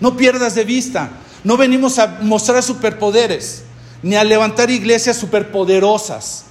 No 0.00 0.16
pierdas 0.16 0.54
de 0.54 0.64
vista. 0.64 1.20
No 1.44 1.58
venimos 1.58 1.98
a 1.98 2.18
mostrar 2.22 2.62
superpoderes, 2.62 3.64
ni 4.02 4.16
a 4.16 4.24
levantar 4.24 4.70
iglesias 4.70 5.18
superpoderosas. 5.18 6.46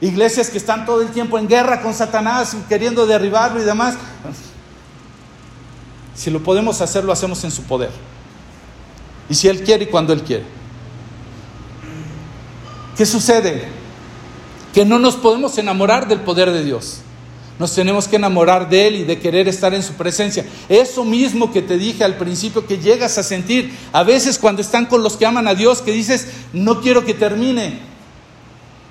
Iglesias 0.00 0.50
que 0.50 0.58
están 0.58 0.84
todo 0.84 1.00
el 1.00 1.08
tiempo 1.08 1.38
en 1.38 1.48
guerra 1.48 1.80
con 1.80 1.94
Satanás, 1.94 2.54
queriendo 2.68 3.06
derribarlo 3.06 3.60
y 3.60 3.64
demás. 3.64 3.96
Si 6.14 6.30
lo 6.30 6.42
podemos 6.42 6.82
hacer, 6.82 7.02
lo 7.02 7.12
hacemos 7.12 7.42
en 7.44 7.50
su 7.50 7.62
poder. 7.62 7.90
Y 9.30 9.34
si 9.34 9.48
Él 9.48 9.64
quiere 9.64 9.84
y 9.84 9.86
cuando 9.88 10.12
Él 10.12 10.22
quiere. 10.22 10.44
¿Qué 12.96 13.06
sucede? 13.06 13.68
Que 14.74 14.84
no 14.84 14.98
nos 14.98 15.16
podemos 15.16 15.56
enamorar 15.56 16.08
del 16.08 16.20
poder 16.20 16.50
de 16.50 16.62
Dios. 16.62 17.00
Nos 17.58 17.74
tenemos 17.74 18.06
que 18.06 18.16
enamorar 18.16 18.68
de 18.68 18.86
Él 18.86 18.96
y 18.96 19.04
de 19.04 19.18
querer 19.18 19.48
estar 19.48 19.72
en 19.72 19.82
su 19.82 19.94
presencia. 19.94 20.44
Eso 20.68 21.04
mismo 21.04 21.52
que 21.52 21.62
te 21.62 21.78
dije 21.78 22.04
al 22.04 22.16
principio 22.16 22.66
que 22.66 22.78
llegas 22.78 23.16
a 23.16 23.22
sentir 23.22 23.74
a 23.92 24.02
veces 24.02 24.38
cuando 24.38 24.60
están 24.60 24.86
con 24.86 25.02
los 25.02 25.16
que 25.16 25.24
aman 25.24 25.48
a 25.48 25.54
Dios, 25.54 25.80
que 25.80 25.92
dices, 25.92 26.28
no 26.52 26.82
quiero 26.82 27.04
que 27.04 27.14
termine. 27.14 27.78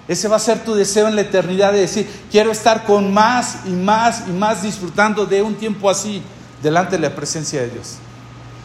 Ese 0.07 0.28
va 0.28 0.38
a 0.38 0.39
ser 0.39 0.63
tu 0.63 0.74
deseo 0.74 1.07
en 1.07 1.16
la 1.16 1.22
eternidad 1.22 1.74
de 1.74 1.80
decir, 1.80 2.07
quiero 2.32 2.51
estar 2.51 2.86
con 2.86 3.13
más 3.13 3.59
y 3.66 3.72
más 3.72 4.24
y 4.28 4.32
más 4.32 4.63
disfrutando 4.63 5.26
de 5.26 5.41
un 5.43 5.55
tiempo 5.55 5.89
así 5.89 6.22
delante 6.63 6.97
de 6.97 7.03
la 7.03 7.16
presencia 7.16 7.61
de 7.61 7.70
Dios. 7.70 7.97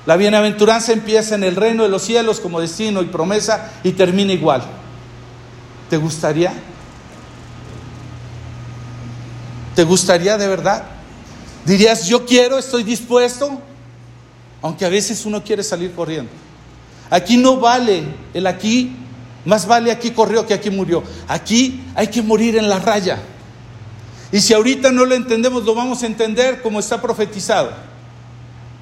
La 0.06 0.16
bienaventuranza 0.16 0.92
empieza 0.92 1.34
en 1.34 1.44
el 1.44 1.56
reino 1.56 1.82
de 1.82 1.90
los 1.90 2.02
cielos 2.02 2.40
como 2.40 2.60
destino 2.60 3.02
y 3.02 3.06
promesa 3.06 3.70
y 3.84 3.92
termina 3.92 4.32
igual. 4.32 4.62
¿Te 5.90 5.98
gustaría? 5.98 6.52
¿Te 9.80 9.84
gustaría 9.84 10.36
de 10.36 10.46
verdad? 10.46 10.84
Dirías, 11.64 12.06
yo 12.06 12.26
quiero, 12.26 12.58
estoy 12.58 12.82
dispuesto, 12.82 13.62
aunque 14.60 14.84
a 14.84 14.90
veces 14.90 15.24
uno 15.24 15.42
quiere 15.42 15.62
salir 15.62 15.94
corriendo. 15.94 16.30
Aquí 17.08 17.38
no 17.38 17.56
vale 17.56 18.04
el 18.34 18.46
aquí, 18.46 18.94
más 19.46 19.66
vale 19.66 19.90
aquí 19.90 20.10
corrió 20.10 20.46
que 20.46 20.52
aquí 20.52 20.68
murió. 20.68 21.02
Aquí 21.26 21.82
hay 21.94 22.08
que 22.08 22.20
morir 22.20 22.58
en 22.58 22.68
la 22.68 22.78
raya. 22.78 23.22
Y 24.30 24.42
si 24.42 24.52
ahorita 24.52 24.92
no 24.92 25.06
lo 25.06 25.14
entendemos, 25.14 25.64
lo 25.64 25.74
vamos 25.74 26.02
a 26.02 26.06
entender 26.06 26.60
como 26.60 26.78
está 26.78 27.00
profetizado. 27.00 27.72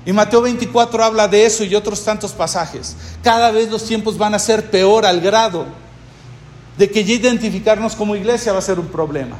Y 0.05 0.12
Mateo 0.12 0.42
24 0.42 1.05
habla 1.05 1.28
de 1.28 1.46
eso 1.46 1.62
y 1.62 1.76
otros 1.76 2.05
tantos 2.05 2.32
pasajes. 2.32 2.96
Cada 3.22 3.53
vez 3.53 3.70
los 3.70 3.84
tiempos 3.84 4.18
van 4.18 4.34
a 4.34 4.40
ser 4.40 4.68
peor 4.68 5.07
al 5.07 5.20
grado 5.20 5.64
de 6.76 6.90
que 6.90 7.05
ya 7.05 7.14
identificarnos 7.14 7.94
como 7.94 8.16
iglesia 8.16 8.53
va 8.53 8.59
a 8.59 8.62
ser 8.62 8.80
un 8.80 8.88
problema. 8.88 9.36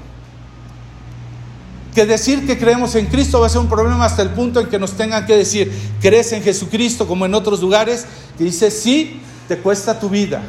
Que 1.95 2.07
decir 2.07 2.47
que 2.47 2.59
creemos 2.59 2.95
en 2.95 3.07
Cristo 3.07 3.41
va 3.41 3.47
a 3.47 3.51
ser 3.51 3.61
un 3.61 3.68
problema 3.68 4.05
hasta 4.05 4.22
el 4.22 4.30
punto 4.30 4.61
en 4.61 4.68
que 4.68 4.78
nos 4.78 4.93
tengan 4.93 5.26
que 5.26 5.36
decir, 5.36 5.72
¿crees 6.01 6.32
en 6.32 6.43
Jesucristo 6.43 7.07
como 7.07 7.26
en 7.26 7.34
otros 7.34 7.61
lugares? 7.61 8.07
Que 8.36 8.45
dice, 8.45 8.70
sí, 8.70 9.20
te 9.49 9.59
cuesta 9.59 9.99
tu 9.99 10.09
vida 10.09 10.43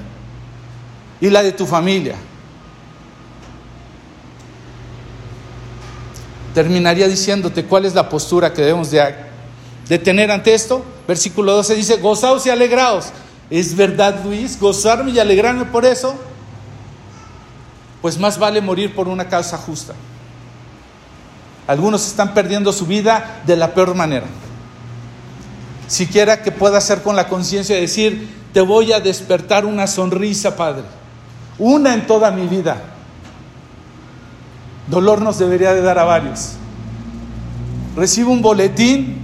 y 1.22 1.30
la 1.30 1.42
de 1.42 1.52
tu 1.52 1.66
familia. 1.66 2.16
Terminaría 6.54 7.08
diciéndote 7.08 7.66
cuál 7.66 7.86
es 7.86 7.96
la 7.96 8.10
postura 8.10 8.54
que 8.54 8.62
debemos 8.62 8.92
de, 8.92 9.16
de 9.88 10.00
tener 10.00 10.30
ante 10.30 10.54
esto. 10.54 10.84
Versículo 11.08 11.54
12 11.54 11.76
dice, 11.76 11.96
gozaos 11.98 12.46
y 12.46 12.50
alegraos. 12.50 13.08
¿Es 13.50 13.76
verdad, 13.76 14.24
Luis? 14.24 14.60
¿Gozarme 14.60 15.12
y 15.12 15.20
alegrarme 15.20 15.66
por 15.66 15.86
eso? 15.86 16.16
pues 18.02 18.18
más 18.18 18.38
vale 18.40 18.62
morir 18.62 18.96
por 18.96 19.08
una 19.08 19.28
causa 19.28 19.58
justa. 19.58 19.94
Algunos 21.70 22.07
están 22.07 22.34
perdiendo 22.34 22.74
su 22.74 22.88
vida 22.88 23.43
de 23.45 23.55
la 23.55 23.76
peor 23.76 23.93
manera. 23.93 24.26
Siquiera 25.88 26.41
que 26.41 26.51
pueda 26.51 26.82
ser 26.82 27.03
con 27.03 27.15
la 27.15 27.28
conciencia 27.28 27.76
de 27.76 27.82
decir, 27.82 28.28
te 28.51 28.59
voy 28.59 28.91
a 28.91 28.99
despertar 28.99 29.67
una 29.67 29.86
sonrisa, 29.86 30.55
Padre. 30.55 30.82
Una 31.59 31.93
en 31.93 32.07
toda 32.07 32.32
mi 32.32 32.47
vida. 32.47 32.82
Dolor 34.88 35.22
nos 35.22 35.38
debería 35.38 35.72
de 35.76 35.84
dar 35.84 35.99
a 35.99 36.05
varios. 36.05 36.53
Recibo 37.95 38.32
un 38.32 38.41
boletín 38.41 39.20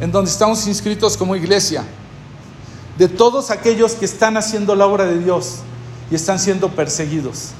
en 0.00 0.10
donde 0.10 0.28
estamos 0.28 0.66
inscritos 0.66 1.16
como 1.16 1.36
iglesia 1.36 1.84
de 2.98 3.06
todos 3.06 3.52
aquellos 3.52 3.92
que 3.92 4.06
están 4.06 4.36
haciendo 4.36 4.74
la 4.74 4.86
obra 4.86 5.04
de 5.04 5.20
Dios 5.20 5.58
y 6.10 6.16
están 6.16 6.40
siendo 6.40 6.68
perseguidos. 6.70 7.50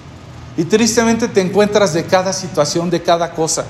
Y 0.57 0.65
tristemente 0.65 1.29
te 1.29 1.41
encuentras 1.41 1.95
de 1.95 2.05
cada 2.05 2.33
situación, 2.33 2.91
de 2.91 3.01
cada 3.01 3.31
cosa. 3.31 3.67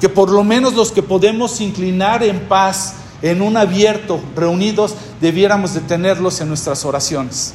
Que 0.00 0.08
por 0.08 0.30
lo 0.30 0.42
menos 0.42 0.74
los 0.74 0.92
que 0.92 1.02
podemos 1.02 1.60
inclinar 1.60 2.22
en 2.22 2.48
paz, 2.48 2.94
en 3.22 3.42
un 3.42 3.56
abierto, 3.56 4.20
reunidos, 4.34 4.94
debiéramos 5.20 5.74
de 5.74 5.80
tenerlos 5.80 6.40
en 6.40 6.48
nuestras 6.48 6.84
oraciones. 6.84 7.52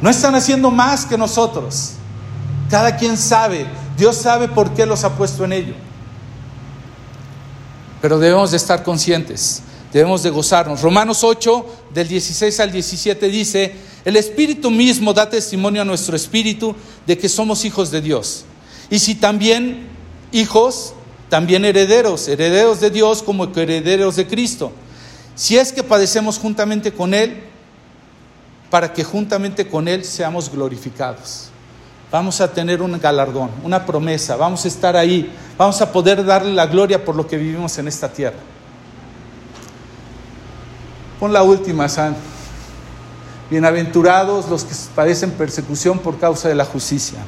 No 0.00 0.10
están 0.10 0.34
haciendo 0.34 0.70
más 0.70 1.04
que 1.04 1.18
nosotros. 1.18 1.92
Cada 2.70 2.96
quien 2.96 3.16
sabe, 3.16 3.66
Dios 3.96 4.16
sabe 4.16 4.48
por 4.48 4.72
qué 4.74 4.86
los 4.86 5.04
ha 5.04 5.16
puesto 5.16 5.44
en 5.44 5.52
ello. 5.52 5.74
Pero 8.00 8.18
debemos 8.18 8.50
de 8.50 8.56
estar 8.56 8.82
conscientes, 8.82 9.62
debemos 9.92 10.22
de 10.22 10.30
gozarnos. 10.30 10.80
Romanos 10.80 11.22
8, 11.22 11.66
del 11.92 12.08
16 12.08 12.60
al 12.60 12.72
17 12.72 13.28
dice, 13.28 13.74
el 14.04 14.16
Espíritu 14.16 14.70
mismo 14.70 15.12
da 15.12 15.28
testimonio 15.28 15.82
a 15.82 15.84
nuestro 15.84 16.16
espíritu 16.16 16.74
de 17.06 17.18
que 17.18 17.28
somos 17.28 17.64
hijos 17.66 17.90
de 17.90 18.00
Dios. 18.00 18.44
Y 18.88 18.98
si 18.98 19.16
también 19.16 19.89
hijos, 20.32 20.94
también 21.28 21.64
herederos, 21.64 22.28
herederos 22.28 22.80
de 22.80 22.90
Dios 22.90 23.22
como 23.22 23.44
herederos 23.44 24.16
de 24.16 24.26
Cristo. 24.26 24.72
Si 25.34 25.56
es 25.56 25.72
que 25.72 25.82
padecemos 25.82 26.38
juntamente 26.38 26.92
con 26.92 27.14
Él, 27.14 27.44
para 28.70 28.92
que 28.92 29.04
juntamente 29.04 29.68
con 29.68 29.88
Él 29.88 30.04
seamos 30.04 30.50
glorificados. 30.50 31.48
Vamos 32.10 32.40
a 32.40 32.52
tener 32.52 32.82
un 32.82 32.98
galardón, 32.98 33.50
una 33.62 33.86
promesa, 33.86 34.36
vamos 34.36 34.64
a 34.64 34.68
estar 34.68 34.96
ahí, 34.96 35.32
vamos 35.56 35.80
a 35.80 35.92
poder 35.92 36.24
darle 36.24 36.52
la 36.52 36.66
gloria 36.66 37.04
por 37.04 37.14
lo 37.14 37.26
que 37.26 37.36
vivimos 37.36 37.78
en 37.78 37.88
esta 37.88 38.08
tierra. 38.08 38.38
Pon 41.20 41.32
la 41.32 41.42
última, 41.42 41.88
San. 41.88 42.16
Bienaventurados 43.50 44.48
los 44.48 44.64
que 44.64 44.74
padecen 44.94 45.32
persecución 45.32 45.98
por 45.98 46.18
causa 46.18 46.48
de 46.48 46.54
la 46.54 46.64
justicia, 46.64 47.18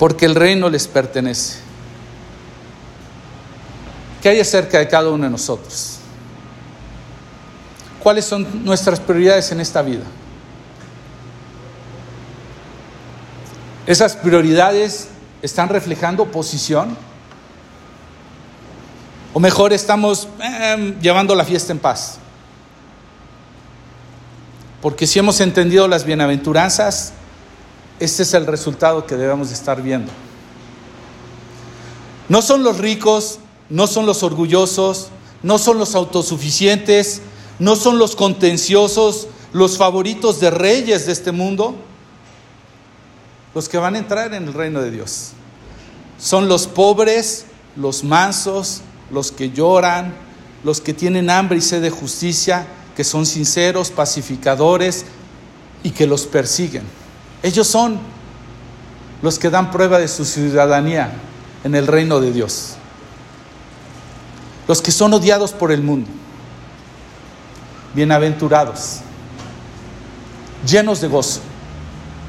porque 0.00 0.24
el 0.24 0.34
reino 0.34 0.70
les 0.70 0.88
pertenece. 0.88 1.58
¿Qué 4.22 4.30
hay 4.30 4.40
acerca 4.40 4.78
de 4.78 4.88
cada 4.88 5.10
uno 5.10 5.24
de 5.24 5.30
nosotros? 5.30 5.98
¿Cuáles 8.02 8.24
son 8.24 8.64
nuestras 8.64 8.98
prioridades 8.98 9.52
en 9.52 9.60
esta 9.60 9.82
vida? 9.82 10.04
¿Esas 13.86 14.16
prioridades 14.16 15.08
están 15.42 15.68
reflejando 15.68 16.24
posición? 16.24 16.96
¿O 19.34 19.38
mejor 19.38 19.74
estamos 19.74 20.28
eh, 20.42 20.96
llevando 21.02 21.34
la 21.34 21.44
fiesta 21.44 21.72
en 21.72 21.78
paz? 21.78 22.16
Porque 24.80 25.06
si 25.06 25.18
hemos 25.18 25.40
entendido 25.40 25.86
las 25.86 26.04
bienaventuranzas, 26.06 27.12
este 28.00 28.22
es 28.22 28.34
el 28.34 28.46
resultado 28.46 29.06
que 29.06 29.14
debemos 29.14 29.48
de 29.48 29.54
estar 29.54 29.82
viendo. 29.82 30.10
No 32.30 32.42
son 32.42 32.62
los 32.62 32.78
ricos, 32.78 33.38
no 33.68 33.86
son 33.86 34.06
los 34.06 34.22
orgullosos, 34.22 35.08
no 35.42 35.58
son 35.58 35.78
los 35.78 35.94
autosuficientes, 35.94 37.20
no 37.58 37.76
son 37.76 37.98
los 37.98 38.16
contenciosos, 38.16 39.28
los 39.52 39.76
favoritos 39.76 40.40
de 40.40 40.50
reyes 40.50 41.06
de 41.06 41.12
este 41.12 41.30
mundo, 41.30 41.76
los 43.54 43.68
que 43.68 43.78
van 43.78 43.96
a 43.96 43.98
entrar 43.98 44.32
en 44.32 44.44
el 44.44 44.54
reino 44.54 44.80
de 44.80 44.90
Dios. 44.90 45.32
Son 46.18 46.48
los 46.48 46.66
pobres, 46.66 47.46
los 47.76 48.02
mansos, 48.02 48.80
los 49.10 49.30
que 49.30 49.50
lloran, 49.50 50.14
los 50.64 50.80
que 50.80 50.94
tienen 50.94 51.28
hambre 51.28 51.58
y 51.58 51.60
sed 51.60 51.82
de 51.82 51.90
justicia, 51.90 52.66
que 52.96 53.04
son 53.04 53.26
sinceros, 53.26 53.90
pacificadores 53.90 55.04
y 55.82 55.90
que 55.90 56.06
los 56.06 56.26
persiguen. 56.26 56.99
Ellos 57.42 57.66
son 57.66 57.98
los 59.22 59.38
que 59.38 59.50
dan 59.50 59.70
prueba 59.70 59.98
de 59.98 60.08
su 60.08 60.24
ciudadanía 60.24 61.12
en 61.64 61.74
el 61.74 61.86
reino 61.86 62.20
de 62.20 62.32
Dios. 62.32 62.74
Los 64.68 64.82
que 64.82 64.92
son 64.92 65.12
odiados 65.14 65.52
por 65.52 65.72
el 65.72 65.82
mundo. 65.82 66.08
Bienaventurados, 67.94 68.98
llenos 70.64 71.00
de 71.00 71.08
gozo. 71.08 71.40